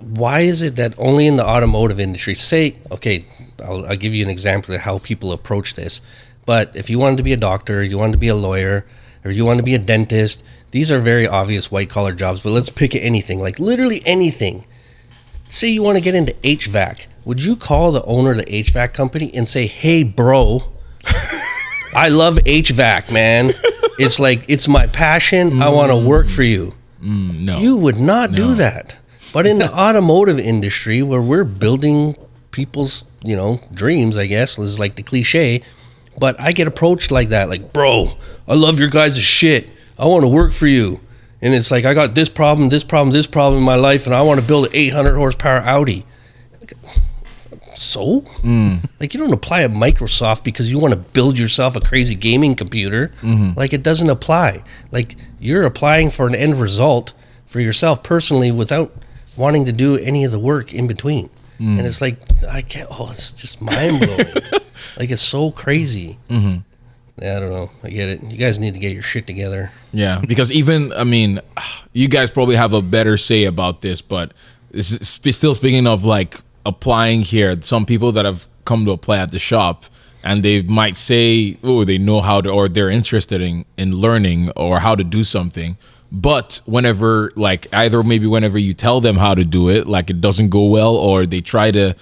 why 0.00 0.40
is 0.40 0.60
it 0.60 0.74
that 0.76 0.94
only 0.98 1.28
in 1.28 1.36
the 1.36 1.46
automotive 1.46 2.00
industry? 2.00 2.34
Say 2.34 2.76
okay, 2.90 3.24
I'll, 3.64 3.86
I'll 3.86 3.96
give 3.96 4.12
you 4.12 4.24
an 4.24 4.30
example 4.30 4.74
of 4.74 4.80
how 4.80 4.98
people 4.98 5.30
approach 5.32 5.74
this. 5.74 6.00
But 6.44 6.74
if 6.74 6.90
you 6.90 6.98
wanted 6.98 7.18
to 7.18 7.22
be 7.22 7.32
a 7.32 7.36
doctor, 7.36 7.82
you 7.84 7.96
wanted 7.96 8.12
to 8.12 8.18
be 8.18 8.28
a 8.28 8.34
lawyer, 8.34 8.86
or 9.24 9.30
you 9.30 9.44
wanted 9.44 9.58
to 9.58 9.64
be 9.64 9.74
a 9.76 9.78
dentist, 9.78 10.42
these 10.72 10.90
are 10.90 10.98
very 10.98 11.28
obvious 11.28 11.70
white 11.70 11.90
collar 11.90 12.12
jobs. 12.12 12.40
But 12.40 12.50
let's 12.50 12.70
pick 12.70 12.96
anything, 12.96 13.38
like 13.38 13.60
literally 13.60 14.02
anything 14.04 14.64
say 15.50 15.68
you 15.68 15.82
want 15.82 15.98
to 15.98 16.00
get 16.02 16.14
into 16.14 16.32
HVAC, 16.32 17.06
would 17.24 17.42
you 17.42 17.56
call 17.56 17.92
the 17.92 18.02
owner 18.04 18.30
of 18.32 18.38
the 18.38 18.44
HVAC 18.44 18.94
company 18.94 19.30
and 19.34 19.48
say, 19.48 19.66
"Hey, 19.66 20.02
bro, 20.02 20.62
I 21.94 22.08
love 22.08 22.36
HVAC, 22.38 23.12
man. 23.12 23.52
It's 23.98 24.18
like 24.18 24.46
it's 24.48 24.66
my 24.66 24.86
passion. 24.86 25.60
I 25.60 25.68
want 25.68 25.90
to 25.90 25.96
mm. 25.96 26.06
work 26.06 26.26
for 26.26 26.42
you." 26.42 26.74
Mm, 27.02 27.40
no. 27.40 27.58
You 27.58 27.76
would 27.76 28.00
not 28.00 28.32
do 28.32 28.54
that. 28.54 28.96
But 29.30 29.46
in 29.46 29.58
the 29.58 29.70
automotive 29.78 30.38
industry, 30.38 31.02
where 31.02 31.20
we're 31.20 31.44
building 31.44 32.16
people's, 32.50 33.04
you 33.22 33.36
know, 33.36 33.60
dreams, 33.72 34.16
I 34.16 34.24
guess 34.24 34.58
is 34.58 34.78
like 34.78 34.94
the 34.94 35.02
cliche. 35.02 35.60
But 36.18 36.40
I 36.40 36.52
get 36.52 36.66
approached 36.66 37.10
like 37.10 37.28
that, 37.28 37.48
like, 37.48 37.72
bro, 37.72 38.12
I 38.48 38.54
love 38.54 38.78
your 38.78 38.88
guys' 38.88 39.18
shit. 39.18 39.68
I 39.98 40.06
want 40.06 40.22
to 40.22 40.28
work 40.28 40.52
for 40.52 40.66
you. 40.66 41.00
And 41.42 41.54
it's 41.54 41.70
like 41.70 41.84
I 41.84 41.94
got 41.94 42.14
this 42.14 42.28
problem, 42.28 42.68
this 42.68 42.84
problem, 42.84 43.12
this 43.12 43.26
problem 43.26 43.58
in 43.58 43.64
my 43.64 43.76
life, 43.76 44.06
and 44.06 44.14
I 44.14 44.22
want 44.22 44.40
to 44.40 44.46
build 44.46 44.66
an 44.66 44.72
800 44.74 45.14
horsepower 45.14 45.60
Audi. 45.60 46.06
So, 47.74 48.22
mm. 48.42 48.86
like, 49.00 49.14
you 49.14 49.20
don't 49.20 49.32
apply 49.32 49.62
at 49.62 49.70
Microsoft 49.70 50.44
because 50.44 50.70
you 50.70 50.78
want 50.78 50.92
to 50.92 51.00
build 51.00 51.38
yourself 51.38 51.76
a 51.76 51.80
crazy 51.80 52.14
gaming 52.14 52.54
computer. 52.54 53.10
Mm-hmm. 53.22 53.58
Like, 53.58 53.72
it 53.72 53.82
doesn't 53.82 54.10
apply. 54.10 54.62
Like, 54.90 55.16
you're 55.38 55.62
applying 55.62 56.10
for 56.10 56.26
an 56.26 56.34
end 56.34 56.60
result 56.60 57.14
for 57.46 57.58
yourself 57.58 58.02
personally 58.02 58.50
without 58.50 58.92
wanting 59.36 59.64
to 59.64 59.72
do 59.72 59.96
any 59.96 60.24
of 60.24 60.32
the 60.32 60.38
work 60.38 60.74
in 60.74 60.86
between. 60.86 61.30
Mm. 61.58 61.78
And 61.78 61.80
it's 61.80 62.02
like, 62.02 62.18
I 62.50 62.60
can't, 62.60 62.88
oh, 62.90 63.10
it's 63.10 63.32
just 63.32 63.62
mind 63.62 64.00
blowing. 64.00 64.26
like, 64.98 65.10
it's 65.10 65.22
so 65.22 65.50
crazy. 65.50 66.18
Mm-hmm. 66.28 66.58
Yeah, 67.20 67.36
I 67.36 67.40
don't 67.40 67.50
know. 67.50 67.70
I 67.82 67.90
get 67.90 68.08
it. 68.08 68.22
You 68.22 68.38
guys 68.38 68.58
need 68.58 68.72
to 68.74 68.80
get 68.80 68.92
your 68.92 69.02
shit 69.02 69.26
together. 69.26 69.70
Yeah, 69.92 70.22
because 70.26 70.50
even 70.50 70.92
I 70.94 71.04
mean, 71.04 71.40
you 71.92 72.08
guys 72.08 72.30
probably 72.30 72.56
have 72.56 72.72
a 72.72 72.80
better 72.80 73.16
say 73.16 73.44
about 73.44 73.82
this, 73.82 74.00
but 74.00 74.32
still 74.80 75.54
speaking 75.54 75.86
of 75.86 76.04
like 76.04 76.40
applying 76.64 77.22
here. 77.22 77.60
Some 77.62 77.86
people 77.86 78.12
that 78.12 78.24
have 78.24 78.48
come 78.64 78.84
to 78.84 78.92
apply 78.92 79.18
at 79.18 79.32
the 79.32 79.38
shop, 79.38 79.84
and 80.22 80.42
they 80.42 80.62
might 80.62 80.96
say, 80.96 81.58
"Oh, 81.62 81.84
they 81.84 81.98
know 81.98 82.20
how 82.20 82.40
to," 82.40 82.50
or 82.50 82.68
they're 82.68 82.90
interested 82.90 83.40
in 83.40 83.64
in 83.76 83.96
learning 83.96 84.50
or 84.56 84.80
how 84.80 84.94
to 84.94 85.04
do 85.04 85.24
something. 85.24 85.76
But 86.12 86.60
whenever, 86.66 87.32
like, 87.36 87.68
either 87.72 88.02
maybe 88.02 88.26
whenever 88.26 88.58
you 88.58 88.74
tell 88.74 89.00
them 89.00 89.16
how 89.16 89.34
to 89.34 89.44
do 89.44 89.68
it, 89.68 89.86
like 89.86 90.10
it 90.10 90.20
doesn't 90.20 90.48
go 90.48 90.64
well, 90.64 90.96
or 90.96 91.24
they 91.24 91.40
try 91.40 91.70
to 91.70 91.94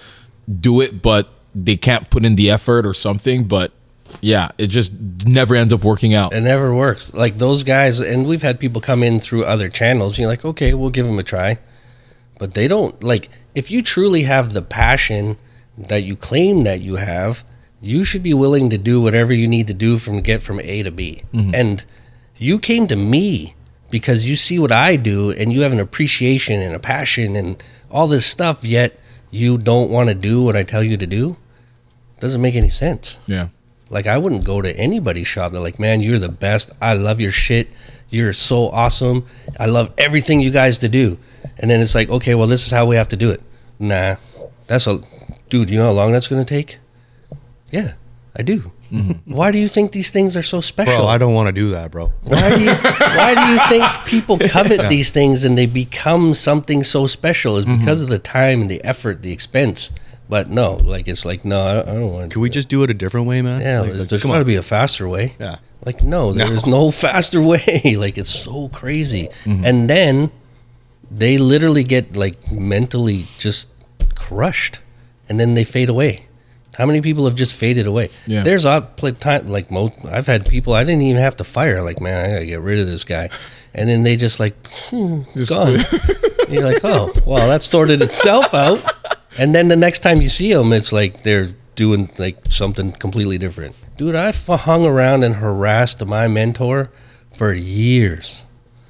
do 0.59 0.81
it, 0.81 1.01
but 1.01 1.29
they 1.53 1.75
can't 1.75 2.09
put 2.09 2.25
in 2.25 2.35
the 2.35 2.49
effort 2.49 2.85
or 2.85 2.93
something. 2.93 3.43
But 3.43 3.71
yeah, 4.21 4.51
it 4.57 4.67
just 4.67 4.91
never 5.25 5.55
ends 5.55 5.73
up 5.73 5.83
working 5.83 6.13
out. 6.13 6.33
It 6.33 6.41
never 6.41 6.73
works. 6.73 7.13
Like 7.13 7.37
those 7.37 7.63
guys, 7.63 7.99
and 7.99 8.27
we've 8.27 8.41
had 8.41 8.59
people 8.59 8.81
come 8.81 9.03
in 9.03 9.19
through 9.19 9.45
other 9.45 9.69
channels. 9.69 10.17
You're 10.17 10.27
like, 10.27 10.45
okay, 10.45 10.73
we'll 10.73 10.89
give 10.89 11.05
them 11.05 11.19
a 11.19 11.23
try. 11.23 11.59
but 12.39 12.53
they 12.53 12.67
don't 12.67 13.03
like 13.03 13.29
if 13.53 13.69
you 13.69 13.81
truly 13.83 14.23
have 14.23 14.53
the 14.53 14.61
passion 14.61 15.37
that 15.77 16.03
you 16.03 16.15
claim 16.15 16.63
that 16.63 16.83
you 16.83 16.95
have, 16.95 17.43
you 17.81 18.03
should 18.03 18.23
be 18.23 18.33
willing 18.33 18.69
to 18.69 18.77
do 18.77 19.01
whatever 19.01 19.33
you 19.33 19.47
need 19.47 19.67
to 19.67 19.73
do 19.73 19.97
from 19.97 20.21
get 20.21 20.41
from 20.41 20.59
A 20.61 20.83
to 20.83 20.91
B. 20.91 21.23
Mm-hmm. 21.33 21.55
And 21.55 21.83
you 22.37 22.59
came 22.59 22.87
to 22.87 22.95
me 22.95 23.55
because 23.89 24.25
you 24.25 24.35
see 24.35 24.59
what 24.59 24.71
I 24.71 24.95
do 24.95 25.31
and 25.31 25.51
you 25.51 25.61
have 25.61 25.71
an 25.73 25.79
appreciation 25.79 26.61
and 26.61 26.75
a 26.75 26.79
passion 26.79 27.35
and 27.35 27.61
all 27.91 28.07
this 28.07 28.25
stuff 28.25 28.63
yet 28.63 28.99
you 29.31 29.57
don't 29.57 29.89
want 29.89 30.09
to 30.09 30.15
do 30.15 30.43
what 30.43 30.55
I 30.55 30.63
tell 30.63 30.83
you 30.83 30.97
to 30.97 31.07
do. 31.07 31.37
Doesn't 32.19 32.41
make 32.41 32.55
any 32.55 32.69
sense. 32.69 33.17
Yeah. 33.27 33.49
Like 33.89 34.07
I 34.07 34.17
wouldn't 34.17 34.43
go 34.43 34.61
to 34.61 34.75
anybody's 34.77 35.27
shop. 35.27 35.51
They're 35.51 35.61
like, 35.61 35.79
man, 35.79 36.01
you're 36.01 36.19
the 36.19 36.29
best. 36.29 36.71
I 36.81 36.93
love 36.93 37.19
your 37.19 37.31
shit. 37.31 37.69
You're 38.09 38.33
so 38.33 38.69
awesome. 38.69 39.25
I 39.59 39.65
love 39.65 39.93
everything 39.97 40.39
you 40.39 40.51
guys 40.51 40.77
to 40.79 40.89
do. 40.89 41.17
And 41.57 41.69
then 41.69 41.81
it's 41.81 41.95
like, 41.95 42.09
okay, 42.09 42.35
well, 42.35 42.47
this 42.47 42.65
is 42.65 42.71
how 42.71 42.85
we 42.85 42.95
have 42.95 43.07
to 43.09 43.17
do 43.17 43.29
it. 43.29 43.41
Nah, 43.79 44.15
that's 44.67 44.87
a 44.87 45.01
dude. 45.49 45.69
You 45.69 45.79
know 45.79 45.85
how 45.85 45.91
long 45.91 46.11
that's 46.11 46.27
gonna 46.27 46.45
take? 46.45 46.77
Yeah, 47.71 47.93
I 48.35 48.41
do. 48.41 48.71
Mm-hmm. 48.91 49.33
Why 49.35 49.51
do 49.51 49.59
you 49.59 49.67
think 49.67 49.91
these 49.91 50.09
things 50.09 50.35
are 50.35 50.43
so 50.43 50.61
special? 50.61 50.97
Bro, 50.97 51.07
I 51.07 51.17
don't 51.19 51.33
want 51.33 51.47
to 51.47 51.51
do 51.51 51.69
that, 51.69 51.91
bro. 51.91 52.11
why 52.23 52.55
do 52.55 52.63
you 52.63 52.73
Why 52.73 53.35
do 53.35 53.51
you 53.51 53.59
think 53.69 53.85
people 54.05 54.39
covet 54.49 54.89
these 54.89 55.11
things 55.11 55.43
and 55.43 55.57
they 55.57 55.67
become 55.67 56.33
something 56.33 56.83
so 56.83 57.05
special? 57.05 57.57
Is 57.57 57.65
mm-hmm. 57.65 57.79
because 57.79 58.01
of 58.01 58.09
the 58.09 58.19
time 58.19 58.61
and 58.61 58.69
the 58.69 58.83
effort, 58.83 59.21
the 59.21 59.31
expense. 59.31 59.91
But 60.29 60.47
no, 60.47 60.75
like 60.75 61.07
it's 61.07 61.25
like 61.25 61.43
no, 61.43 61.59
I, 61.59 61.81
I 61.81 61.95
don't 61.95 62.13
want. 62.13 62.29
to 62.29 62.33
Can 62.35 62.41
we 62.43 62.51
just 62.51 62.69
do 62.69 62.83
it 62.83 62.91
a 62.91 62.93
different 62.93 63.25
way, 63.25 63.41
man? 63.41 63.61
yeah, 63.61 63.81
Like, 63.81 63.93
there's, 63.93 64.21
come 64.21 64.29
got 64.31 64.39
to 64.39 64.45
be 64.45 64.55
a 64.55 64.61
faster 64.61 65.09
way. 65.09 65.35
Yeah. 65.39 65.57
Like 65.83 66.03
no, 66.03 66.33
there 66.33 66.53
is 66.53 66.67
no 66.67 66.91
faster 67.05 67.41
way. 67.41 67.95
like 67.97 68.17
it's 68.17 68.29
so 68.29 68.69
crazy. 68.69 69.29
And 69.45 69.89
then 69.89 70.31
they 71.09 71.39
literally 71.39 71.83
get 71.83 72.15
like 72.15 72.51
mentally 72.51 73.25
just 73.39 73.69
crushed, 74.13 74.79
and 75.27 75.39
then 75.39 75.55
they 75.55 75.63
fade 75.63 75.89
away. 75.89 76.27
How 76.77 76.85
many 76.85 77.01
people 77.01 77.25
have 77.25 77.35
just 77.35 77.55
faded 77.55 77.87
away? 77.87 78.09
Yeah. 78.27 78.43
There's 78.43 78.65
a 78.65 78.81
time 79.19 79.47
like 79.47 79.71
most. 79.71 80.05
I've 80.05 80.27
had 80.27 80.47
people 80.47 80.73
I 80.73 80.83
didn't 80.83 81.01
even 81.01 81.21
have 81.21 81.35
to 81.37 81.43
fire. 81.43 81.81
Like 81.81 81.99
man, 81.99 82.29
I 82.29 82.33
gotta 82.33 82.45
get 82.45 82.61
rid 82.61 82.79
of 82.79 82.85
this 82.85 83.03
guy, 83.03 83.29
and 83.73 83.89
then 83.89 84.03
they 84.03 84.15
just 84.15 84.39
like 84.39 84.55
hmm, 84.89 85.23
gone. 85.47 85.79
You're 86.49 86.63
like, 86.63 86.83
oh, 86.83 87.13
well, 87.25 87.47
that 87.47 87.61
sorted 87.63 88.01
itself 88.01 88.53
out. 88.53 88.83
And 89.37 89.53
then 89.53 89.67
the 89.67 89.75
next 89.75 89.99
time 89.99 90.21
you 90.21 90.29
see 90.29 90.53
them, 90.53 90.73
it's 90.73 90.91
like 90.91 91.23
they're 91.23 91.49
doing 91.75 92.09
like 92.17 92.37
something 92.49 92.91
completely 92.91 93.37
different. 93.37 93.75
Dude, 93.97 94.15
I 94.15 94.29
f- 94.29 94.47
hung 94.47 94.85
around 94.85 95.23
and 95.23 95.35
harassed 95.35 96.05
my 96.05 96.27
mentor 96.27 96.91
for 97.31 97.53
years. 97.53 98.43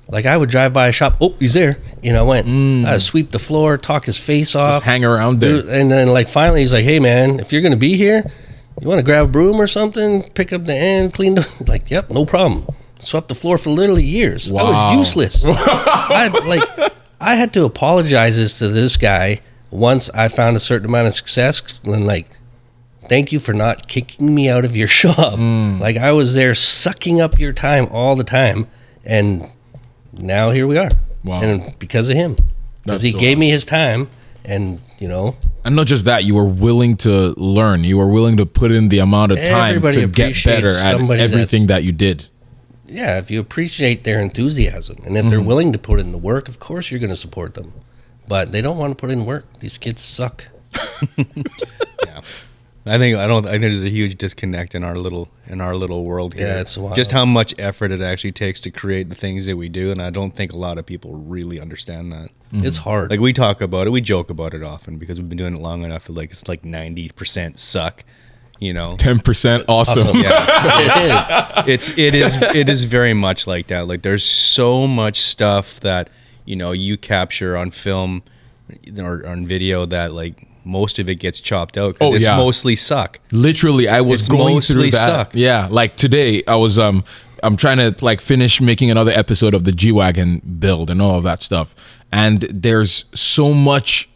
Like 0.07 0.25
I 0.25 0.35
would 0.35 0.49
drive 0.49 0.73
by 0.73 0.87
a 0.87 0.91
shop, 0.91 1.17
oh, 1.21 1.35
he's 1.39 1.53
there. 1.53 1.77
You 2.01 2.13
know, 2.13 2.25
I 2.25 2.27
went, 2.27 2.47
mm. 2.47 2.85
I'd 2.85 3.01
sweep 3.01 3.29
the 3.29 3.37
floor, 3.39 3.77
talk 3.77 4.05
his 4.05 4.17
face 4.17 4.55
off, 4.55 4.75
Just 4.75 4.85
hang 4.85 5.05
around 5.05 5.39
there. 5.39 5.61
Dude, 5.61 5.69
and 5.69 5.91
then 5.91 6.07
like 6.07 6.27
finally 6.27 6.61
he's 6.61 6.73
like, 6.73 6.83
"Hey 6.83 6.99
man, 6.99 7.39
if 7.39 7.53
you're 7.53 7.61
gonna 7.61 7.77
be 7.77 7.95
here, 7.95 8.23
you 8.81 8.87
want 8.87 8.97
to 8.97 9.03
grab 9.03 9.25
a 9.25 9.27
broom 9.27 9.61
or 9.61 9.67
something, 9.67 10.23
pick 10.23 10.51
up 10.51 10.65
the 10.65 10.73
end, 10.73 11.13
clean 11.13 11.35
the 11.35 11.47
like, 11.67 11.91
yep, 11.91 12.09
no 12.09 12.25
problem." 12.25 12.65
Swept 12.99 13.27
the 13.29 13.35
floor 13.35 13.57
for 13.57 13.69
literally 13.69 14.03
years. 14.03 14.49
I 14.49 14.51
was 14.51 14.97
useless. 14.97 15.45
I 15.47 16.29
had, 16.31 16.43
like 16.45 16.67
I 17.21 17.35
had 17.35 17.53
to 17.53 17.65
apologize 17.65 18.35
this 18.35 18.57
to 18.59 18.67
this 18.67 18.97
guy 18.97 19.41
once 19.71 20.09
I 20.11 20.27
found 20.27 20.55
a 20.57 20.59
certain 20.59 20.87
amount 20.89 21.07
of 21.07 21.15
success 21.15 21.79
then 21.83 22.05
like 22.05 22.27
thank 23.07 23.31
you 23.31 23.39
for 23.39 23.53
not 23.53 23.87
kicking 23.87 24.33
me 24.35 24.49
out 24.49 24.65
of 24.65 24.75
your 24.77 24.87
shop. 24.99 25.33
Mm. 25.39 25.79
Like 25.79 25.97
I 25.97 26.11
was 26.11 26.33
there 26.33 26.53
sucking 26.55 27.19
up 27.21 27.39
your 27.39 27.53
time 27.53 27.87
all 27.91 28.15
the 28.15 28.23
time 28.23 28.67
and 29.05 29.45
now 30.13 30.51
here 30.51 30.67
we 30.67 30.77
are. 30.77 30.89
Wow. 31.23 31.41
And 31.41 31.77
because 31.79 32.09
of 32.09 32.15
him. 32.15 32.37
Because 32.83 33.01
he 33.01 33.11
so 33.11 33.19
gave 33.19 33.37
me 33.37 33.49
his 33.49 33.65
time 33.65 34.09
and 34.45 34.79
you 34.99 35.07
know 35.07 35.35
And 35.65 35.75
not 35.75 35.87
just 35.87 36.05
that, 36.05 36.23
you 36.23 36.33
were 36.35 36.45
willing 36.45 36.95
to 36.97 37.33
learn. 37.37 37.83
You 37.83 37.97
were 37.97 38.07
willing 38.09 38.37
to 38.37 38.45
put 38.45 38.71
in 38.71 38.89
the 38.89 38.99
amount 38.99 39.31
of 39.33 39.39
time 39.39 39.81
to 39.81 40.07
get 40.07 40.43
better 40.45 40.69
at 40.69 40.99
everything 41.19 41.67
that 41.67 41.83
you 41.83 41.91
did. 41.91 42.27
yeah, 42.87 43.17
if 43.19 43.29
you 43.29 43.39
appreciate 43.39 44.03
their 44.03 44.19
enthusiasm 44.21 44.97
and 45.05 45.15
if 45.17 45.21
Mm-hmm. 45.23 45.29
they're 45.29 45.41
willing 45.41 45.71
to 45.73 45.77
put 45.79 45.99
in 45.99 46.11
the 46.11 46.17
work, 46.17 46.47
of 46.47 46.57
course 46.59 46.89
you're 46.89 46.99
going 46.99 47.09
to 47.11 47.15
support 47.15 47.53
them. 47.53 47.73
But 48.29 48.51
they 48.51 48.61
don't 48.61 48.77
want 48.77 48.91
to 48.91 48.95
put 48.95 49.09
in 49.09 49.25
work. 49.25 49.45
These 49.59 49.79
kids 49.79 50.01
suck. 50.01 50.49
yeah. 52.05 52.21
I 52.85 52.97
think 52.97 53.17
I 53.17 53.27
don't. 53.27 53.45
I 53.45 53.51
think 53.51 53.61
there's 53.61 53.83
a 53.83 53.89
huge 53.89 54.17
disconnect 54.17 54.75
in 54.75 54.83
our 54.83 54.95
little 54.95 55.29
in 55.47 55.61
our 55.61 55.75
little 55.75 56.05
world 56.05 56.35
here. 56.35 56.47
Yeah, 56.47 56.61
it's 56.61 56.77
wild. 56.77 56.95
just 56.95 57.11
how 57.11 57.25
much 57.25 57.53
effort 57.57 57.91
it 57.91 58.01
actually 58.01 58.31
takes 58.31 58.61
to 58.61 58.71
create 58.71 59.09
the 59.09 59.15
things 59.15 59.47
that 59.47 59.57
we 59.57 59.67
do, 59.67 59.91
and 59.91 60.01
I 60.01 60.11
don't 60.11 60.35
think 60.35 60.53
a 60.53 60.57
lot 60.57 60.77
of 60.77 60.85
people 60.85 61.15
really 61.15 61.59
understand 61.59 62.13
that. 62.13 62.29
It's 62.51 62.77
mm-hmm. 62.77 62.83
hard. 62.83 63.11
Like 63.11 63.19
we 63.19 63.33
talk 63.33 63.61
about 63.61 63.87
it, 63.87 63.89
we 63.89 64.01
joke 64.01 64.29
about 64.29 64.53
it 64.53 64.63
often 64.63 64.97
because 64.97 65.19
we've 65.19 65.27
been 65.27 65.37
doing 65.37 65.55
it 65.55 65.61
long 65.61 65.83
enough. 65.83 66.05
That 66.05 66.13
like 66.13 66.31
it's 66.31 66.47
like 66.47 66.63
ninety 66.63 67.09
percent 67.09 67.59
suck, 67.59 68.03
you 68.59 68.73
know. 68.73 68.95
Ten 68.97 69.19
percent 69.19 69.65
awesome. 69.67 70.07
Awesome. 70.07 70.21
Yeah, 70.21 71.63
it 71.67 71.67
is. 71.67 71.89
it's 71.89 71.97
it 71.97 72.15
is 72.15 72.41
it 72.55 72.69
is 72.69 72.85
very 72.85 73.13
much 73.13 73.45
like 73.45 73.67
that. 73.67 73.87
Like 73.87 74.03
there's 74.03 74.23
so 74.23 74.87
much 74.87 75.19
stuff 75.19 75.79
that 75.81 76.09
you 76.49 76.55
know 76.55 76.71
you 76.71 76.97
capture 76.97 77.55
on 77.55 77.71
film 77.71 78.23
or 78.97 79.25
on 79.25 79.45
video 79.45 79.85
that 79.85 80.11
like 80.13 80.47
most 80.65 80.99
of 80.99 81.07
it 81.09 81.15
gets 81.15 81.39
chopped 81.39 81.77
out 81.77 81.93
because 81.93 82.11
Oh, 82.11 82.15
it's 82.15 82.25
yeah. 82.25 82.35
mostly 82.37 82.75
suck. 82.75 83.19
Literally, 83.31 83.87
I 83.87 84.01
was 84.01 84.21
It's 84.21 84.29
going 84.29 84.55
mostly 84.55 84.75
through 84.75 84.91
that. 84.91 85.05
suck. 85.05 85.31
Yeah, 85.35 85.67
like 85.71 85.95
today, 85.95 86.43
I 86.47 86.55
was 86.55 86.77
um, 86.77 87.03
I'm 87.41 87.55
trying 87.55 87.77
to 87.77 87.95
like 88.03 88.19
finish 88.19 88.59
making 88.61 88.91
another 88.91 89.11
episode 89.11 89.53
of 89.53 89.63
the 89.63 89.71
G 89.71 89.91
wagon 89.91 90.39
build 90.59 90.89
and 90.89 91.01
all 91.01 91.15
of 91.17 91.23
that 91.23 91.39
stuff, 91.39 91.75
and 92.11 92.41
there's 92.41 93.05
so 93.13 93.53
much 93.53 94.08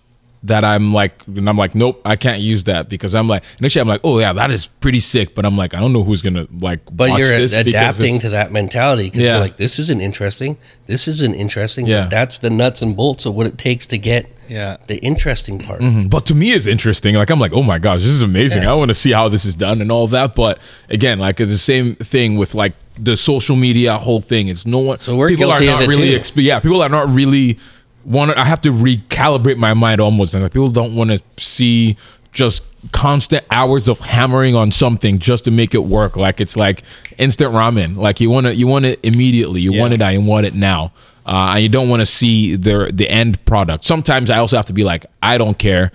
that 0.46 0.66
I'm 0.66 0.94
like, 0.94 1.26
and 1.28 1.48
I'm 1.48 1.58
like, 1.58 1.74
nope, 1.74 2.02
I 2.04 2.16
can't 2.18 2.41
use 2.41 2.66
that 2.66 2.89
because 2.89 3.16
I'm 3.16 3.28
like, 3.30 3.44
initially 3.60 3.82
I'm 3.82 3.88
like, 3.88 4.02
oh 4.04 4.20
yeah, 4.20 4.34
that 4.34 4.52
is 4.52 4.68
pretty 4.68 5.00
sick, 5.00 5.36
but 5.36 5.46
I'm 5.46 5.56
like, 5.58 5.74
I 5.74 5.80
don't 5.80 5.94
know 5.94 6.04
who's 6.04 6.22
gonna 6.22 6.48
like, 6.60 6.82
But 6.91 7.12
watch 7.12 7.20
you're 7.20 7.30
this 7.30 7.54
adapting 7.54 8.20
to 8.20 8.30
that 8.32 8.52
mentality 8.52 9.06
because 9.06 9.22
Yeah. 9.22 9.32
you're 9.34 9.39
like, 9.41 9.56
this 9.58 9.80
isn't 9.80 10.02
interesting. 10.02 10.58
This 10.86 11.08
isn't 11.08 11.34
interesting. 11.36 11.86
Yeah. 11.86 12.02
But 12.02 12.10
that's 12.10 12.38
the 12.39 12.50
nuts 12.50 12.82
and 12.82 12.96
bolts 12.98 13.26
of 13.26 13.36
what 13.36 13.48
it 13.48 13.58
takes 13.58 13.88
to 13.88 13.98
get 13.98 14.28
Yeah. 14.50 14.76
the 14.88 14.98
interesting 14.98 15.60
part. 15.60 15.80
Mm-hmm. 15.80 16.08
but 16.10 16.26
to 16.26 16.36
me 16.36 16.52
it's 16.52 16.66
interesting 16.68 17.16
like 17.16 17.30
i'm 17.30 17.39
like 17.39 17.54
oh 17.54 17.64
my 17.64 17.80
gosh 17.80 18.02
this 18.02 18.10
is 18.10 18.22
amazing 18.22 18.64
Yeah. 18.64 18.72
i 18.72 18.74
want 18.76 18.89
to 18.89 18.94
see 18.94 19.12
how 19.14 19.30
this 19.30 19.46
is 19.46 19.56
done 19.56 19.82
and 19.82 19.89
all 19.91 20.08
that 20.08 20.36
but 20.36 20.60
again 20.89 21.18
like 21.20 21.39
it's 21.39 21.52
the 21.52 21.58
same 21.58 21.96
thing 21.96 22.36
with 22.38 22.54
like 22.54 22.74
the 23.00 23.16
social 23.16 23.56
media 23.56 23.98
whole 23.98 24.20
thing 24.22 24.50
it's 24.50 24.66
no 24.68 24.80
one 24.80 24.98
So 25.00 25.16
we're 25.16 25.30
people 25.30 25.48
guilty 25.48 25.70
are 25.70 25.74
of 25.76 25.80
not 25.80 25.84
it 25.84 25.88
really 25.88 26.12
too. 26.12 26.20
exp- 26.20 26.44
yeah 26.44 26.60
people 26.60 26.82
are 26.84 26.89
not 26.89 27.08
really 27.10 27.58
want 28.06 28.32
to 28.32 28.39
i 28.39 28.43
have 28.43 28.60
to 28.62 28.72
recalibrate 28.72 29.58
my 29.58 29.74
mind 29.74 30.01
almost. 30.01 30.34
And 30.34 30.43
like 30.43 30.54
people 30.54 30.70
don't 30.70 30.95
want 30.95 31.12
to 31.12 31.22
see 31.38 31.97
just 32.34 32.64
constant 32.91 33.45
hours 33.49 33.88
of 33.88 33.99
hammering 33.99 34.56
on 34.56 34.72
something 34.72 35.20
just 35.20 35.45
to 35.45 35.51
make 35.51 35.74
it 35.74 35.84
work. 35.84 36.18
Like 36.18 36.41
it's 36.41 36.56
like 36.56 36.84
instant 37.18 37.54
ramen. 37.54 37.95
Like 37.95 38.20
you 38.20 38.30
want 38.30 38.47
to 38.47 38.56
you 38.56 38.68
want 38.68 38.86
it 38.86 38.99
immediately. 39.04 39.62
You 39.62 39.74
want 39.74 39.93
it 39.93 40.01
I 40.01 40.18
want 40.18 40.45
it 40.45 40.54
now. 40.54 40.91
Uh, 41.26 41.54
and 41.56 41.64
you 41.64 41.70
don't 41.70 41.88
want 41.88 42.01
to 42.01 42.06
see 42.06 42.56
the 42.56 42.91
the 42.93 43.10
end 43.10 43.43
product. 43.45 43.86
Sometimes 43.86 44.30
i 44.30 44.38
also 44.38 44.58
have 44.58 44.66
to 44.66 44.74
be 44.74 44.84
like 44.84 45.06
i 45.22 45.38
don't 45.38 45.58
care. 45.58 45.91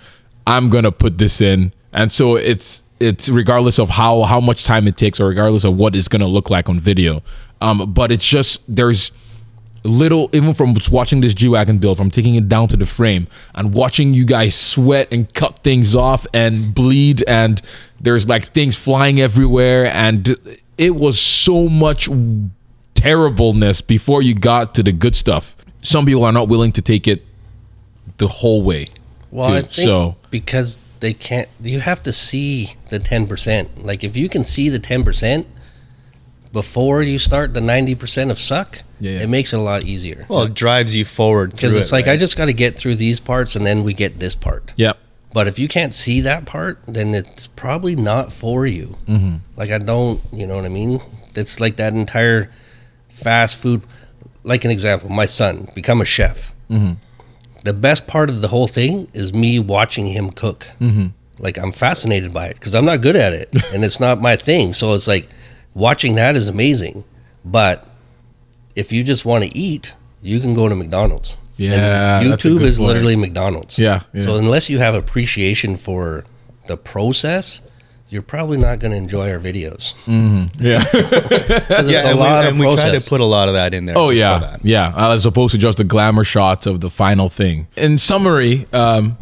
I'm 0.47 0.69
gonna 0.69 0.91
put 0.91 1.17
this 1.17 1.41
in. 1.41 1.73
And 1.93 2.11
so 2.11 2.35
it's 2.35 2.83
it's 2.99 3.29
regardless 3.29 3.77
of 3.79 3.89
how 3.89 4.23
how 4.23 4.39
much 4.39 4.63
time 4.63 4.87
it 4.87 4.97
takes 4.97 5.19
or 5.19 5.27
regardless 5.27 5.63
of 5.63 5.77
what 5.77 5.95
it's 5.95 6.07
gonna 6.07 6.27
look 6.27 6.49
like 6.49 6.69
on 6.69 6.79
video. 6.79 7.21
Um 7.61 7.93
but 7.93 8.11
it's 8.11 8.27
just 8.27 8.61
there's 8.67 9.11
little 9.83 10.29
even 10.33 10.53
from 10.53 10.75
watching 10.91 11.21
this 11.21 11.33
g-wagon 11.33 11.77
build 11.77 11.95
from 11.97 12.11
taking 12.11 12.35
it 12.35 12.49
down 12.49 12.67
to 12.67 12.75
the 12.75 12.85
frame 12.85 13.27
and 13.55 13.73
watching 13.73 14.13
you 14.13 14.25
guys 14.25 14.53
sweat 14.53 15.07
and 15.13 15.33
cut 15.33 15.59
things 15.59 15.95
off 15.95 16.27
and 16.33 16.73
bleed 16.75 17.23
and 17.27 17.61
there's 17.99 18.27
like 18.27 18.45
things 18.47 18.75
flying 18.75 19.21
everywhere 19.21 19.85
and 19.85 20.35
it 20.77 20.95
was 20.95 21.19
so 21.19 21.69
much 21.69 22.09
terribleness 22.93 23.81
before 23.81 24.21
you 24.21 24.33
got 24.35 24.75
to 24.75 24.83
the 24.83 24.91
good 24.91 25.15
stuff 25.15 25.55
some 25.81 26.05
people 26.05 26.23
are 26.25 26.33
not 26.33 26.49
willing 26.49 26.71
to 26.71 26.81
take 26.81 27.07
it 27.07 27.25
the 28.17 28.27
whole 28.27 28.61
way 28.61 28.85
Well, 29.31 29.47
too. 29.47 29.53
I 29.53 29.61
think 29.61 29.71
so 29.71 30.15
because 30.29 30.77
they 30.99 31.13
can't, 31.13 31.47
you 31.61 31.79
have 31.79 32.03
to 32.03 32.11
see 32.11 32.73
the 32.89 32.99
10%. 32.99 33.85
Like 33.85 34.03
if 34.03 34.17
you 34.17 34.27
can 34.27 34.43
see 34.43 34.67
the 34.67 34.79
10% 34.81 35.45
before 36.51 37.01
you 37.01 37.19
start 37.19 37.53
the 37.53 37.59
90% 37.59 38.31
of 38.31 38.39
suck, 38.39 38.79
Yeah, 38.99 39.11
yeah. 39.11 39.19
it 39.21 39.27
makes 39.29 39.53
it 39.53 39.57
a 39.57 39.61
lot 39.61 39.83
easier. 39.83 40.25
Well, 40.29 40.43
it 40.43 40.53
drives 40.55 40.95
you 40.95 41.05
forward 41.05 41.51
Because 41.51 41.73
it's 41.75 41.89
it, 41.89 41.93
like, 41.93 42.07
I 42.07 42.17
just 42.17 42.35
got 42.35 42.45
to 42.45 42.53
get 42.53 42.75
through 42.75 42.95
these 42.95 43.19
parts 43.19 43.55
and 43.55 43.65
then 43.65 43.83
we 43.83 43.93
get 43.93 44.19
this 44.19 44.33
part. 44.35 44.73
yeah 44.75 44.93
But 45.33 45.47
if 45.47 45.59
you 45.59 45.67
can't 45.67 45.93
see 45.93 46.21
that 46.21 46.45
part, 46.45 46.79
then 46.87 47.13
it's 47.13 47.45
probably 47.47 47.95
not 47.95 48.31
for 48.31 48.65
you. 48.65 48.97
Mm-hmm. 49.05 49.35
Like 49.55 49.69
I 49.71 49.77
don't, 49.77 50.21
you 50.33 50.47
know 50.47 50.55
what 50.55 50.65
I 50.65 50.69
mean? 50.69 51.01
It's 51.35 51.59
like 51.59 51.75
that 51.77 51.93
entire 51.93 52.49
fast 53.09 53.57
food. 53.57 53.83
Like 54.43 54.65
an 54.65 54.71
example, 54.71 55.09
my 55.09 55.27
son 55.27 55.67
become 55.75 56.01
a 56.01 56.05
chef. 56.05 56.53
Mm-hmm. 56.69 56.93
The 57.63 57.73
best 57.73 58.07
part 58.07 58.29
of 58.29 58.41
the 58.41 58.47
whole 58.47 58.67
thing 58.67 59.07
is 59.13 59.33
me 59.33 59.59
watching 59.59 60.07
him 60.07 60.31
cook. 60.31 60.67
Mm-hmm. 60.79 61.07
Like 61.37 61.57
I'm 61.57 61.71
fascinated 61.71 62.33
by 62.33 62.47
it 62.47 62.55
because 62.55 62.73
I'm 62.73 62.85
not 62.85 63.01
good 63.01 63.15
at 63.15 63.33
it 63.33 63.49
and 63.73 63.83
it's 63.85 63.99
not 63.99 64.19
my 64.21 64.35
thing. 64.35 64.73
So 64.73 64.93
it's 64.95 65.07
like 65.07 65.29
watching 65.73 66.15
that 66.15 66.35
is 66.35 66.47
amazing. 66.47 67.03
But 67.45 67.85
if 68.75 68.91
you 68.91 69.03
just 69.03 69.25
want 69.25 69.43
to 69.45 69.57
eat, 69.57 69.95
you 70.21 70.39
can 70.39 70.53
go 70.53 70.67
to 70.69 70.75
McDonald's. 70.75 71.37
Yeah, 71.57 72.19
And 72.21 72.31
that's 72.31 72.45
a 72.45 72.47
YouTube 72.49 72.59
good 72.59 72.61
is 72.69 72.77
point. 72.77 72.87
literally 72.87 73.15
McDonald's. 73.17 73.77
Yeah, 73.77 74.03
yeah. 74.13 74.23
So 74.23 74.35
unless 74.37 74.69
you 74.69 74.79
have 74.79 74.95
appreciation 74.95 75.75
for 75.75 76.23
the 76.67 76.77
process, 76.77 77.61
you're 78.07 78.21
probably 78.21 78.57
not 78.57 78.79
going 78.79 78.91
to 78.91 78.97
enjoy 78.97 79.29
our 79.31 79.39
videos. 79.39 79.93
Yeah. 80.59 80.79
'Cause 80.83 81.85
it's 81.85 81.91
Yeah, 81.91 82.03
a 82.03 82.07
and, 82.11 82.17
we, 82.17 82.23
lot 82.23 82.45
and 82.45 82.59
we 82.59 82.75
try 82.75 82.91
to 82.97 83.01
put 83.01 83.19
a 83.19 83.25
lot 83.25 83.49
of 83.49 83.55
that 83.55 83.73
in 83.73 83.85
there. 83.85 83.97
Oh 83.97 84.09
yeah, 84.09 84.39
that. 84.39 84.65
yeah. 84.65 84.93
As 85.11 85.25
opposed 85.25 85.51
to 85.51 85.57
just 85.57 85.77
the 85.79 85.83
glamour 85.83 86.23
shots 86.23 86.65
of 86.65 86.79
the 86.79 86.89
final 86.89 87.27
thing. 87.29 87.67
In 87.75 87.97
summary, 87.97 88.65
um, 88.71 89.17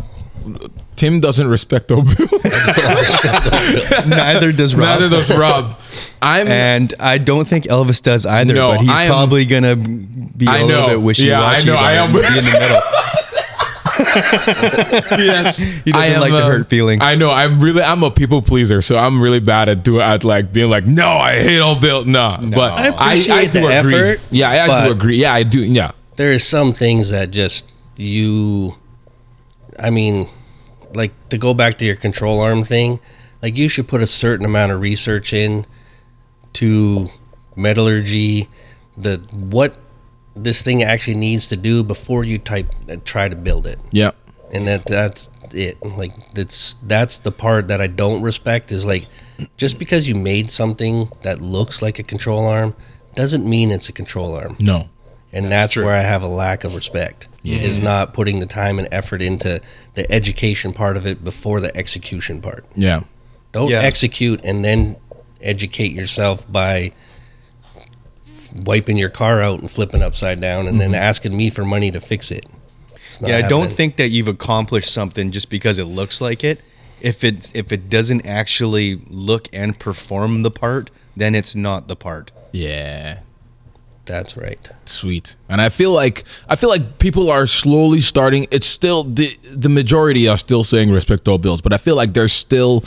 Tim 0.97 1.19
doesn't 1.21 1.47
respect 1.47 1.89
Obu. 1.89 2.07
Neither 4.07 4.51
does 4.51 4.75
Rob. 4.75 4.99
Neither 4.99 5.15
does 5.15 5.29
Rob. 5.37 5.79
I'm. 6.21 6.47
and 6.47 6.93
I 6.99 7.17
don't 7.19 7.47
think 7.47 7.65
Elvis 7.65 8.01
does 8.01 8.25
either. 8.25 8.53
No, 8.53 8.71
but 8.71 8.81
he's 8.81 8.89
am- 8.89 9.07
probably 9.07 9.45
gonna 9.45 9.75
be 9.77 10.45
a 10.45 10.49
I 10.49 10.63
little 10.63 10.81
know. 10.81 10.87
bit 10.89 11.01
wishy 11.01 11.25
Yeah, 11.27 11.39
I 11.41 11.53
washy. 11.53 11.67
know. 11.67 11.75
I 11.75 11.93
am- 11.93 12.11
Be 12.13 12.19
in 12.19 12.23
the 12.33 12.57
middle. 12.59 12.81
yes, 13.97 15.57
He 15.59 15.91
doesn't 15.91 15.95
I 15.95 16.05
am, 16.07 16.21
like 16.21 16.31
to 16.31 16.37
uh, 16.37 16.47
hurt 16.49 16.69
feelings. 16.69 17.01
I 17.03 17.15
know. 17.15 17.29
I'm 17.31 17.59
really. 17.61 17.81
I'm 17.81 18.03
a 18.03 18.11
people 18.11 18.41
pleaser, 18.41 18.81
so 18.81 18.97
I'm 18.97 19.21
really 19.21 19.39
bad 19.39 19.69
at 19.69 19.83
doing 19.83 20.01
at 20.01 20.23
like 20.23 20.53
being 20.53 20.69
like, 20.69 20.85
no, 20.85 21.07
I 21.07 21.39
hate 21.39 21.59
all 21.59 21.79
build. 21.79 22.07
Nah, 22.07 22.39
but 22.41 22.73
I 22.73 22.87
appreciate 23.13 23.51
do 23.51 23.61
the 23.61 23.79
agree. 23.79 23.95
effort, 23.95 24.21
Yeah, 24.31 24.49
I, 24.49 24.83
I 24.83 24.87
do 24.87 24.91
agree. 24.93 25.17
Yeah, 25.17 25.33
I 25.33 25.43
do. 25.43 25.61
Yeah, 25.63 25.91
there 26.15 26.31
is 26.31 26.45
some 26.45 26.73
things 26.73 27.09
that 27.09 27.31
just 27.31 27.71
you 27.99 28.75
i 29.79 29.89
mean 29.89 30.27
like 30.93 31.11
to 31.29 31.37
go 31.37 31.53
back 31.53 31.77
to 31.77 31.85
your 31.85 31.95
control 31.95 32.39
arm 32.39 32.63
thing 32.63 32.99
like 33.41 33.55
you 33.55 33.69
should 33.69 33.87
put 33.87 34.01
a 34.01 34.07
certain 34.07 34.45
amount 34.45 34.71
of 34.71 34.81
research 34.81 35.33
in 35.33 35.65
to 36.53 37.09
metallurgy 37.55 38.47
the 38.97 39.17
what 39.33 39.77
this 40.35 40.61
thing 40.61 40.83
actually 40.83 41.15
needs 41.15 41.47
to 41.47 41.55
do 41.55 41.83
before 41.83 42.23
you 42.23 42.37
type 42.37 42.67
uh, 42.89 42.97
try 43.05 43.27
to 43.27 43.35
build 43.35 43.65
it. 43.67 43.79
Yeah, 43.91 44.11
and 44.51 44.67
that 44.67 44.85
that's 44.85 45.29
it. 45.53 45.83
Like 45.83 46.33
that's 46.33 46.75
that's 46.83 47.17
the 47.19 47.31
part 47.31 47.67
that 47.67 47.81
i 47.81 47.87
don't 47.87 48.21
respect 48.21 48.71
is 48.71 48.85
like 48.85 49.07
just 49.55 49.79
because 49.79 50.07
you 50.07 50.15
made 50.15 50.49
something 50.51 51.09
that 51.21 51.41
looks 51.41 51.81
like 51.81 51.99
a 51.99 52.03
control 52.03 52.45
arm 52.45 52.75
doesn't 53.15 53.47
mean 53.47 53.71
it's 53.71 53.89
a 53.89 53.93
control 53.93 54.35
arm. 54.35 54.55
No, 54.59 54.89
and 55.31 55.51
that's, 55.51 55.75
where 55.75 55.93
I 55.93 56.01
have 56.01 56.23
a 56.23 56.27
lack 56.27 56.63
of 56.63 56.75
respect. 56.75 57.27
Is 57.55 57.79
not 57.79 58.13
putting 58.13 58.39
the 58.39 58.45
time 58.45 58.77
and 58.79 58.87
effort 58.91 59.21
into 59.21 59.61
the 59.93 60.11
education 60.11 60.73
part 60.73 60.97
of 60.97 61.05
it 61.07 61.23
before 61.23 61.59
the 61.61 61.75
execution 61.75 62.41
part. 62.41 62.65
yeah, 62.75 63.01
Don't 63.51 63.69
Yeah. 63.69 63.81
execute 63.81 64.41
and 64.43 64.63
then 64.65 64.97
educate 65.41 65.91
yourself 65.93 66.45
by 66.51 66.91
wiping 68.65 68.97
your 68.97 69.09
car 69.09 69.41
out 69.41 69.59
and 69.59 69.69
flipping 69.69 70.01
upside 70.01 70.41
down 70.41 70.67
and 70.67 70.79
then 70.81 70.91
mm-hmm. 70.91 71.01
asking 71.01 71.35
me 71.35 71.49
for 71.49 71.63
money 71.63 71.91
to 71.91 71.99
fix 71.99 72.31
it. 72.31 72.45
It's 73.09 73.21
not 73.21 73.29
yeah, 73.29 73.37
I 73.37 73.41
don't 73.47 73.71
think 73.71 73.97
that 73.97 74.09
you've 74.09 74.27
accomplished 74.27 74.91
something 74.91 75.31
just 75.31 75.49
because 75.49 75.77
it 75.77 75.85
looks 75.85 76.19
like 76.21 76.43
it. 76.43 76.61
If 77.01 77.23
it's 77.23 77.51
if 77.53 77.71
it 77.71 77.89
doesn't 77.89 78.25
actually 78.25 79.01
look 79.07 79.47
and 79.53 79.77
perform 79.77 80.41
the 80.41 80.51
part, 80.51 80.89
then 81.15 81.35
it's 81.35 81.55
not 81.55 81.87
the 81.87 81.95
part. 81.95 82.31
yeah. 82.51 83.19
That's 84.07 84.35
right. 84.35 84.69
Sweet. 84.85 85.35
And 85.49 85.61
I 85.61 85.69
feel 85.69 85.91
like 85.91 86.23
I 86.49 86.55
feel 86.55 86.69
like 86.69 86.97
people 86.97 87.29
are 87.29 87.45
slowly 87.45 88.01
starting. 88.01 88.47
It's 88.49 88.65
still 88.65 89.03
the 89.03 89.37
the 89.51 89.69
majority 89.69 90.27
are 90.27 90.37
still 90.37 90.63
saying 90.63 90.91
respect 90.91 91.27
all 91.27 91.37
bills, 91.37 91.61
but 91.61 91.73
I 91.73 91.77
feel 91.77 91.95
like 91.95 92.13
there's 92.13 92.33
still 92.33 92.83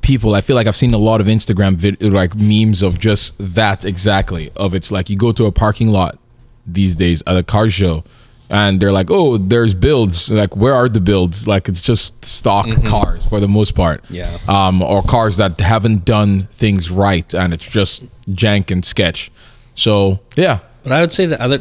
people. 0.00 0.34
I 0.34 0.40
feel 0.40 0.56
like 0.56 0.66
I've 0.66 0.76
seen 0.76 0.94
a 0.94 0.98
lot 0.98 1.20
of 1.20 1.26
Instagram 1.26 1.76
vid, 1.76 2.02
like 2.02 2.34
memes 2.34 2.82
of 2.82 2.98
just 2.98 3.34
that 3.38 3.84
exactly. 3.84 4.50
Of 4.56 4.74
it's 4.74 4.90
like 4.90 5.10
you 5.10 5.16
go 5.16 5.32
to 5.32 5.44
a 5.44 5.52
parking 5.52 5.88
lot 5.88 6.18
these 6.66 6.96
days 6.96 7.22
at 7.26 7.36
a 7.36 7.42
car 7.42 7.68
show. 7.68 8.02
And 8.48 8.78
they're 8.78 8.92
like, 8.92 9.10
oh, 9.10 9.38
there's 9.38 9.74
builds. 9.74 10.30
Like, 10.30 10.54
where 10.54 10.72
are 10.72 10.88
the 10.88 11.00
builds? 11.00 11.48
Like, 11.48 11.68
it's 11.68 11.80
just 11.80 12.24
stock 12.24 12.68
cars 12.84 13.26
for 13.26 13.40
the 13.40 13.48
most 13.48 13.74
part. 13.74 14.04
Yeah. 14.08 14.30
Um, 14.46 14.82
or 14.82 15.02
cars 15.02 15.36
that 15.38 15.58
haven't 15.58 16.04
done 16.04 16.44
things 16.52 16.88
right, 16.88 17.34
and 17.34 17.52
it's 17.52 17.68
just 17.68 18.04
jank 18.30 18.70
and 18.70 18.84
sketch. 18.84 19.32
So 19.76 20.18
yeah, 20.34 20.60
But 20.82 20.92
I 20.92 21.00
would 21.00 21.12
say 21.12 21.26
the 21.26 21.40
other, 21.40 21.58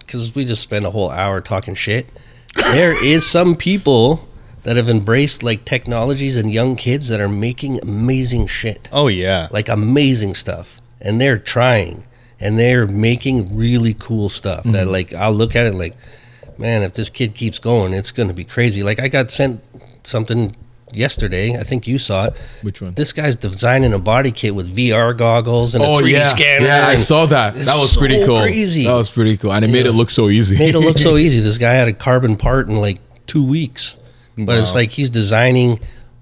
because 0.00 0.34
we 0.34 0.44
just 0.44 0.62
spent 0.62 0.84
a 0.84 0.90
whole 0.90 1.10
hour 1.10 1.40
talking 1.40 1.74
shit. 1.74 2.06
There 2.54 3.02
is 3.02 3.26
some 3.26 3.54
people 3.54 4.28
that 4.64 4.76
have 4.76 4.88
embraced 4.88 5.42
like 5.42 5.64
technologies 5.64 6.36
and 6.36 6.52
young 6.52 6.76
kids 6.76 7.08
that 7.08 7.20
are 7.20 7.28
making 7.28 7.80
amazing 7.82 8.48
shit, 8.48 8.88
Oh 8.92 9.08
yeah. 9.08 9.48
like 9.50 9.68
amazing 9.68 10.34
stuff, 10.34 10.80
and 11.00 11.20
they're 11.20 11.38
trying 11.38 12.04
and 12.40 12.58
they're 12.58 12.86
making 12.86 13.56
really 13.56 13.94
cool 13.94 14.28
stuff. 14.28 14.64
That 14.64 14.72
mm-hmm. 14.72 14.90
like 14.90 15.14
I'll 15.14 15.32
look 15.32 15.56
at 15.56 15.66
it 15.66 15.74
like, 15.74 15.94
man, 16.58 16.82
if 16.82 16.94
this 16.94 17.08
kid 17.08 17.34
keeps 17.34 17.58
going, 17.58 17.92
it's 17.92 18.10
gonna 18.12 18.34
be 18.34 18.44
crazy. 18.44 18.82
Like 18.82 19.00
I 19.00 19.08
got 19.08 19.30
sent 19.30 19.62
something 20.02 20.54
yesterday. 20.92 21.56
I 21.58 21.62
think 21.62 21.86
you 21.86 21.98
saw 21.98 22.26
it. 22.26 22.36
Which 22.62 22.80
one? 22.80 22.94
This 22.94 23.12
guy's 23.12 23.36
designing 23.36 23.92
a 23.92 23.98
body 23.98 24.30
kit 24.30 24.54
with 24.54 24.74
VR 24.74 25.16
goggles 25.16 25.74
and 25.74 25.82
a 25.82 25.86
3D 25.86 26.26
scanner. 26.26 26.64
Oh, 26.66 26.68
Yeah, 26.68 26.86
I 26.88 26.96
saw 26.96 27.26
that. 27.26 27.54
That 27.54 27.76
was 27.78 27.96
pretty 27.96 28.24
cool. 28.24 28.40
crazy. 28.40 28.84
That 28.84 28.94
was 28.94 29.10
pretty 29.10 29.36
cool, 29.36 29.52
and 29.52 29.64
it 29.64 29.68
made 29.68 29.86
it 29.86 29.92
look 29.92 30.10
so 30.10 30.28
easy. 30.28 30.56
made 30.58 30.74
it 30.74 30.80
look 30.80 30.98
so 30.98 31.16
easy. 31.18 31.40
This 31.40 31.58
guy 31.58 31.72
had 31.74 31.88
a 31.88 31.92
carbon 31.92 32.36
part 32.36 32.68
in 32.68 32.76
like 32.76 32.98
two 33.26 33.44
weeks, 33.44 33.96
but 34.38 34.58
it's 34.58 34.74
like 34.74 34.90
he's 34.90 35.10
designing 35.10 35.80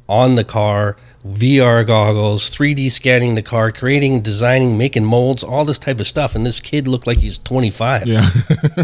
on 0.08 0.34
the 0.34 0.44
car, 0.44 0.96
VR 1.26 1.86
goggles, 1.86 2.50
3D 2.50 2.92
scanning 2.92 3.34
the 3.34 3.40
car, 3.42 3.72
creating, 3.72 4.20
designing, 4.20 4.76
making 4.76 5.04
molds, 5.06 5.42
all 5.42 5.64
this 5.64 5.78
type 5.78 5.98
of 5.98 6.06
stuff. 6.06 6.34
And 6.34 6.44
this 6.44 6.60
kid 6.60 6.86
looked 6.86 7.06
like 7.06 7.18
he's 7.18 7.38
25. 7.38 8.06
yeah, 8.06 8.28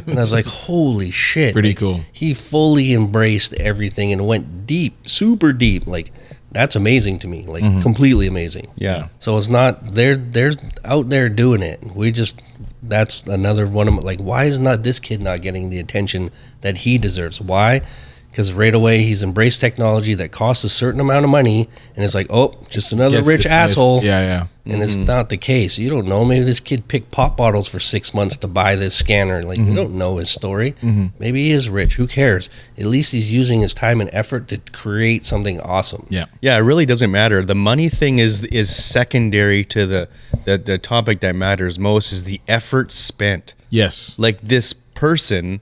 And 0.06 0.18
I 0.18 0.22
was 0.22 0.32
like, 0.32 0.46
holy 0.46 1.10
shit. 1.10 1.52
Pretty 1.52 1.70
Like, 1.70 1.76
cool. 1.78 2.00
He 2.12 2.32
fully 2.32 2.94
embraced 2.94 3.52
everything 3.54 4.10
and 4.10 4.26
went 4.26 4.66
deep, 4.66 5.06
super 5.06 5.52
deep. 5.52 5.86
Like, 5.86 6.12
that's 6.50 6.74
amazing 6.74 7.18
to 7.20 7.28
me. 7.28 7.44
Like, 7.46 7.62
Mm-hmm. 7.62 7.82
completely 7.82 8.26
amazing. 8.26 8.68
yeah. 8.76 9.08
So 9.18 9.36
it's 9.36 9.48
not 9.48 9.94
they're 9.94 10.16
they're 10.16 10.52
out 10.84 11.10
there 11.10 11.28
doing 11.28 11.62
it. 11.62 11.82
We 11.94 12.10
just 12.10 12.40
that's 12.82 13.22
another 13.26 13.66
one 13.66 13.86
of 13.86 13.92
my, 13.94 14.00
like 14.00 14.18
why 14.20 14.44
is 14.44 14.58
not 14.58 14.82
this 14.82 14.98
kid 14.98 15.20
not 15.20 15.42
getting 15.42 15.68
the 15.68 15.78
attention 15.78 16.30
that 16.62 16.78
he 16.78 16.96
deserves? 16.96 17.38
Why? 17.40 17.82
Because 18.30 18.52
right 18.52 18.74
away 18.74 19.02
he's 19.02 19.22
embraced 19.24 19.60
technology 19.60 20.14
that 20.14 20.30
costs 20.30 20.62
a 20.62 20.68
certain 20.68 21.00
amount 21.00 21.24
of 21.24 21.30
money, 21.30 21.68
and 21.96 22.04
it's 22.04 22.14
like, 22.14 22.28
oh, 22.30 22.54
just 22.70 22.92
another 22.92 23.16
Gets 23.16 23.26
rich 23.28 23.42
dismissed. 23.42 23.72
asshole. 23.72 24.04
Yeah, 24.04 24.20
yeah. 24.20 24.46
And 24.72 24.82
it's 24.84 24.94
not 24.94 25.30
the 25.30 25.36
case. 25.36 25.78
You 25.78 25.90
don't 25.90 26.06
know. 26.06 26.24
Maybe 26.24 26.44
this 26.44 26.60
kid 26.60 26.86
picked 26.86 27.10
pop 27.10 27.36
bottles 27.36 27.66
for 27.66 27.80
six 27.80 28.14
months 28.14 28.36
to 28.36 28.46
buy 28.46 28.76
this 28.76 28.94
scanner. 28.94 29.42
Like 29.42 29.58
Mm-hmm. 29.58 29.68
you 29.70 29.74
don't 29.74 29.98
know 29.98 30.18
his 30.18 30.30
story. 30.30 30.74
Maybe 31.18 31.44
he 31.44 31.50
is 31.50 31.68
rich. 31.68 31.94
Who 31.94 32.06
cares? 32.06 32.48
At 32.78 32.84
least 32.84 33.10
he's 33.10 33.32
using 33.32 33.60
his 33.62 33.74
time 33.74 34.00
and 34.00 34.08
effort 34.12 34.46
to 34.48 34.58
create 34.70 35.24
something 35.24 35.60
awesome. 35.60 36.06
Yeah. 36.08 36.26
Yeah, 36.40 36.54
it 36.56 36.60
really 36.60 36.86
doesn't 36.86 37.10
matter. 37.10 37.42
The 37.44 37.56
money 37.56 37.88
thing 37.88 38.20
is 38.20 38.44
is 38.44 38.70
secondary 38.72 39.64
to 39.64 39.86
the 39.86 40.08
the, 40.44 40.56
the 40.56 40.78
topic 40.78 41.18
that 41.20 41.34
matters 41.34 41.76
most 41.78 42.12
is 42.12 42.22
the 42.24 42.40
effort 42.46 42.92
spent. 42.92 43.54
Yes. 43.70 44.14
Like 44.18 44.40
this 44.40 44.72
person 44.72 45.60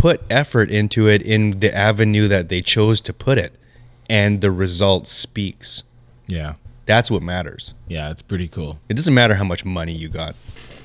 put 0.00 0.22
effort 0.30 0.70
into 0.70 1.06
it 1.08 1.20
in 1.20 1.50
the 1.58 1.74
avenue 1.76 2.26
that 2.26 2.48
they 2.48 2.62
chose 2.62 3.02
to 3.02 3.12
put 3.12 3.36
it 3.36 3.52
and 4.08 4.40
the 4.40 4.50
result 4.50 5.06
speaks. 5.06 5.82
Yeah. 6.26 6.54
That's 6.86 7.10
what 7.10 7.22
matters. 7.22 7.74
Yeah. 7.86 8.10
It's 8.10 8.22
pretty 8.22 8.48
cool. 8.48 8.78
It 8.88 8.94
doesn't 8.94 9.12
matter 9.12 9.34
how 9.34 9.44
much 9.44 9.62
money 9.64 9.92
you 9.92 10.08
got. 10.08 10.34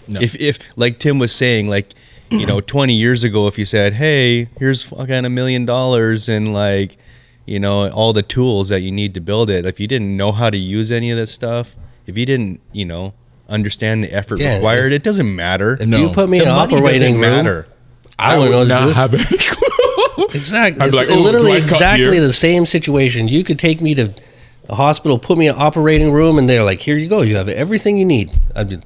No. 0.08 0.20
If 0.20 0.36
if 0.40 0.60
like 0.76 1.00
Tim 1.00 1.18
was 1.18 1.34
saying, 1.34 1.68
like 1.70 1.94
you 2.30 2.46
know, 2.46 2.60
twenty 2.74 2.94
years 2.94 3.24
ago, 3.24 3.48
if 3.48 3.58
you 3.58 3.66
said, 3.66 3.94
"Hey, 3.94 4.50
here's 4.60 4.84
fucking 4.84 5.24
a 5.26 5.30
million 5.30 5.66
dollars 5.66 6.28
and 6.30 6.54
like, 6.54 6.98
you 7.46 7.60
know, 7.60 7.90
all 7.90 8.14
the 8.14 8.22
tools 8.22 8.70
that 8.70 8.82
you 8.82 8.92
need 8.92 9.14
to 9.16 9.22
build 9.22 9.50
it," 9.50 9.66
if 9.66 9.80
you 9.80 9.88
didn't 9.88 10.16
know 10.16 10.32
how 10.32 10.50
to 10.52 10.58
use 10.58 10.92
any 10.92 11.10
of 11.10 11.18
that 11.18 11.28
stuff, 11.28 11.76
if 12.06 12.18
you 12.18 12.26
didn't, 12.26 12.60
you 12.72 12.86
know, 12.86 13.14
understand 13.50 14.04
the 14.04 14.12
effort 14.14 14.40
Yeah, 14.40 14.56
required, 14.58 14.92
if- 14.92 14.98
it 14.98 15.04
doesn't 15.04 15.34
matter. 15.36 15.78
If 15.80 15.88
No. 15.88 15.98
you 15.98 16.10
put 16.10 16.30
me 16.30 16.38
The 16.40 16.44
in 16.46 16.50
an 16.50 16.56
operating 16.56 16.84
doesn't 16.84 17.12
room, 17.14 17.22
matter. 17.22 17.68
I 18.20 18.38
wouldn't 18.38 18.52
know 18.52 18.60
would 18.60 18.70
what 18.70 18.82
not 18.82 18.86
do. 18.88 18.92
have 18.94 19.14
any 19.14 19.24
clue. 19.40 20.28
Exactly. 20.34 20.86
It's 20.86 20.96
like, 20.96 21.10
"Oh, 21.10 21.20
literally 21.20 21.58
exactly 21.58 22.20
the 22.20 22.34
same 22.34 22.66
situation. 22.66 23.28
You 23.28 23.44
could 23.44 23.60
take 23.60 23.82
me 23.82 23.94
to 23.96 24.14
the 24.68 24.76
hospital, 24.76 25.20
put 25.20 25.38
me 25.38 25.48
in 25.48 25.56
an 25.56 25.62
operating 25.62 26.12
room, 26.12 26.38
and 26.38 26.50
they're 26.50 26.64
like, 26.64 26.80
"Here 26.80 26.98
you 26.98 27.08
go. 27.10 27.22
You 27.22 27.36
have 27.36 27.50
everything 27.50 27.98
you 27.98 28.06
need." 28.06 28.32
I'd 28.56 28.70
be, 28.70 28.78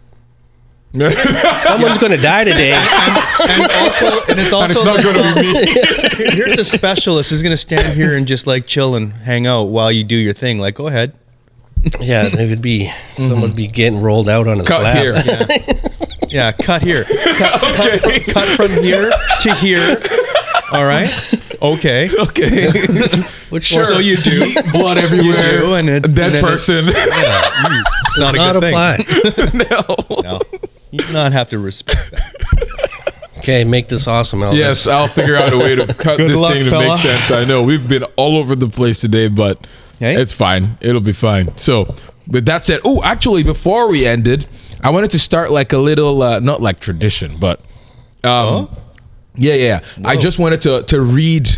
someone's 0.91 1.99
going 1.99 2.11
to 2.11 2.17
die 2.17 2.43
today. 2.45 2.73
and 2.73 3.71
also, 3.73 4.07
and 4.27 4.39
it's 4.39 4.51
and 4.51 4.53
also 4.53 4.73
it's 4.73 4.84
not 4.84 5.03
going 5.03 5.15
to 5.15 5.36
be 5.36 5.53
me. 5.53 6.32
here's 6.36 6.57
a 6.57 6.65
specialist 6.65 7.30
who's 7.30 7.43
gonna 7.43 7.57
stand 7.57 7.93
here 7.93 8.17
and 8.17 8.27
just 8.27 8.47
like 8.47 8.65
chill 8.65 8.95
and 8.95 9.13
hang 9.13 9.45
out 9.45 9.65
while 9.65 9.91
you 9.91 10.03
do 10.03 10.15
your 10.15 10.34
thing. 10.34 10.57
Like, 10.57 10.73
go 10.75 10.88
ahead. 10.88 11.13
Yeah, 11.99 12.25
it 12.25 12.49
would 12.49 12.61
be 12.61 12.91
someone 13.15 13.41
would 13.41 13.55
be 13.55 13.67
getting 13.67 14.01
rolled 14.01 14.30
out 14.30 14.47
on 14.47 14.59
a 14.59 14.63
Cut 14.63 14.82
slab. 14.82 14.97
here. 14.97 15.15
Yeah, 16.32 16.51
cut 16.51 16.84
here. 16.84 17.05
Cut, 17.05 17.59
cut, 17.75 18.23
cut 18.27 18.47
from 18.49 18.69
here 18.84 19.11
to 19.41 19.53
here. 19.55 19.97
All 20.71 20.86
right. 20.86 21.09
Okay. 21.59 22.07
Okay. 22.19 22.69
Which 23.49 23.63
Sure. 23.63 23.84
So 23.84 23.97
you 23.97 24.15
do. 24.17 24.53
Blood 24.71 24.99
everywhere. 24.99 25.61
do, 25.61 25.73
and 25.73 25.89
it's- 25.89 26.13
dead 26.13 26.36
and 26.36 26.36
then 26.36 26.43
it's- 26.45 26.67
person. 26.67 26.86
Yeah, 26.93 27.41
mm, 27.41 27.84
it's 28.05 28.17
not 28.19 28.36
a 28.36 28.38
not 28.38 28.53
good 28.53 28.61
thing. 28.61 28.73
apply. 28.75 29.67
no. 29.71 30.21
No, 30.21 30.39
you 30.91 30.99
do 30.99 31.11
not 31.13 31.32
have 31.34 31.49
to 31.49 31.57
respect 31.57 32.11
that. 32.11 33.30
Okay, 33.39 33.63
make 33.63 33.88
this 33.88 34.07
awesome, 34.07 34.41
Elvis. 34.41 34.53
Yes, 34.55 34.86
I'll 34.86 35.07
figure 35.07 35.36
out 35.36 35.51
a 35.51 35.57
way 35.57 35.73
to 35.73 35.88
cut 35.95 36.17
Good 36.17 36.30
this 36.30 36.39
luck, 36.39 36.53
thing 36.53 36.65
to 36.65 36.69
fella. 36.69 36.89
make 36.89 36.97
sense. 36.99 37.32
I 37.32 37.43
know 37.43 37.63
we've 37.63 37.89
been 37.89 38.03
all 38.17 38.38
over 38.38 38.55
the 38.55 38.69
place 38.69 39.01
today, 39.01 39.30
but 39.30 39.65
Hey. 40.00 40.20
it's 40.20 40.34
fine. 40.34 40.78
It'll 40.82 41.02
be 41.02 41.12
fine. 41.12 41.56
So, 41.58 41.93
with 42.28 42.45
that 42.45 42.64
said, 42.64 42.80
oh, 42.86 43.04
actually, 43.04 43.43
before 43.43 43.89
we 43.89 44.06
ended, 44.06 44.47
I 44.82 44.91
wanted 44.91 45.12
to 45.12 45.20
start 45.20 45.52
like 45.52 45.74
a 45.74 45.78
little, 45.78 46.22
uh, 46.22 46.39
not 46.39 46.62
like 46.62 46.80
tradition, 46.80 47.38
but 47.38 47.62
um, 48.24 48.74
yeah, 49.36 49.56
yeah. 49.56 49.82
I 50.06 50.16
just 50.16 50.39
wanted 50.39 50.62
to 50.62 50.84
to 50.84 51.02
read. 51.02 51.50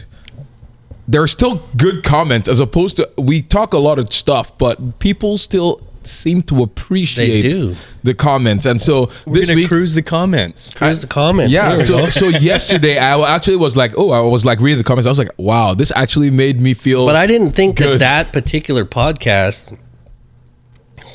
There 1.08 1.22
are 1.22 1.28
still 1.28 1.68
good 1.76 2.04
comments 2.04 2.48
as 2.48 2.60
opposed 2.60 2.96
to 2.98 3.10
we 3.18 3.42
talk 3.42 3.74
a 3.74 3.78
lot 3.80 4.00
of 4.00 4.14
stuff, 4.14 4.58
but 4.58 5.00
people 5.00 5.38
still 5.38 5.82
seem 6.08 6.41
to 6.43 6.64
appreciate 6.64 7.41
do. 7.43 7.76
the 8.04 8.14
comments, 8.14 8.66
and 8.66 8.82
so 8.82 9.10
We're 9.26 9.36
this 9.36 9.47
gonna 9.47 9.56
week 9.56 9.68
cruise 9.68 9.93
the 9.93 10.02
comments. 10.02 10.74
Here's 10.78 11.02
the 11.02 11.08
comments. 11.08 11.52
yeah. 11.52 11.76
There 11.76 11.86
So 11.86 12.10
so 12.10 12.28
yesterday 12.52 12.97
I 12.97 13.20
actually 13.36 13.58
was 13.58 13.76
like, 13.76 13.93
oh, 13.97 14.12
I 14.12 14.20
was 14.22 14.45
like 14.45 14.60
reading 14.60 14.78
the 14.78 14.84
comments. 14.84 15.06
I 15.06 15.10
was 15.10 15.20
like, 15.20 15.32
wow, 15.38 15.74
this 15.74 15.91
actually 15.95 16.30
made 16.32 16.60
me 16.60 16.74
feel. 16.74 17.06
But 17.06 17.16
I 17.16 17.28
didn't 17.28 17.52
think 17.52 17.78
Good. 17.78 17.99
that 17.99 18.26
that 18.26 18.34
particular 18.34 18.86
podcast 18.86 19.78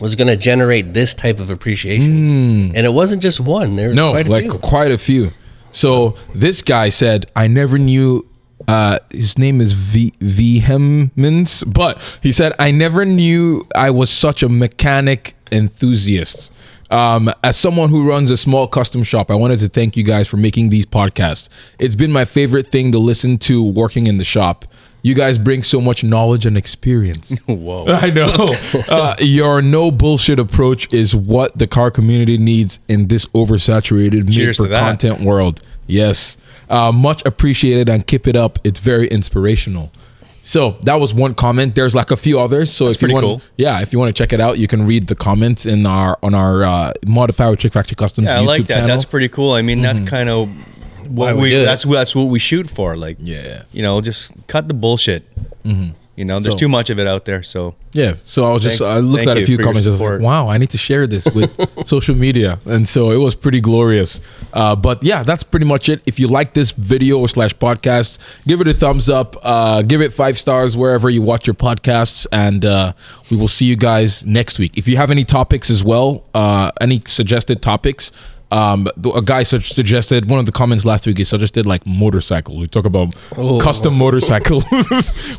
was 0.01 0.15
going 0.15 0.29
to 0.29 0.37
generate 0.37 0.93
this 0.93 1.15
type 1.15 1.39
of 1.39 1.51
appreciation. 1.51 2.69
Hmm. 2.71 2.77
And 2.77 2.87
it 2.87 2.93
wasn't 2.93 3.23
just 3.23 3.41
one. 3.41 3.77
There 3.77 3.89
was 3.89 3.97
no, 3.97 4.11
quite 4.13 4.29
a 4.29 4.31
like 4.31 4.43
few. 4.45 4.53
quite 4.59 4.91
a 4.91 4.99
few. 4.99 5.31
So 5.71 6.17
this 6.35 6.63
guy 6.63 6.91
said, 6.91 7.27
I 7.35 7.49
never 7.49 7.79
knew. 7.79 8.27
Uh, 8.67 8.99
his 9.11 9.39
name 9.39 9.61
is 9.61 9.73
v- 9.73 10.15
Vehemence, 10.21 11.63
but 11.65 12.01
he 12.23 12.33
said, 12.33 12.53
I 12.59 12.71
never 12.71 13.05
knew 13.05 13.67
I 13.75 13.91
was 13.91 14.11
such 14.11 14.43
a 14.43 14.49
mechanic 14.49 15.35
enthusiast. 15.53 16.53
Um, 16.91 17.33
as 17.43 17.57
someone 17.57 17.91
who 17.91 18.09
runs 18.09 18.31
a 18.31 18.37
small 18.37 18.69
custom 18.69 19.03
shop, 19.03 19.31
I 19.31 19.35
wanted 19.35 19.59
to 19.61 19.69
thank 19.69 19.97
you 19.97 20.05
guys 20.05 20.29
for 20.29 20.37
making 20.37 20.69
these 20.69 20.87
podcasts. 20.87 21.49
It's 21.79 21.97
been 21.97 22.13
my 22.13 22.25
favorite 22.25 22.69
thing 22.69 22.93
to 22.93 22.99
listen 22.99 23.39
to 23.39 23.63
working 23.63 24.07
in 24.07 24.19
the 24.19 24.25
shop. 24.25 24.65
You 25.07 25.15
guys 25.15 25.39
bring 25.39 25.63
so 25.63 25.81
much 25.81 26.03
knowledge 26.03 26.45
and 26.47 26.59
experience. 26.59 27.31
Whoa. 27.47 27.87
I 27.89 28.11
know. 28.11 28.49
Uh, 28.89 29.15
your 29.21 29.63
no 29.63 29.91
bullshit 29.91 30.39
approach 30.39 30.93
is 30.93 31.15
what 31.15 31.57
the 31.57 31.67
car 31.67 31.91
community 31.91 32.37
needs 32.39 32.81
in 32.89 33.07
this 33.07 33.25
oversaturated 33.27 34.27
made 34.27 34.57
for 34.57 34.69
content 34.69 35.21
world. 35.21 35.63
Yes. 35.87 36.37
Uh, 36.69 36.91
much 36.91 37.25
appreciated 37.25 37.89
and 37.89 38.07
keep 38.07 38.27
it 38.27 38.35
up. 38.35 38.59
It's 38.65 38.81
very 38.81 39.07
inspirational. 39.09 39.93
So 40.43 40.73
that 40.83 40.97
was 40.97 41.15
one 41.15 41.35
comment. 41.35 41.75
There's 41.77 41.95
like 41.95 42.11
a 42.11 42.17
few 42.17 42.41
others. 42.41 42.73
So 42.73 42.89
if 42.89 43.01
you 43.01 43.13
want, 43.13 43.25
cool. 43.25 43.43
yeah, 43.57 43.83
if 43.83 43.93
you 43.93 43.99
want 43.99 44.15
to 44.15 44.21
check 44.21 44.33
it 44.33 44.41
out, 44.41 44.59
you 44.59 44.67
can 44.67 44.87
read 44.87 45.07
the 45.07 45.15
comments 45.15 45.67
in 45.67 45.87
our 45.87 46.19
on 46.23 46.35
our 46.35 46.65
uh, 46.65 46.93
Modify 47.07 47.51
with 47.51 47.61
Trick 47.61 47.73
Factory 47.73 47.97
Customs 47.97 48.27
Yeah, 48.27 48.41
I 48.41 48.43
YouTube 48.43 48.47
like 48.47 48.67
that. 48.67 48.75
channel. 48.75 48.89
That's 48.89 49.05
pretty 49.05 49.29
cool. 49.29 49.53
I 49.53 49.63
mean, 49.63 49.83
that's 49.83 50.01
kind 50.01 50.29
of 50.29 50.49
what 51.09 51.37
we 51.37 51.43
we. 51.43 51.65
That's 51.65 51.85
that's 51.85 52.15
what 52.15 52.25
we 52.25 52.39
shoot 52.39 52.69
for. 52.69 52.97
Like, 52.97 53.17
Yeah. 53.21 53.63
you 53.73 53.83
know, 53.83 54.01
just 54.01 54.33
cut 54.47 54.69
the 54.69 54.75
bullshit. 54.75 55.25
You 56.19 56.25
know, 56.25 56.41
there's 56.41 56.55
So- 56.55 56.59
too 56.61 56.69
much 56.69 56.89
of 56.89 56.99
it 56.99 57.07
out 57.07 57.27
there. 57.27 57.43
So 57.43 57.75
Yeah. 57.93 58.15
So 58.25 58.45
I 58.49 58.53
was 58.53 58.63
just 58.63 58.79
Thank- 58.79 58.91
I 58.91 59.01
looked 59.01 59.27
at 59.27 59.37
a 59.37 59.45
few 59.45 59.59
comments. 59.59 59.87
I 59.87 59.91
was 59.91 60.01
like, 60.01 60.21
wow, 60.21 60.49
I 60.49 60.57
need 60.59 60.71
to 60.71 60.79
share 60.79 61.07
this 61.07 61.27
with 61.27 61.51
social 61.87 62.15
media, 62.15 62.59
and 62.67 62.87
so 62.89 63.11
it 63.11 63.17
was 63.17 63.35
pretty 63.35 63.61
glorious. 63.61 64.21
Uh, 64.53 64.75
but 64.77 65.03
yeah, 65.03 65.23
that's 65.23 65.43
pretty 65.43 65.67
much 65.67 65.89
it. 65.91 66.01
If 66.07 66.19
you 66.19 66.27
like 66.29 66.53
this 66.55 66.71
video 66.73 67.27
slash 67.27 67.55
podcast, 67.57 68.19
give 68.47 68.61
it 68.63 68.69
a 68.69 68.75
thumbs 68.75 69.09
up. 69.11 69.37
Uh, 69.43 69.83
give 69.83 70.01
it 70.03 70.11
five 70.13 70.39
stars 70.39 70.75
wherever 70.77 71.09
you 71.11 71.21
watch 71.23 71.47
your 71.47 71.55
podcasts, 71.55 72.27
and 72.33 72.65
uh, 72.65 72.93
we 73.31 73.37
will 73.37 73.49
see 73.49 73.67
you 73.67 73.77
guys 73.77 74.25
next 74.25 74.59
week. 74.59 74.77
If 74.79 74.89
you 74.89 74.97
have 74.97 75.11
any 75.11 75.25
topics 75.25 75.69
as 75.71 75.83
well, 75.85 76.25
uh, 76.35 76.71
any 76.81 77.03
suggested 77.07 77.61
topics. 77.63 78.11
Um, 78.53 78.87
a 79.15 79.23
guy 79.23 79.43
such 79.43 79.73
suggested 79.73 80.29
one 80.31 80.39
of 80.39 80.47
the 80.47 80.53
comments 80.53 80.85
last 80.85 81.07
week. 81.07 81.19
He 81.19 81.25
suggested 81.25 81.67
like 81.67 81.85
motorcycle. 81.87 82.57
We 82.59 82.67
talk 82.69 82.85
about 82.87 83.15
Oh. 83.37 83.59
custom 83.61 83.95
motorcycles. 83.95 84.65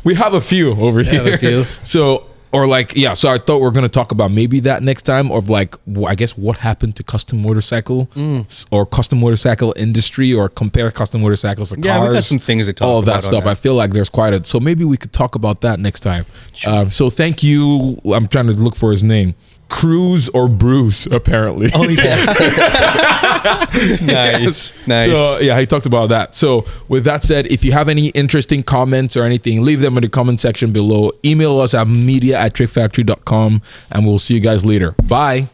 we 0.04 0.14
have 0.14 0.34
a 0.34 0.40
few 0.40 0.72
over 0.72 1.02
here. 1.02 1.38
few. 1.38 1.64
So, 1.84 2.26
or 2.52 2.66
like, 2.66 2.94
yeah. 2.96 3.14
So 3.14 3.28
I 3.30 3.38
thought 3.38 3.60
we 3.60 3.66
are 3.66 3.70
gonna 3.70 3.88
talk 3.88 4.10
about 4.12 4.30
maybe 4.30 4.60
that 4.60 4.82
next 4.82 5.02
time, 5.02 5.30
of 5.32 5.48
like, 5.50 5.74
I 6.06 6.14
guess 6.14 6.36
what 6.36 6.56
happened 6.58 6.96
to 6.96 7.02
custom 7.02 7.40
motorcycle 7.42 8.06
Mm. 8.14 8.66
or 8.70 8.84
custom 8.86 9.20
motorcycle 9.20 9.72
industry, 9.76 10.32
or 10.34 10.48
compare 10.50 10.90
custom 10.90 11.20
motorcycles 11.22 11.70
to 11.70 11.76
Yeah, 11.80 11.96
cars. 11.98 12.08
we 12.08 12.14
got 12.16 12.24
some 12.24 12.38
things 12.38 12.66
to 12.66 12.72
talk 12.74 12.88
All 12.88 13.02
that 13.02 13.24
stuff. 13.24 13.44
that. 13.44 13.50
I 13.50 13.54
feel 13.54 13.74
like 13.74 13.92
there's 13.92 14.08
quite 14.10 14.32
a. 14.34 14.44
So 14.44 14.60
maybe 14.60 14.84
we 14.84 14.96
could 14.98 15.12
talk 15.12 15.34
about 15.34 15.60
that 15.62 15.78
next 15.80 16.00
time. 16.00 16.24
Um, 16.66 16.88
so 16.90 17.08
thank 17.10 17.42
you. 17.42 18.00
I'm 18.12 18.26
trying 18.28 18.46
to 18.48 18.52
look 18.54 18.76
for 18.76 18.90
his 18.92 19.02
name. 19.04 19.34
Cruz 19.68 20.28
or 20.30 20.48
Bruce, 20.48 21.06
apparently. 21.06 21.70
Oh 21.74 21.88
yeah. 21.88 22.24
nice. 24.02 24.86
Nice. 24.86 25.12
So 25.12 25.40
yeah, 25.40 25.58
he 25.58 25.66
talked 25.66 25.86
about 25.86 26.08
that. 26.08 26.34
So 26.34 26.64
with 26.88 27.04
that 27.04 27.22
said, 27.22 27.46
if 27.46 27.64
you 27.64 27.72
have 27.72 27.88
any 27.88 28.08
interesting 28.08 28.62
comments 28.62 29.16
or 29.16 29.24
anything, 29.24 29.62
leave 29.62 29.80
them 29.80 29.96
in 29.96 30.02
the 30.02 30.08
comment 30.08 30.40
section 30.40 30.72
below. 30.72 31.12
Email 31.24 31.60
us 31.60 31.74
at 31.74 31.86
media 31.86 32.38
at 32.38 32.54
trickfactory.com 32.54 33.62
and 33.92 34.06
we'll 34.06 34.18
see 34.18 34.34
you 34.34 34.40
guys 34.40 34.64
later. 34.64 34.92
Bye. 35.02 35.48